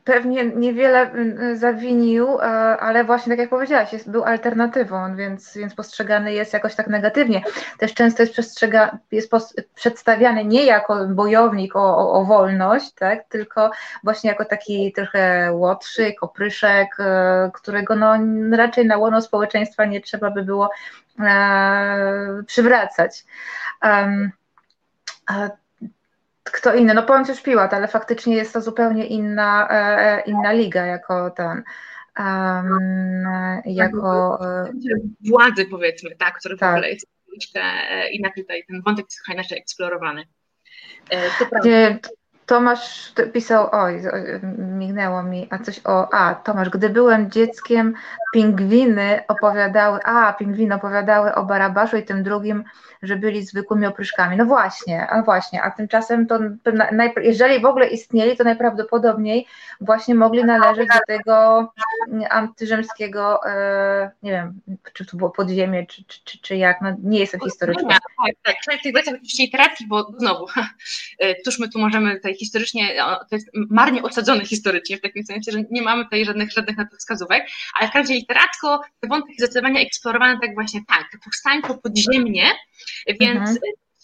[0.04, 2.38] pewnie niewiele y, zawinił,
[2.80, 7.42] ale właśnie tak jak powiedziałaś, jest, był alternatywą, więc, więc postrzegany jest jakoś tak negatywnie.
[7.78, 9.32] Też często jest, przestrzega, jest
[9.74, 13.70] przedstawiany nie jako bojownik o, o, o, wolność, tak, tylko
[14.04, 18.14] właśnie jako taki trochę łotrzyk, opryszek, e, którego no,
[18.56, 20.70] raczej na łono społeczeństwa nie trzeba by było
[21.20, 23.24] e, przywracać.
[23.82, 24.32] Um,
[26.44, 26.94] kto inny?
[26.94, 31.62] No Poncjusz Piłat, ale faktycznie jest to zupełnie inna, e, e, inna liga jako ten.
[32.18, 33.24] um,
[33.64, 34.38] jako
[35.30, 36.70] władzy powiedzmy, tak, który Tak.
[36.70, 40.24] w ogóle jest troszeczkę e, inaczej tutaj, ten wątek jest trochę inaczej eksplorowany.
[41.10, 41.58] E, To prawda.
[41.60, 41.98] Gdzie
[42.52, 44.02] Tomasz pisał, oj,
[44.58, 47.94] mignęło mi, a coś o, a Tomasz, gdy byłem dzieckiem,
[48.32, 52.64] pingwiny opowiadały, a pingwiny opowiadały o Barabaszu i tym drugim,
[53.02, 54.36] że byli zwykłymi opryszkami.
[54.36, 56.38] No właśnie, a właśnie, a tymczasem to,
[57.22, 59.46] jeżeli w ogóle istnieli, to najprawdopodobniej
[59.80, 61.68] właśnie mogli należeć do tego
[62.08, 64.60] mm, antyrzymskiego, e, nie wiem,
[64.92, 66.04] czy to było podziemie, czy,
[66.42, 67.88] czy, jak, no nie jestem historyczna.
[67.88, 68.00] Tak,
[68.44, 68.92] tak, tak.
[68.94, 70.46] Wersjach oczywiście literackich, bo znowu,
[71.18, 72.94] e, cóż my tu możemy tutaj historycznie,
[73.30, 76.86] to jest marnie osadzone historycznie, w takim sensie, że nie mamy tutaj żadnych, żadnych na
[76.86, 81.74] to wskazówek, ale w każdym razie literacko te wątki zdecydowanie eksplorowane tak właśnie tak, powstańczo
[81.74, 82.50] podziemnie,
[83.20, 83.56] więc Mhm.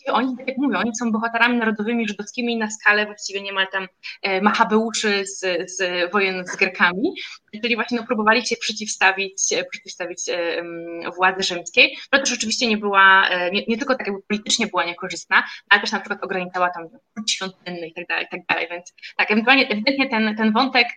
[0.09, 3.89] E, oni, tak jak mówią, oni są bohaterami narodowymi żydowskimi na skalę właściwie niemal tam
[4.23, 5.41] e, Machabeuszy z,
[5.77, 7.15] z wojen z Grekami,
[7.63, 10.69] czyli właśnie no, próbowali się przeciwstawić, e, przeciwstawić e, em,
[11.17, 14.85] władzy rzymskiej, która też oczywiście nie była, e, nie, nie tylko tak jakby politycznie była
[14.85, 18.69] niekorzystna, ale też na przykład ograniczała tam kult świątynny i tak dalej, i tak dalej,
[18.71, 20.89] więc tak, ewentualnie, ewidentnie ten, ten wątek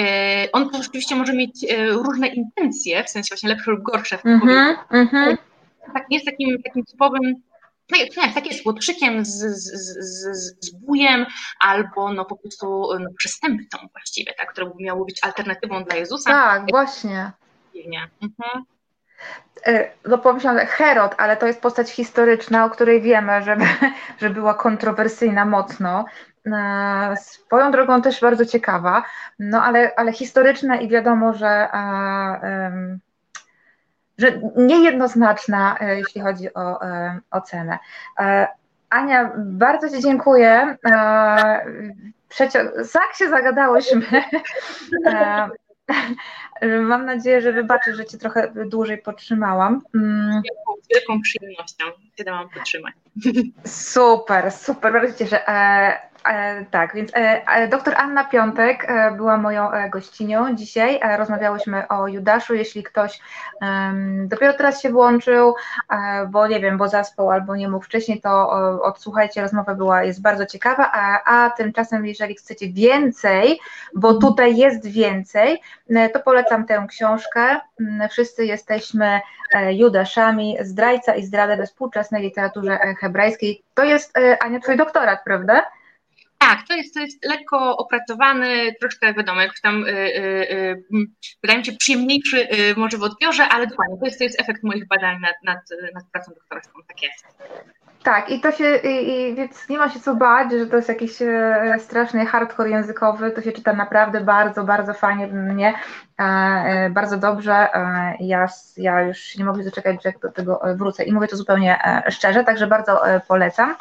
[0.00, 4.18] e, on też oczywiście może mieć e, różne intencje, w sensie właśnie lepsze lub gorsze
[4.18, 5.36] w tym Mhm, mhm.
[5.94, 7.42] tak jest takim, takim typowym,
[7.90, 11.26] no jak, nie, tak jest, łotrzykiem z, z, z, z, bujem,
[11.60, 16.30] albo no po prostu no, przestępcą właściwie, tak, które miało być alternatywą dla Jezusa.
[16.30, 17.32] Tak, właśnie.
[17.86, 18.08] Nie.
[18.22, 18.64] Mhm.
[19.66, 23.56] E, No pomyślałam, Herod, ale to jest postać historyczna, o której wiemy, że,
[24.20, 26.04] że była kontrowersyjna mocno.
[26.46, 29.02] E, Swoją drogą też bardzo ciekawa,
[29.38, 31.78] no ale, ale historyczna i wiadomo, że, e,
[32.42, 33.00] em,
[34.18, 37.78] że niejednoznaczna, e, jeśli chodzi o e, ocenę.
[38.18, 38.48] E,
[38.90, 40.76] Ania, bardzo Ci dziękuję.
[42.28, 42.62] Przecież
[42.92, 44.06] tak się zagadałyśmy.
[46.82, 49.82] Mam nadzieję, że wybaczysz, że Cię trochę dłużej potrzymałam.
[49.94, 50.42] Mm,
[50.82, 51.84] Z wielką przyjemnością
[52.18, 52.94] się dałam podtrzymać.
[53.66, 55.40] Super, super, bardzo się cieszę.
[56.28, 61.00] E, tak, więc e, e, doktor Anna Piątek była moją gościnią dzisiaj.
[61.18, 62.54] Rozmawiałyśmy o Judaszu.
[62.54, 63.20] Jeśli ktoś
[64.24, 65.54] dopiero teraz się włączył,
[66.28, 68.50] bo nie wiem, bo zaspał albo nie mógł wcześniej, to
[68.82, 73.60] odsłuchajcie, rozmowa była, jest bardzo ciekawa, a, a tymczasem, jeżeli chcecie więcej,
[73.94, 75.60] bo tutaj jest więcej,
[76.12, 77.60] to polecam tę książkę.
[77.80, 79.20] Mm, Wszyscy jesteśmy
[79.70, 83.62] Judaszami, zdrajca i zdrada we współczesnej literaturze hebrajskiej.
[83.74, 85.62] To jest, Ania, twój doktorat, prawda?
[86.48, 91.14] Tak, to jest, to jest lekko opracowany, troszkę wiadomo, jakoś tam, y, y, y, mm,
[91.42, 94.88] wydaje mi się, przyjemniejszy może w odbiorze, ale dokładnie, to jest, to jest efekt moich
[94.88, 95.58] badań nad, nad,
[95.94, 97.26] nad pracą doktorską, tak jest.
[98.02, 100.88] Tak, i to się, i, i, więc nie ma się co bać, że to jest
[100.88, 105.74] jakiś e, straszny hardcore językowy, to się czyta naprawdę bardzo, bardzo fajnie mnie,
[106.90, 107.52] bardzo dobrze.
[107.74, 111.28] E, ja, ja już nie mogę się doczekać, że do tego e, wrócę i mówię
[111.28, 113.76] to zupełnie e, szczerze, także bardzo e, polecam.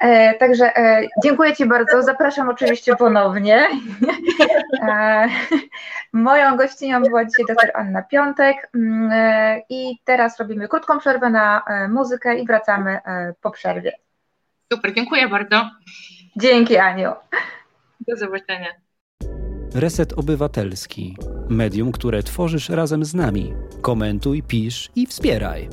[0.00, 3.66] E, także e, dziękuję Ci bardzo, zapraszam oczywiście ponownie.
[4.88, 5.28] E,
[6.12, 11.62] moją gościnią była dzisiaj dr Anna Piątek mm, e, i teraz robimy krótką przerwę na
[11.66, 13.92] e, muzykę i wracamy e, po przerwie.
[14.72, 15.70] Super, dziękuję bardzo.
[16.36, 17.12] Dzięki Aniu.
[18.08, 18.87] Do zobaczenia.
[19.74, 21.16] Reset Obywatelski.
[21.48, 23.54] Medium, które tworzysz razem z nami.
[23.80, 25.68] Komentuj, pisz i wspieraj.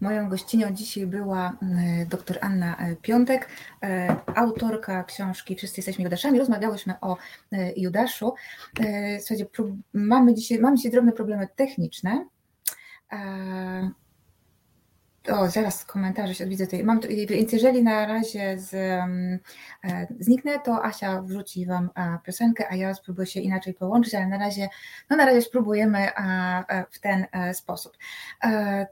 [0.00, 3.48] Moją gościnią dzisiaj była mm, dr Anna e, Piątek,
[3.82, 6.38] e, autorka książki Wszyscy jesteśmy Judaszami.
[6.38, 7.16] Rozmawiałyśmy o
[7.52, 8.34] e, Judaszu.
[9.20, 9.46] Słuchajcie,
[9.92, 12.26] mamy dzisiaj, mamy dzisiaj drobne problemy techniczne.
[15.30, 16.84] O, zaraz komentarze się widzę tutaj.
[16.84, 19.38] Mam, tu- więc jeżeli na razie z, em,
[19.84, 24.26] e, zniknę, to Asia wrzuci Wam e, piosenkę, a ja spróbuję się inaczej połączyć, ale
[24.26, 24.68] na razie,
[25.10, 26.12] no na razie spróbujemy e,
[26.68, 27.96] e, w ten e, sposób.
[28.44, 28.86] E,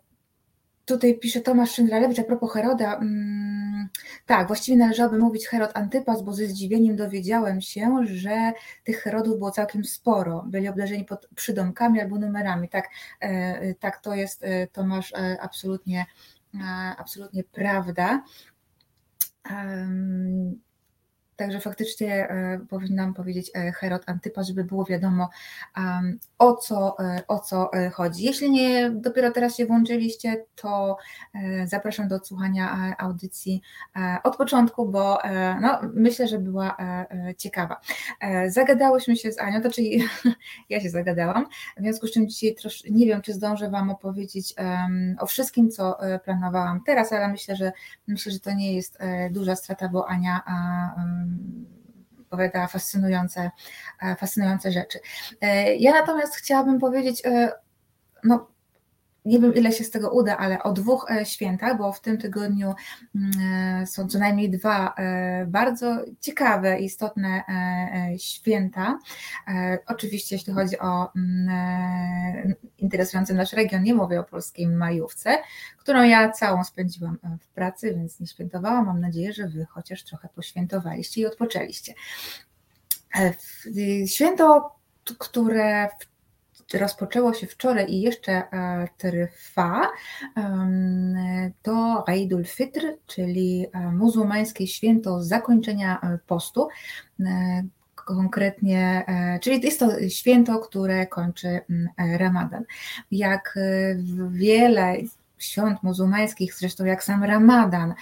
[0.89, 2.97] Tutaj pisze Tomasz Szyndralewicz a propos Heroda.
[2.97, 3.89] Mm,
[4.27, 8.52] tak, właściwie należałoby mówić Herod Antypas, bo ze zdziwieniem dowiedziałem się, że
[8.85, 10.44] tych Herodów było całkiem sporo.
[10.47, 12.69] Byli obdarzeni pod przydomkami albo numerami.
[12.69, 12.89] Tak,
[13.20, 16.06] e, tak to jest, e, Tomasz, e, absolutnie,
[16.55, 16.59] e,
[16.98, 18.23] absolutnie prawda.
[21.39, 25.28] Także faktycznie e, powinnam powiedzieć e, Herod Antypas, żeby było wiadomo
[26.39, 28.24] o co, e, o co chodzi.
[28.24, 30.97] Jeśli nie dopiero teraz się włączyliście, to
[31.65, 33.62] zapraszam do odsłuchania audycji
[34.24, 35.19] od początku, bo
[35.60, 36.77] no, myślę, że była
[37.36, 37.81] ciekawa.
[38.47, 40.02] Zagadałyśmy się z Anią, to czyli
[40.70, 41.47] ja się zagadałam,
[41.77, 44.55] w związku z czym dzisiaj trosz, nie wiem, czy zdążę Wam opowiedzieć
[45.19, 47.73] o wszystkim, co planowałam teraz, ale myślę, że
[48.06, 48.98] myślę, że to nie jest
[49.31, 50.43] duża strata, bo Ania
[52.20, 53.50] opowiadała fascynujące,
[54.18, 54.98] fascynujące rzeczy.
[55.78, 57.22] Ja natomiast chciałabym powiedzieć,
[58.24, 58.50] no,
[59.28, 62.18] nie wiem ile się z tego uda, ale o dwóch e, świętach, bo w tym
[62.18, 62.74] tygodniu
[63.14, 63.30] mm,
[63.82, 67.42] e, są co najmniej dwa e, bardzo ciekawe, istotne
[68.18, 68.98] święta.
[69.86, 75.38] Oczywiście, jeśli chodzi o mm, interesujący nasz region, nie mówię o polskiej majówce,
[75.78, 78.86] którą ja całą spędziłam w pracy, więc nie świętowałam.
[78.86, 81.94] Mam nadzieję, że Wy chociaż trochę poświętowaliście i odpoczęliście.
[84.06, 84.76] Święto,
[85.18, 86.18] które w
[86.74, 89.89] rozpoczęło się wczoraj i jeszcze e, trwa,
[91.62, 96.69] to Eidul Fitr, czyli e, muzułmańskie święto zakończenia e, postu.
[97.95, 99.05] Konkretnie,
[99.40, 101.61] czyli jest to święto, które kończy
[102.16, 102.65] Ramadan.
[103.11, 103.59] Jak
[104.31, 104.97] wiele
[105.39, 107.95] świąt muzułmańskich, zresztą jak sam Ramadan,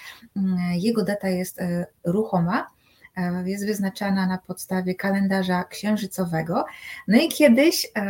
[0.73, 1.61] jego data jest
[2.05, 2.67] ruchoma,
[3.45, 6.65] jest wyznaczana na podstawie kalendarza księżycowego.
[7.09, 8.01] No i kiedyś e,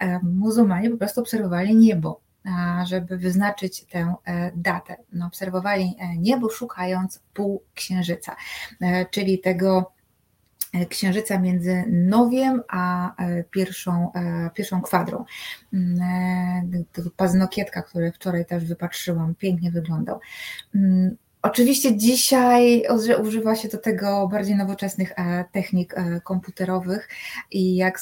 [0.00, 2.20] e, muzułmanie po prostu obserwowali niebo,
[2.84, 4.14] żeby wyznaczyć tę
[4.56, 4.96] datę.
[5.12, 8.36] No, obserwowali niebo szukając półksiężyca,
[9.10, 9.92] czyli tego
[10.88, 13.14] księżyca między nowiem a
[13.50, 14.12] pierwszą,
[14.54, 15.24] pierwszą kwadrą.
[15.72, 16.84] Mm,
[17.16, 20.20] paznokietka, który wczoraj też wypatrzyłam, pięknie wyglądał.
[21.42, 22.84] Oczywiście dzisiaj
[23.22, 27.08] używa się do tego bardziej nowoczesnych e, technik e, komputerowych
[27.50, 28.00] i jak,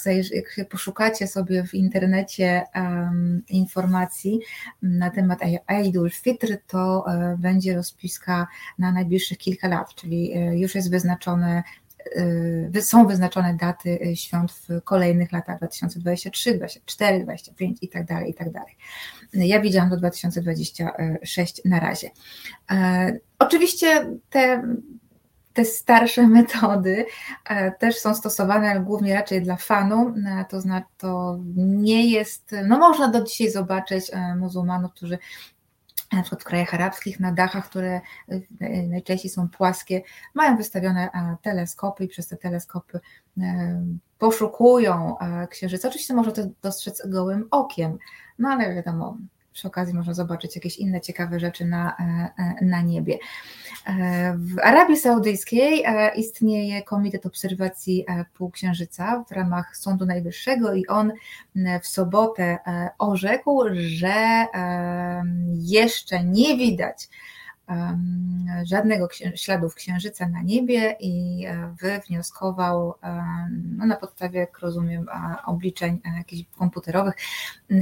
[0.54, 2.62] się poszukacie sobie w internecie
[3.48, 4.40] informacji
[4.82, 5.38] na temat
[5.68, 8.46] Eidul Fitr, to e, będzie rozpiska
[8.78, 11.62] na najbliższych kilka lat, czyli już jest wyznaczone
[12.80, 18.50] są wyznaczone daty świąt w kolejnych latach 2023, 2024, 2025 i tak dalej, i tak
[18.50, 18.76] dalej.
[19.32, 22.10] Ja widziałam do 2026 na razie.
[23.38, 24.62] Oczywiście te,
[25.52, 27.06] te starsze metody
[27.78, 30.14] też są stosowane, ale głównie raczej dla fanu,
[30.48, 35.18] to znaczy to nie jest, no można do dzisiaj zobaczyć muzułmanów, którzy
[36.12, 38.00] na przykład w krajach arabskich na dachach, które
[38.88, 40.02] najczęściej są płaskie,
[40.34, 41.08] mają wystawione
[41.42, 43.00] teleskopy i przez te teleskopy
[44.18, 45.16] poszukują
[45.50, 45.88] księżyca.
[45.88, 47.98] Oczywiście można to dostrzec gołym okiem,
[48.38, 49.16] no ale wiadomo,
[49.52, 53.18] przy okazji można zobaczyć jakieś inne ciekawe rzeczy na, e, e, na niebie.
[53.86, 55.84] E, w Arabii Saudyjskiej
[56.16, 58.04] istnieje Komitet Obserwacji
[58.34, 61.12] Półksiężyca w ramach Sądu Najwyższego i on
[61.82, 62.58] w sobotę
[62.98, 64.46] orzekł, że
[65.54, 67.08] jeszcze nie widać
[68.64, 72.94] żadnego śladów księżyca na niebie i e, wywnioskował
[73.76, 75.06] no, na podstawie, jak rozumiem,
[75.46, 77.14] obliczeń e, jakichś komputerowych,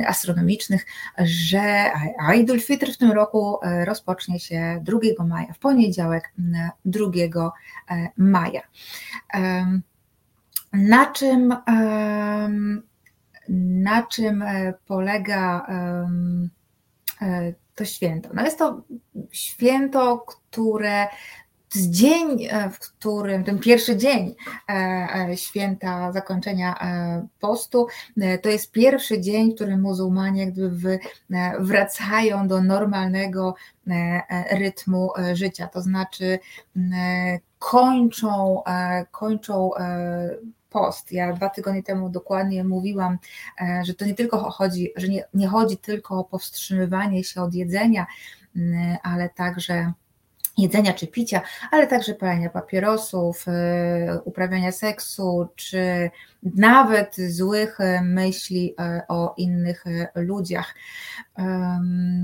[0.06, 0.86] astronomicznych,
[1.18, 1.90] że
[2.36, 6.32] Idul Fitr w tym roku e, rozpocznie się 2 maja, w poniedziałek
[6.84, 7.52] 2
[8.16, 8.62] maja.
[10.72, 11.54] Na czym,
[13.48, 14.44] na czym
[14.86, 15.66] polega
[17.78, 18.28] to święto?
[18.34, 18.82] No jest to
[19.30, 21.06] święto, które
[21.76, 24.34] dzień, e, w którym ten pierwszy dzień
[24.68, 24.72] e,
[25.30, 26.74] e, święta zakończenia
[27.40, 27.86] postu,
[28.42, 30.98] to jest pierwszy dzień, w którym muzułmanie jakby
[31.58, 33.54] wracają do normalnego
[34.50, 36.38] rytmu życia, to znaczy
[37.58, 38.62] kończą,
[39.10, 39.70] kończą
[40.70, 41.12] post.
[41.12, 43.18] Ja dwa tygodnie temu dokładnie mówiłam,
[43.60, 47.54] e, że to nie tylko chodzi, że nie, nie chodzi tylko o powstrzymywanie się od
[47.54, 48.06] jedzenia,
[49.02, 49.92] ale także
[50.58, 51.40] jedzenia czy picia,
[51.70, 56.10] ale także palenia papierosów, e, uprawiania seksu, czy
[56.42, 59.84] nawet złych myśli e, o innych
[60.14, 60.74] ludziach.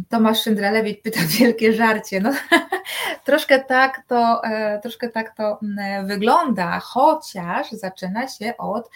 [0.08, 2.20] Tomasz Szyndralewicz pyta wielkie żarcie.
[2.20, 2.32] No,
[3.24, 5.60] troszkę, tak to, e, troszkę tak to
[6.04, 8.90] wygląda, chociaż zaczyna się od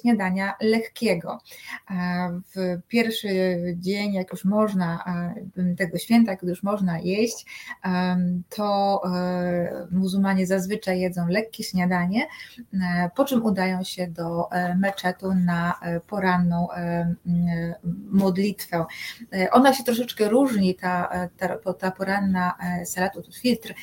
[0.00, 1.38] śniadania lekkiego.
[1.90, 1.94] E,
[2.54, 3.28] w pierwszy
[3.76, 5.04] dzień, jak już można,
[5.56, 7.46] e, tego święta, jak już można jeść,
[8.48, 9.02] to
[9.90, 12.26] muzułmanie zazwyczaj jedzą lekkie śniadanie,
[13.16, 14.23] po czym udają się do
[14.76, 15.74] meczetu na
[16.06, 16.68] poranną
[18.10, 18.84] modlitwę.
[19.32, 23.74] E, ona się troszeczkę różni, ta, e, ta, ta poranna e, salatu filtr,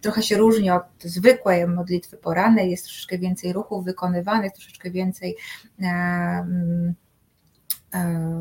[0.00, 5.36] trochę się różni od zwykłej modlitwy porannej, jest troszeczkę więcej ruchów wykonywanych, troszeczkę więcej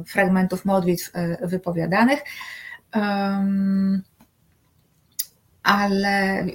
[0.07, 1.11] fragmentów modlitw
[1.41, 2.19] wypowiadanych
[5.67, 6.45] ale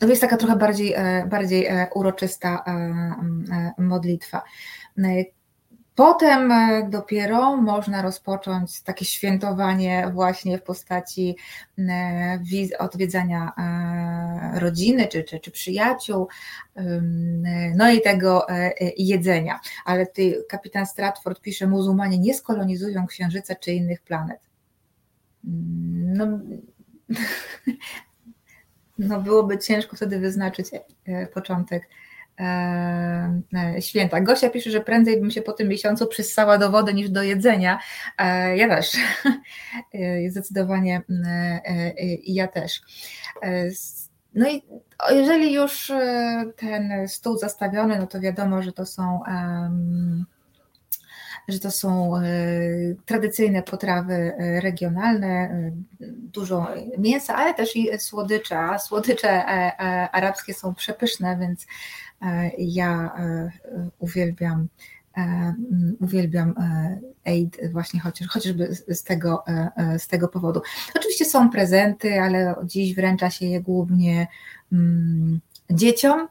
[0.00, 0.94] to jest taka trochę bardziej,
[1.28, 2.64] bardziej uroczysta
[3.78, 4.42] modlitwa.
[5.94, 11.36] Potem e, dopiero można rozpocząć takie świętowanie właśnie w postaci
[11.78, 12.38] e,
[12.78, 13.52] odwiedzania
[14.54, 16.28] rodziny czy, czy, czy przyjaciół,
[17.76, 18.46] no i tego
[18.98, 19.60] jedzenia.
[19.84, 24.40] Ale ty, kapitan Stratford pisze, muzułmanie nie skolonizują księżyca czy innych planet.
[25.44, 26.26] Mm, no,
[29.08, 30.66] no byłoby ciężko wtedy wyznaczyć
[31.34, 31.82] początek
[32.40, 34.20] E, e, święta.
[34.20, 37.78] Gosia pisze, że prędzej bym się po tym miesiącu przystała do wody niż do jedzenia.
[38.18, 38.92] E, ja też.
[40.30, 41.02] Zdecydowanie
[42.24, 42.82] ja też.
[44.34, 44.62] No i
[45.10, 45.92] jeżeli już
[46.56, 49.20] ten stół zastawiony, no to wiadomo, że to są
[51.48, 52.12] że to są
[53.06, 54.32] tradycyjne potrawy
[54.62, 55.50] regionalne,
[56.32, 58.58] dużo mięsa, ale też i słodycze.
[58.58, 59.46] A słodycze
[60.12, 61.66] arabskie są przepyszne, więc
[62.22, 63.50] E, ja e,
[63.98, 64.68] uwielbiam
[65.16, 65.54] e,
[66.00, 66.54] uwielbiam
[67.24, 69.44] Aid właśnie chociaż, chociażby z tego,
[69.98, 70.60] z tego powodu.
[70.96, 74.26] Oczywiście są prezenty, ale dziś wręcza się je głównie
[74.72, 75.40] mm,
[75.70, 76.28] dzieciom.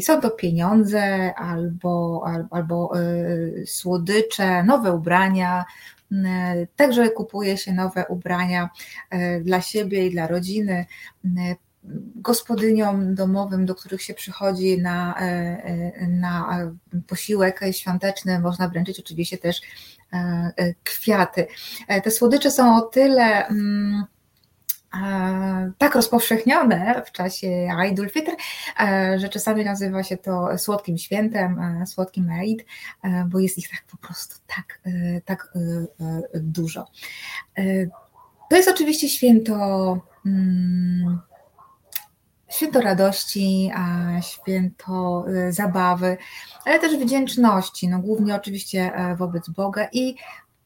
[0.00, 2.92] Są to pieniądze albo, albo
[3.66, 5.64] słodycze, nowe ubrania.
[6.76, 8.70] Także kupuje się nowe ubrania
[9.42, 10.86] dla siebie i dla rodziny
[12.16, 16.58] gospodyniom domowym, do których się przychodzi na, e, e, na
[17.06, 19.60] posiłek świąteczny, można wręczyć oczywiście też
[20.12, 21.46] e, kwiaty.
[22.04, 24.04] Te słodycze są o tyle mm,
[25.78, 28.32] tak rozpowszechnione w czasie Eidul Fitr,
[29.16, 32.64] że czasami nazywa się to słodkim świętem, słodkim Eid,
[33.26, 34.80] bo jest ich tak po prostu tak,
[35.24, 35.52] tak
[36.34, 36.86] dużo.
[38.50, 41.20] To jest oczywiście święto mm,
[42.48, 43.70] święto radości,
[44.20, 46.16] święto zabawy,
[46.64, 50.16] ale też wdzięczności, no głównie oczywiście e, wobec Boga i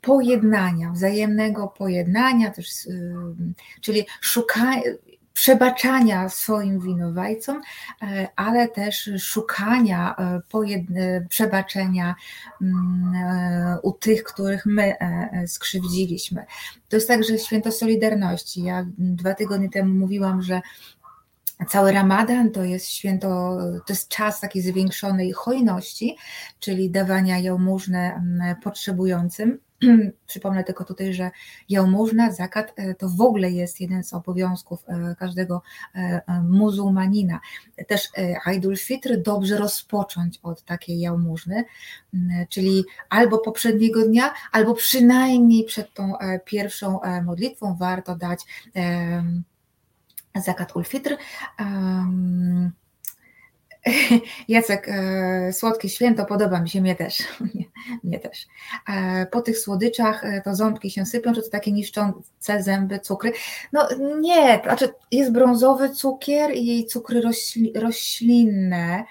[0.01, 3.15] pojednania, wzajemnego pojednania, też, y,
[3.81, 4.83] czyli szukania,
[5.39, 7.63] przebaczania swoim winowajcom,
[8.03, 12.15] e, ale też szukania e, przebaczenia
[12.63, 14.95] mm, u tych, których my
[15.47, 16.45] skrzywdziliśmy.
[16.89, 18.63] To jest także święto Solidarności.
[18.63, 20.61] Ja dwa tygodnie temu mówiłam, że
[21.69, 26.17] Cały Ramadan to jest święto, to jest czas takiej zwiększonej hojności,
[26.61, 29.59] czyli dawania jałmużny mm, potrzebującym.
[30.27, 31.31] Przypomnę tylko tutaj, że
[31.69, 35.63] jałmużna, zakat e, to w ogóle jest jeden z obowiązków e, każdego
[35.95, 37.41] e, muzułmanina.
[37.87, 38.09] Też
[38.45, 41.65] Aidul Fitr dobrze rozpocząć od takiej jałmużny,
[42.49, 46.13] czyli albo poprzedniego dnia, albo przynajmniej przed tą
[46.45, 48.41] pierwszą modlitwą warto dać
[50.35, 51.17] zakat ulfitr.
[51.59, 52.73] Um,
[54.49, 57.19] Jacek, e, słodkie święto, podoba mi się, mnie też.
[58.05, 58.47] mnie też.
[58.89, 63.33] E, po tych słodyczach e, to ząbki się sypią, czy to takie niszczące zęby, cukry?
[63.73, 63.89] No
[64.21, 69.05] nie, znaczy jest brązowy cukier i cukry rośli, roślinne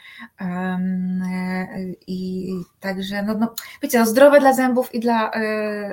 [2.07, 5.31] i także, no, no wiecie, no, zdrowe dla zębów i dla,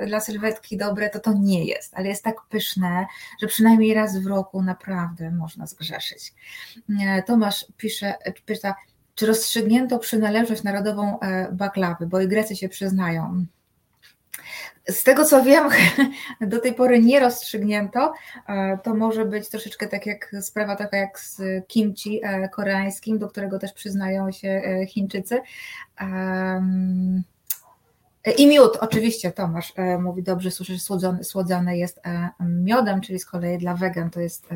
[0.07, 3.07] dla sylwetki dobre to to nie jest, ale jest tak pyszne,
[3.41, 6.35] że przynajmniej raz w roku naprawdę można zgrzeszyć.
[7.27, 8.15] Tomasz pisze,
[8.47, 8.74] pyta,
[9.15, 13.47] czy rozstrzygnięto przynależność narodową e, baklawy, bo i Grecy się przyznają.
[14.89, 15.69] Z tego co wiem,
[16.41, 18.13] do tej pory nie rozstrzygnięto.
[18.49, 23.29] E, to może być troszeczkę tak jak sprawa taka jak z kimchi e, koreańskim, do
[23.29, 25.41] którego też przyznają się Chińczycy.
[28.39, 32.01] I miód, oczywiście, Tomasz mówi dobrze, słyszę, słodzony, słodzony jest
[32.41, 34.49] miodem, czyli z kolei dla wegan to jest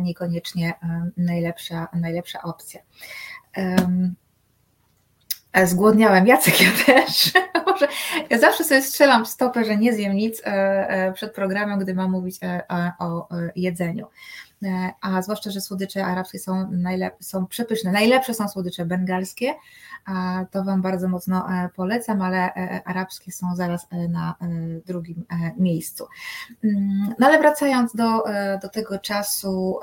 [0.00, 0.74] niekoniecznie
[1.16, 2.80] najlepsza, najlepsza opcja.
[5.64, 7.32] Zgłodniałem, Jacek, ja też.
[8.30, 10.44] ja zawsze sobie strzelam stopę, że nie zjem nic e,
[10.88, 12.62] e, przed programem, gdy mam mówić e,
[12.98, 14.06] o jedzeniu.
[15.00, 17.92] A zwłaszcza, że słodycze arabskie są, najlep- są przepyszne.
[17.92, 19.54] Najlepsze są słodycze bengalskie,
[20.50, 22.54] to Wam bardzo mocno polecam, ale
[22.84, 24.34] arabskie są zaraz na
[24.86, 25.24] drugim
[25.56, 26.06] miejscu.
[26.64, 28.24] Mm, no ale wracając do,
[28.62, 29.78] do tego czasu,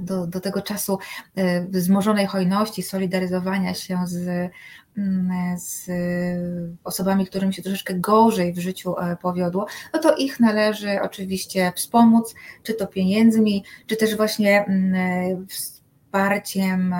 [0.00, 0.98] do, do tego czasu
[1.36, 4.50] e, wzmożonej hojności, solidaryzowania się z,
[4.98, 5.90] mm, z
[6.84, 12.34] osobami, którym się troszeczkę gorzej w życiu e, powiodło, no to ich należy oczywiście wspomóc,
[12.62, 16.94] czy to pieniędzmi, czy też właśnie mm, e, wsparciem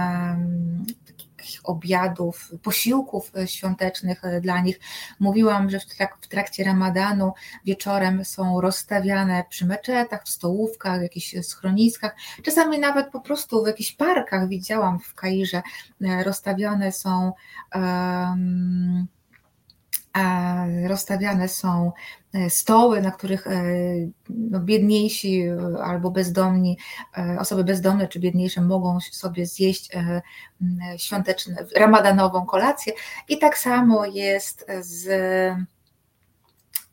[1.65, 4.81] obiadów, posiłków e, świątecznych e, dla nich.
[5.21, 5.81] Mówiłam, że
[6.21, 7.33] w trakcie ramadanu
[7.65, 13.67] wieczorem są rozstawiane przy meczetach, w stołówkach, w jakichś schroniskach, czasami nawet po prostu w
[13.67, 15.63] jakichś parkach widziałam w Kairze
[16.03, 17.33] e, rozstawione są
[17.75, 19.07] um,
[20.89, 21.93] rozstawiane są
[22.49, 23.47] stoły, na których
[24.29, 25.45] no, biedniejsi
[25.83, 26.79] albo bezdomni,
[27.39, 29.91] osoby bezdomne czy biedniejsze mogą sobie zjeść
[30.97, 32.93] świąteczną, ramadanową kolację.
[33.29, 35.09] I tak samo jest z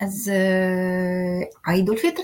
[0.08, 0.30] z
[1.64, 2.22] Aidul Fitr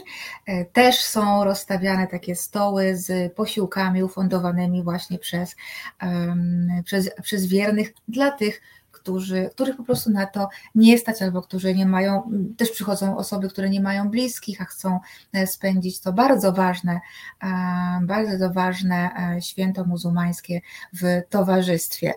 [0.74, 5.56] też są rozstawiane takie stoły z posiłkami ufundowanymi właśnie przez,
[6.86, 8.62] przez, przez wiernych dla tych,
[9.10, 13.50] którzy, których po prostu na to nie stać, albo którzy nie mają, też przychodzą osoby,
[13.50, 15.00] które nie mają bliskich, a chcą
[15.34, 17.00] e, spędzić to bardzo ważne,
[17.44, 17.48] e,
[18.02, 20.62] bardzo ważne e, święto muzułmańskie
[20.94, 22.14] w towarzystwie.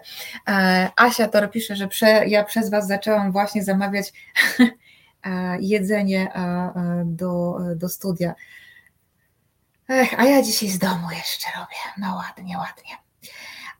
[0.96, 4.12] Asia Tor pisze, że prze, ja przez Was zaczęłam właśnie zamawiać
[5.60, 6.32] jedzenie
[7.04, 8.34] do, do studia.
[9.88, 11.76] Ech, a ja dzisiaj z domu jeszcze robię.
[11.98, 13.11] No ładnie, ładnie.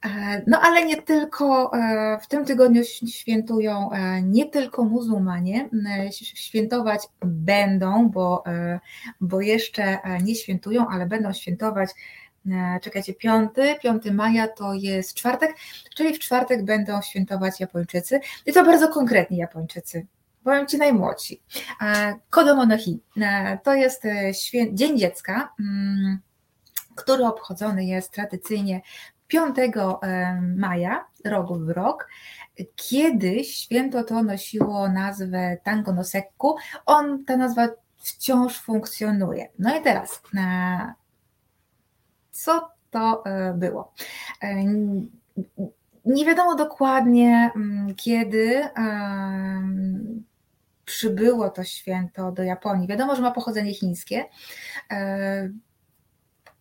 [0.05, 5.69] E, no ale nie tylko e, w tym tygodniu świętują e, nie tylko muzułmanie,
[6.21, 8.45] świętować będą, bo,
[9.21, 11.91] bo jeszcze nie świętują, ale będą świętować
[12.83, 13.51] czekajcie, 5,
[13.83, 15.57] 5 maja to jest czwartek,
[15.97, 20.07] czyli w czwartek będą świętować Japończycy i to bardzo konkretni Japończycy.
[20.45, 21.43] Powiem Ci najmłodsi.
[22.31, 22.77] Kodomo no.
[23.63, 24.03] To jest
[24.73, 26.19] Dzień Dziecka, mm,
[26.95, 28.81] który obchodzony jest tradycyjnie
[29.33, 29.57] 5
[30.57, 32.09] maja, roku w rok.
[32.77, 36.57] Kiedyś święto to nosiło nazwę Tango no.
[36.87, 39.49] On, ta nazwa wciąż funkcjonuje.
[39.59, 40.95] No i teraz, e,
[42.31, 43.93] co to e, było?
[44.43, 44.65] E,
[46.05, 47.51] nie wiadomo dokładnie,
[47.97, 48.69] kiedy
[50.85, 52.89] przybyło to święto do Japonii.
[52.89, 54.25] Wiadomo, że ma pochodzenie chińskie.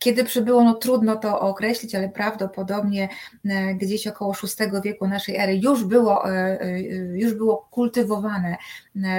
[0.01, 3.09] Kiedy przybyło, no trudno to określić, ale prawdopodobnie
[3.45, 6.79] e, gdzieś około VI wieku naszej ery już było, e, e,
[7.17, 8.57] już było kultywowane,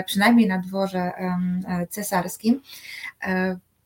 [0.07, 1.13] przynajmniej na dworze
[1.91, 2.61] cesarskim.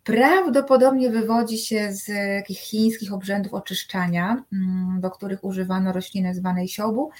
[0.04, 7.10] Prawdopodobnie wywodzi się z jakichś chińskich obrzędów oczyszczania, mm, do których używano rośliny zwanej siobu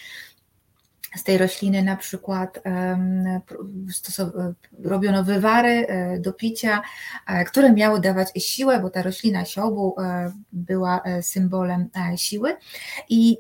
[1.17, 2.63] z tej rośliny na przykład
[4.85, 6.83] robiono wywary e, do picia,
[7.27, 12.57] e, które miały dawać siłę, bo ta roślina siobu e, była symbolem siły.
[13.09, 13.39] I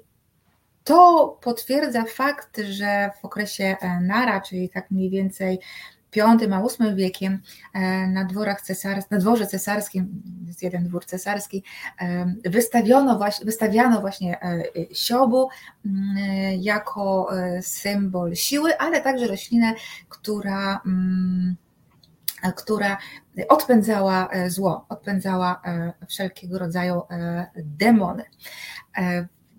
[0.84, 5.58] to potwierdza fakt, że w okresie Nara, czyli tak mniej więcej
[6.16, 7.42] V a VIII wiekiem
[7.74, 8.62] e, na, dworach
[9.10, 11.64] na dworze cesarskim, jest jeden dwór cesarski,
[12.00, 14.62] e, wystawiono właśnie, wystawiano właśnie e,
[14.94, 15.48] siobu
[15.86, 16.16] mm,
[16.60, 17.28] jako
[17.60, 19.74] symbol siły, ale także roślinę,
[20.08, 21.56] która mm,
[22.56, 22.98] która
[23.48, 25.62] odpędzała zło, odpędzała
[26.08, 27.02] wszelkiego rodzaju
[27.56, 28.24] demony.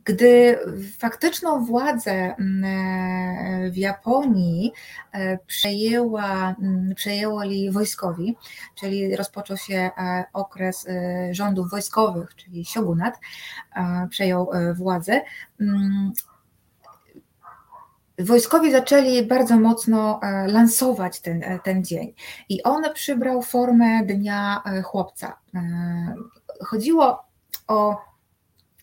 [0.08, 0.60] Gdy
[0.98, 4.74] faktyczną władzę mm, e, w Japonii
[5.12, 8.36] e, przejęła, mm, przejęli wojskowi,
[8.76, 10.88] czyli rozpoczął się e, okres
[11.32, 13.20] rządów wojskowych, czyli shogunat,
[14.10, 15.22] przejął władzę,
[15.62, 16.12] mm,
[18.20, 22.14] Wojskowi zaczęli bardzo mocno lansować ten, ten dzień
[22.50, 25.38] i on przybrał formę Dnia Chłopca.
[26.66, 27.24] Chodziło
[27.68, 27.98] o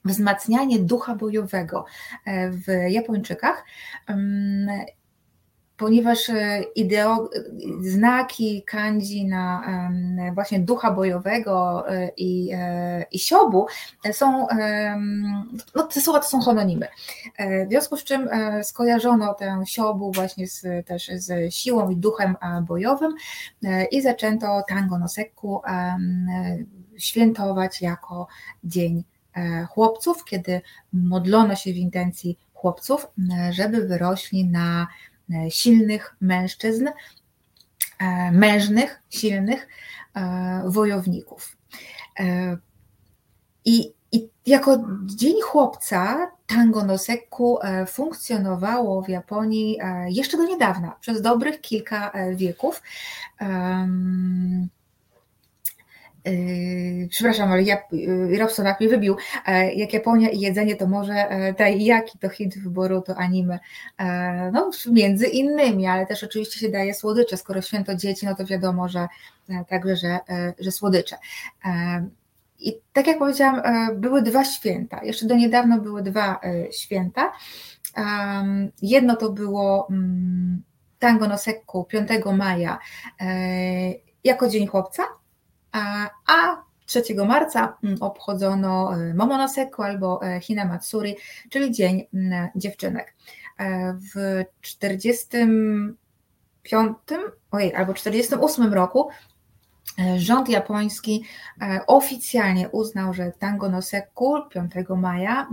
[0.04, 1.84] wzmacnianie ducha bojowego
[2.24, 3.64] e, w Japończykach,
[5.76, 7.30] ponieważ e, ideo,
[7.80, 9.62] znaki kanji na
[10.34, 12.50] właśnie ducha bojowego e, i,
[13.12, 13.66] i siobu
[14.12, 14.46] są,
[15.74, 16.88] no te słowa to są hononimy.
[17.38, 18.28] W związku z czym
[18.62, 23.14] skojarzono tę siobu właśnie z, też z siłą i duchem bojowym
[23.90, 25.08] i zaczęto tango no
[26.98, 28.26] świętować jako
[28.64, 29.04] dzień
[29.70, 30.60] chłopców, kiedy
[30.92, 34.86] modlono się w intencji chłopców, e, żeby wyrośli na
[35.30, 36.88] e, silnych mężczyzn,
[38.32, 39.68] mężnych, silnych
[40.64, 41.56] wojowników.
[43.64, 49.78] I, i jako Dzień Chłopca tango no sekku funkcjonowało w Japonii
[50.08, 52.82] jeszcze do niedawna, przez dobrych kilka wieków.
[56.24, 59.16] Yy, przepraszam, ale ja, yy, Robson jak wybił.
[59.46, 63.58] E, jak Japonia i jedzenie, to może taiyaki to hit wyboru, to anime.
[64.52, 67.36] No, między innymi, ale też oczywiście się daje słodycze.
[67.36, 69.08] Skoro święto dzieci, no to wiadomo, że
[69.68, 70.18] także, że,
[70.58, 71.16] że słodycze.
[72.58, 73.62] I tak jak powiedziałam,
[74.00, 75.04] były dwa święta.
[75.04, 76.40] Jeszcze do niedawna były dwa
[76.72, 77.32] święta.
[78.82, 80.62] Jedno to było mm,
[80.98, 82.78] Tango no Sekku 5 maja
[84.24, 85.02] jako Dzień Chłopca,
[86.26, 91.16] a 3 marca mm, obchodzono e, Momonoseku albo e, Hinamatsuri,
[91.50, 93.14] czyli Dzień mm, Dziewczynek.
[93.58, 95.26] E, w 40
[97.50, 99.08] ojej, albo 48 roku
[100.16, 101.24] rząd japoński
[101.86, 105.48] oficjalnie uznał, że Tango no Sekku 5 maja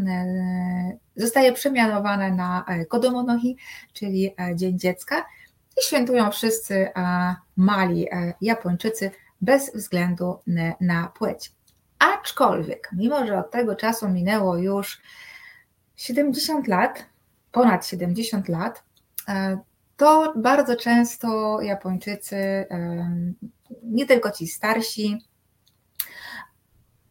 [1.15, 3.57] zostaje przemianowane na Kodomonohi,
[3.93, 5.25] czyli Dzień Dziecka
[5.81, 6.87] i świętują wszyscy
[7.57, 8.07] mali
[8.41, 9.11] Japończycy
[9.41, 10.39] bez względu
[10.81, 11.51] na płeć.
[11.99, 15.01] Aczkolwiek, mimo że od tego czasu minęło już
[15.95, 17.05] 70 lat,
[17.51, 18.83] ponad 70 lat,
[19.29, 19.59] e,
[19.97, 22.67] to bardzo często Japończycy, e,
[23.83, 25.17] nie tylko ci starsi,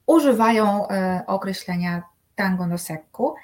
[0.06, 2.02] używają e, określenia
[2.34, 3.34] tango no sekku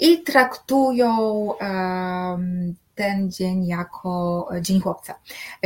[0.00, 1.48] i traktują
[2.98, 5.14] ten dzień jako Dzień Chłopca.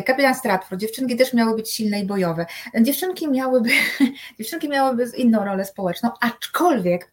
[0.06, 2.46] Kapitan Stratford, dziewczynki też miały być silne i bojowe.
[2.82, 3.70] Dziewczynki miałyby,
[4.38, 7.12] dziewczynki miałyby inną rolę społeczną, aczkolwiek,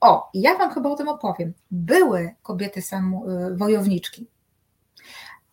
[0.00, 3.20] o, ja Wam chyba o tym opowiem, były kobiety sam
[3.56, 4.26] wojowniczki.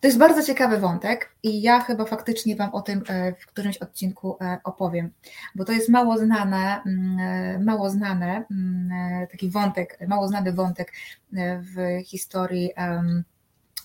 [0.00, 3.78] To jest bardzo ciekawy wątek i ja chyba faktycznie Wam o tym e, w którymś
[3.78, 5.10] odcinku e, opowiem,
[5.54, 10.92] bo to jest mało znane, mm, e, mało znane, mm, taki wątek, mało znany wątek
[11.60, 12.70] w historii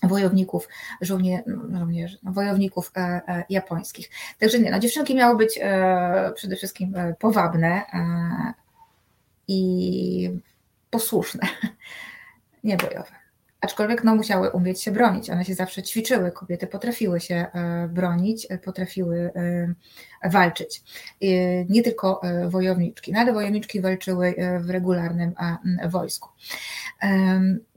[0.08, 0.68] wojowników,
[1.00, 4.10] no, żołnierzy, no, wojowników e, e, japońskich.
[4.38, 7.82] Także nie, no, dziewczynki miały być e, przede wszystkim powabne
[9.48, 10.30] i
[10.90, 11.48] posłuszne,
[12.64, 13.24] nie bojowe.
[13.60, 17.46] Aczkolwiek no, musiały umieć się bronić, one się zawsze ćwiczyły, kobiety potrafiły się
[17.88, 19.32] bronić, potrafiły
[20.24, 20.82] walczyć.
[21.68, 25.34] Nie tylko wojowniczki, no ale wojowniczki walczyły w regularnym
[25.88, 26.28] wojsku.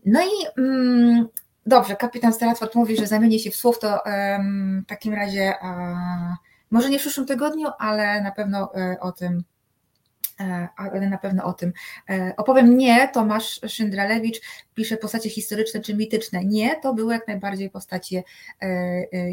[0.06, 1.28] No i mm,
[1.68, 4.04] Dobrze, kapitan Stratford mówi, że zamieni się w słów, to
[4.84, 5.54] w takim razie
[6.72, 9.44] może nie w przyszłym tygodniu, ale na pewno e, o tym
[10.40, 11.74] e, ale na pewno o tym
[12.10, 12.78] e, opowiem.
[12.78, 14.42] Nie, Tomasz Szyndralewicz
[14.74, 16.46] pisze postacie historyczne czy mityczne.
[16.46, 18.24] Nie, to były jak najbardziej postacie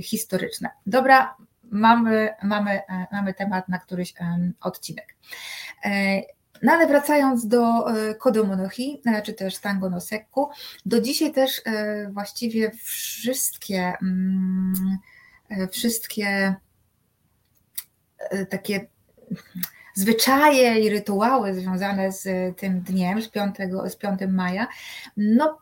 [0.02, 0.70] historyczne.
[0.86, 2.81] Dobra, mamy, mamy,
[3.12, 4.15] mamy temat na któryś
[4.61, 5.16] odcinek.
[6.65, 10.49] No ale wracając do e, Kodomonohi, e, czy też Tango no Sekku,
[10.86, 14.99] do dzisiaj też e, właściwie wszystkie, mm,
[15.70, 16.55] wszystkie
[18.51, 18.86] takie
[19.95, 24.66] zwyczaje i rytuały związane z tym dniem, z 5, z 5 maja,
[25.16, 25.59] no,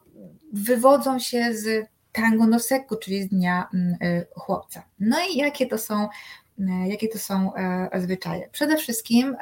[0.52, 3.96] wywodzą się z Tango no Sekku, czyli z dnia mm,
[4.34, 4.82] chłopca.
[5.00, 6.08] No i jakie to są,
[6.86, 7.52] jakie to są
[7.94, 8.48] zwyczaje?
[8.52, 9.36] Przede wszystkim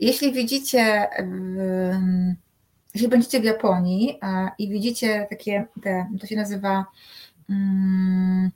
[0.00, 1.08] jeśli widzicie,
[2.94, 4.20] jeśli będziecie w Japonii
[4.58, 6.86] i widzicie takie, te, to się nazywa
[7.48, 8.50] um,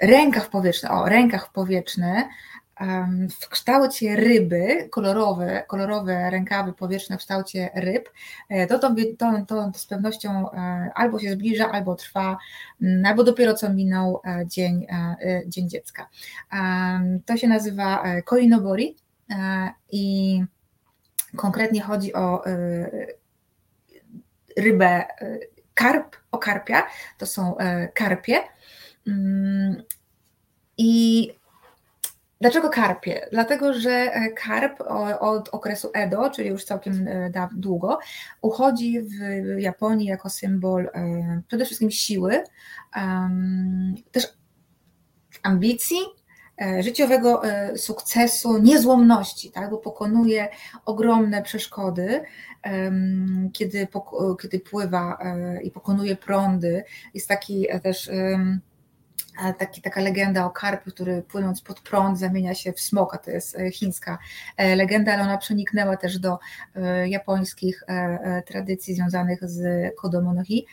[0.00, 2.24] rękaw powietrzny, o, rękaw powietrzny,
[3.40, 8.10] w kształcie ryby, kolorowe, kolorowe rękawy powietrzne w kształcie ryb,
[8.48, 12.38] e, to, to, to, to z pewnością e, albo się zbliża, albo trwa,
[12.82, 14.86] mm, albo dopiero co minął e, dzień,
[15.46, 16.08] dzień dziecka.
[17.26, 18.96] To się nazywa koinobori
[19.92, 20.40] i
[21.36, 23.16] Konkretnie chodzi o y,
[24.56, 26.86] rybę y, karp, o karpia,
[27.18, 28.40] to są y, karpie.
[29.06, 29.82] Mm,
[30.78, 31.30] I
[32.40, 33.28] Dlaczego karpie?
[33.32, 34.80] Dlatego, że karp
[35.20, 37.08] od okresu Edo, czyli już całkiem
[37.52, 37.98] długo,
[38.42, 40.90] uchodzi w Japonii jako symbol
[41.48, 42.44] przede wszystkim siły,
[44.12, 44.32] też
[45.42, 46.23] ambicji, E,
[46.80, 49.70] życiowego e, sukcesu, niezłomności, tak?
[49.70, 50.48] bo pokonuje
[50.84, 52.22] ogromne przeszkody,
[53.52, 53.88] kiedy,
[54.42, 56.84] kiedy pływa e, i pokonuje prądy.
[57.14, 58.10] Jest taki też
[59.58, 63.56] taki, taka legenda o karpiu, który płynąc pod prąd zamienia się w smoka, to jest
[63.72, 64.18] chińska
[64.58, 66.38] legenda, ale ona przeniknęła też do
[67.06, 67.84] japońskich
[68.46, 70.66] tradycji związanych z Kodomonohi,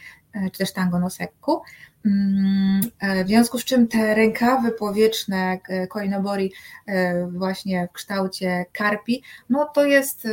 [0.51, 1.61] czy też Tango no Sekku.
[2.05, 6.53] Mm, e, w związku z czym te rękawy powietrzne e, koinobori
[6.87, 10.27] e, właśnie w kształcie karpi, no to jest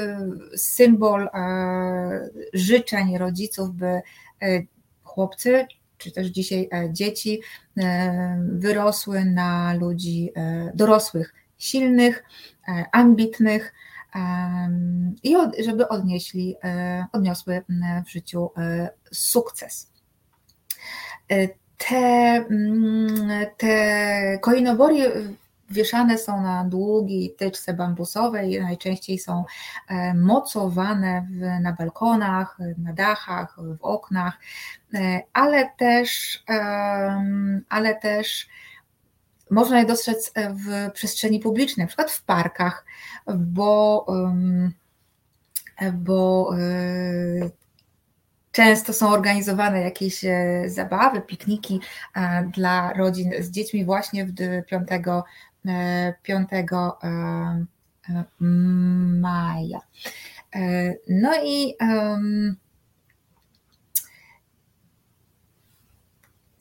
[0.57, 1.29] symbol
[2.53, 4.03] życzeń rodziców, by
[5.03, 5.67] chłopcy,
[5.99, 7.41] czy też dzisiaj dzieci
[8.39, 10.33] wyrosły na ludzi
[10.75, 12.25] dorosłych, silnych,
[12.93, 13.75] ambitnych
[15.23, 16.57] i żeby odnieśli,
[17.13, 17.63] odniosły
[18.07, 18.51] w życiu
[19.13, 19.93] sukces.
[21.79, 22.45] Te,
[23.57, 25.03] te koinobori
[25.71, 29.45] wieszane są na długiej tyczce bambusowej, najczęściej są
[29.89, 34.39] e, mocowane w, na balkonach, na dachach, w oknach,
[34.95, 36.43] e, ale też,
[37.69, 38.49] ale też
[39.51, 42.85] można je dostrzec w przestrzeni publicznej, na przykład w parkach,
[43.37, 44.07] bo,
[45.93, 47.51] bo e,
[48.53, 50.25] Często są organizowane jakieś
[50.67, 51.81] zabawy, pikniki
[52.53, 54.35] dla rodzin z dziećmi właśnie w
[54.67, 54.89] 5,
[56.23, 56.49] 5
[59.21, 59.81] maja.
[61.09, 61.75] No i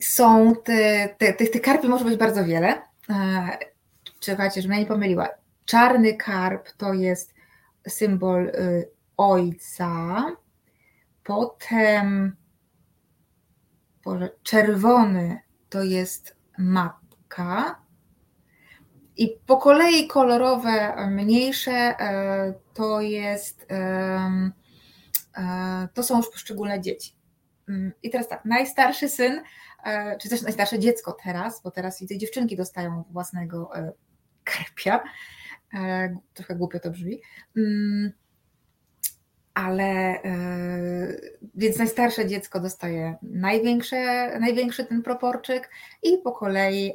[0.00, 2.82] są te, te, tych, tych może być bardzo wiele.
[4.20, 5.28] Czekajcie, żebym ja nie pomyliła.
[5.64, 7.34] Czarny karp to jest
[7.88, 10.24] symbol y, ojca,
[11.24, 12.36] potem
[14.04, 17.80] Boże, czerwony to jest matka
[19.18, 24.50] i po kolei kolorowe, mniejsze e, to jest e,
[25.94, 27.14] to są już poszczególne dzieci.
[27.68, 29.42] Mm, I teraz tak, najstarszy syn,
[29.84, 33.70] e, czy też najstarsze dziecko teraz, bo teraz widzę, dziewczynki dostają własnego
[34.44, 35.04] karpia.
[36.34, 37.20] Trochę głupio to brzmi.
[39.58, 40.20] Ale
[41.54, 43.98] więc najstarsze dziecko dostaje największe,
[44.40, 45.70] największy ten proporczyk
[46.02, 46.94] i po kolei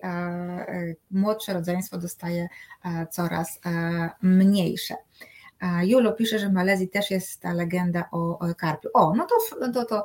[1.12, 2.48] młodsze rodzeństwo dostaje
[3.12, 3.60] coraz
[4.22, 4.96] mniejsze.
[5.84, 8.90] Julo pisze, że w Malezji też jest ta legenda o, karpiu.
[8.94, 9.36] O, no to,
[9.74, 10.04] to, to,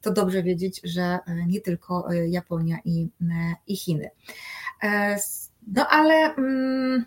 [0.00, 3.08] to dobrze wiedzieć, że nie tylko Japonia i,
[3.66, 4.10] i Chiny.
[5.66, 7.04] No ale mm,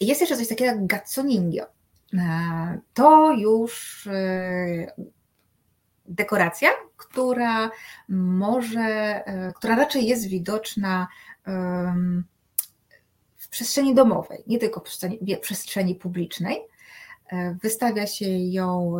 [0.00, 1.64] jest jeszcze coś takiego jak Gatsoningyo.
[2.94, 4.08] To już
[6.06, 7.70] dekoracja, która
[8.08, 9.20] może,
[9.56, 11.08] która raczej jest widoczna
[13.36, 16.58] w przestrzeni domowej, nie tylko w przestrzeni, w przestrzeni publicznej.
[17.62, 18.96] Wystawia się ją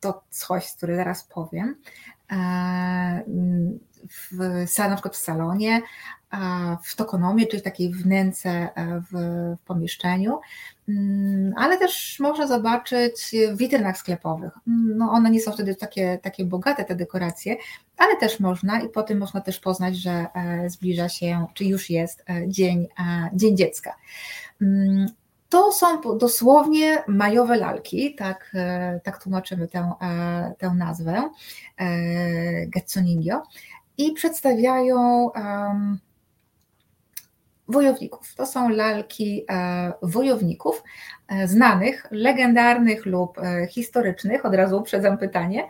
[0.00, 1.76] to coś, który zaraz powiem,
[4.08, 4.38] w,
[4.78, 5.82] na przykład w salonie,
[6.84, 8.68] w tokonomie, czyli takiej wnęce
[9.12, 9.14] w,
[9.64, 10.40] pomieszczeniu,
[11.56, 14.52] ale też można zobaczyć w witrynach sklepowych.
[14.66, 17.56] No one nie są wtedy takie, takie bogate, te dekoracje,
[17.96, 21.90] ale też można i po tym można też poznać, że e, zbliża się, czy już
[21.90, 23.96] jest e, Dzień, e, dzień Dziecka.
[24.62, 25.06] Mm,
[25.48, 28.56] to są dosłownie majowe lalki, tak,
[29.04, 29.92] tak tłumaczymy tę,
[30.58, 31.30] tę nazwę,
[32.68, 33.42] Getsoningyo,
[33.98, 35.98] i przedstawiają um,
[37.72, 38.34] wojowników.
[38.34, 40.82] To są lalki e, wojowników,
[41.28, 45.68] e, znanych, legendarnych lub e, historycznych, od razu uprzedzam pytanie.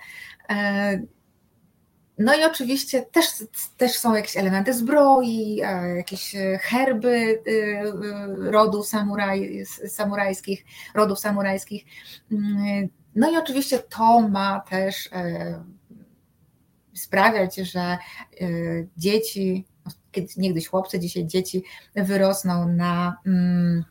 [2.18, 3.26] No i oczywiście też,
[3.76, 5.56] też są jakieś elementy zbroi,
[5.96, 7.42] jakieś herby
[8.38, 10.64] rodów samuraj, samurajskich,
[10.94, 11.84] rodów samurajskich.
[12.32, 15.10] Mm, no i oczywiście to ma też
[16.94, 17.98] sprawiać, że
[18.96, 19.66] dzieci
[20.36, 21.64] niegdyś chłopcy, dzisiaj dzieci
[21.94, 23.84] wyrosną na mm,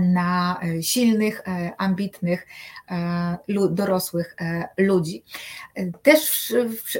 [0.00, 2.46] na e, silnych, e, ambitnych,
[2.90, 3.38] e,
[3.70, 4.36] dorosłych
[4.78, 5.24] ludzi.
[6.02, 6.52] Też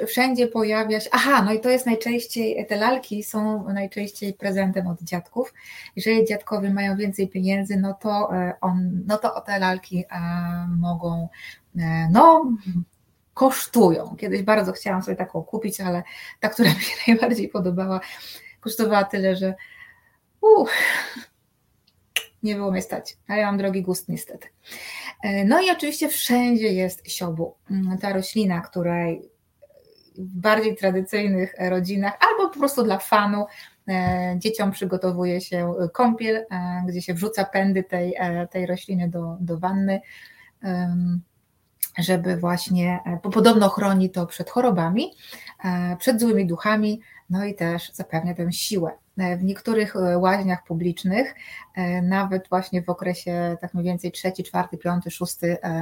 [0.06, 5.02] wszędzie pojawia się, aha, no i to jest najczęściej, te lalki są najczęściej prezentem od
[5.02, 5.54] dziadków.
[5.96, 10.04] Jeżeli dziadkowie mają więcej pieniędzy, no to, on, no to te lalki
[10.68, 11.28] mogą,
[12.10, 12.52] no
[13.38, 14.16] kosztują.
[14.18, 16.02] Kiedyś bardzo chciałam sobie taką kupić, ale
[16.40, 18.00] ta, która mi się najbardziej podobała,
[18.60, 19.54] kosztowała tyle, że
[20.40, 20.70] uh,
[22.42, 24.48] nie było mnie stać, a ja mam drogi gust niestety.
[25.22, 29.22] E, no i oczywiście wszędzie jest siobu, mm, ta roślina, której
[30.18, 33.46] w bardziej tradycyjnych rodzinach albo po prostu dla fanu
[33.88, 36.46] e, dzieciom przygotowuje się kąpiel, e,
[36.88, 38.14] gdzie się wrzuca pędy tej,
[38.50, 40.00] tej rośliny do, do wanny
[41.98, 45.14] żeby właśnie, e, bo podobno chroni to przed chorobami,
[45.64, 47.00] e, przed złymi duchami,
[47.30, 48.92] no i też zapewnia tę siłę.
[49.18, 51.34] E, w niektórych łaźniach publicznych,
[52.02, 55.36] nawet właśnie w okresie tak mniej więcej 3, 4, 5, 6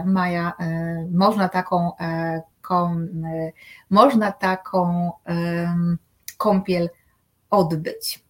[0.05, 0.53] maja,
[1.11, 1.93] można taką,
[3.91, 5.13] można taką
[6.39, 6.91] kąpiel
[7.51, 8.25] odbyć.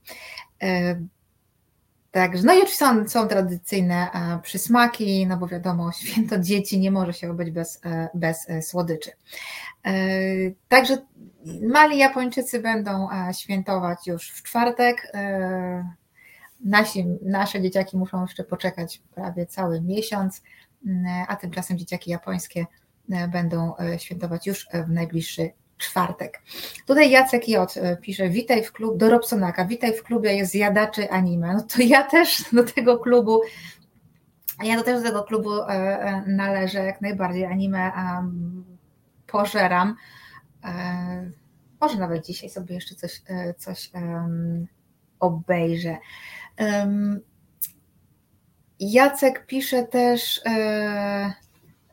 [2.17, 6.91] Także, no i oczywiście są, są tradycyjne e, przysmaki, no bo wiadomo, święto dzieci nie
[6.91, 9.11] może się obyć bez, e, bez e, słodyczy.
[10.69, 10.97] Także
[11.63, 15.13] mali Japończycy będą świętować już w czwartek.
[16.65, 20.43] Nasi, nasze dzieciaki muszą jeszcze poczekać prawie cały miesiąc,
[21.29, 22.67] a tymczasem dzieciaki japońskie
[23.33, 26.43] będą świętować już w najbliższy czwartek.
[26.87, 27.77] Tutaj Jacek J.
[27.77, 31.53] E, pisze, witaj w klub, do Robsonaka, witaj w klubie jest zjadaczy anime.
[31.55, 33.41] No to ja też do tego klubu,
[34.63, 37.93] ja też do tego klubu e, e, należę jak najbardziej, anime
[39.27, 39.97] pożeram.
[41.81, 43.23] Może nawet dzisiaj sobie jeszcze coś,
[43.59, 43.91] coś
[45.21, 45.97] obejrzę.
[48.81, 50.41] Jacek pisze też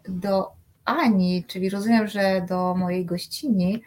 [0.07, 0.51] do
[0.85, 3.84] Ani, czyli rozumiem, że do mojej gościni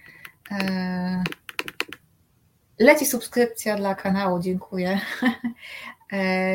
[2.79, 5.01] leci subskrypcja dla kanału, dziękuję.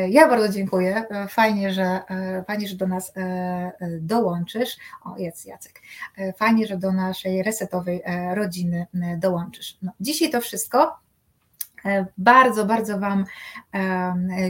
[0.08, 1.04] Ja bardzo dziękuję.
[1.28, 2.00] Fajnie, że,
[2.46, 3.12] fajnie, że do nas
[4.00, 4.76] dołączysz.
[5.04, 5.80] O, jest Jacek.
[6.36, 8.02] Fajnie, że do naszej resetowej
[8.34, 8.86] rodziny
[9.18, 9.78] dołączysz.
[9.82, 10.98] No, dzisiaj to wszystko.
[12.18, 13.24] Bardzo, bardzo Wam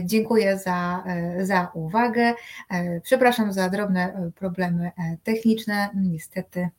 [0.03, 1.03] dziękuję za,
[1.41, 2.33] za uwagę.
[3.03, 4.91] Przepraszam za drobne problemy
[5.23, 5.89] techniczne.
[5.95, 6.69] Niestety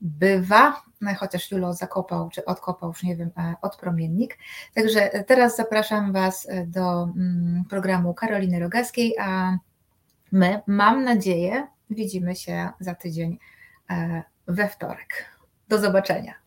[0.00, 0.82] bywa,
[1.18, 3.30] chociaż Julo zakopał czy odkopał, już nie wiem,
[3.62, 4.38] odpromiennik.
[4.74, 9.58] Także teraz zapraszam Was do mm, programu Karoliny Rogaskiej, a
[10.32, 13.38] my, mam nadzieję, widzimy się za tydzień
[14.46, 15.24] we wtorek.
[15.68, 16.43] Do zobaczenia.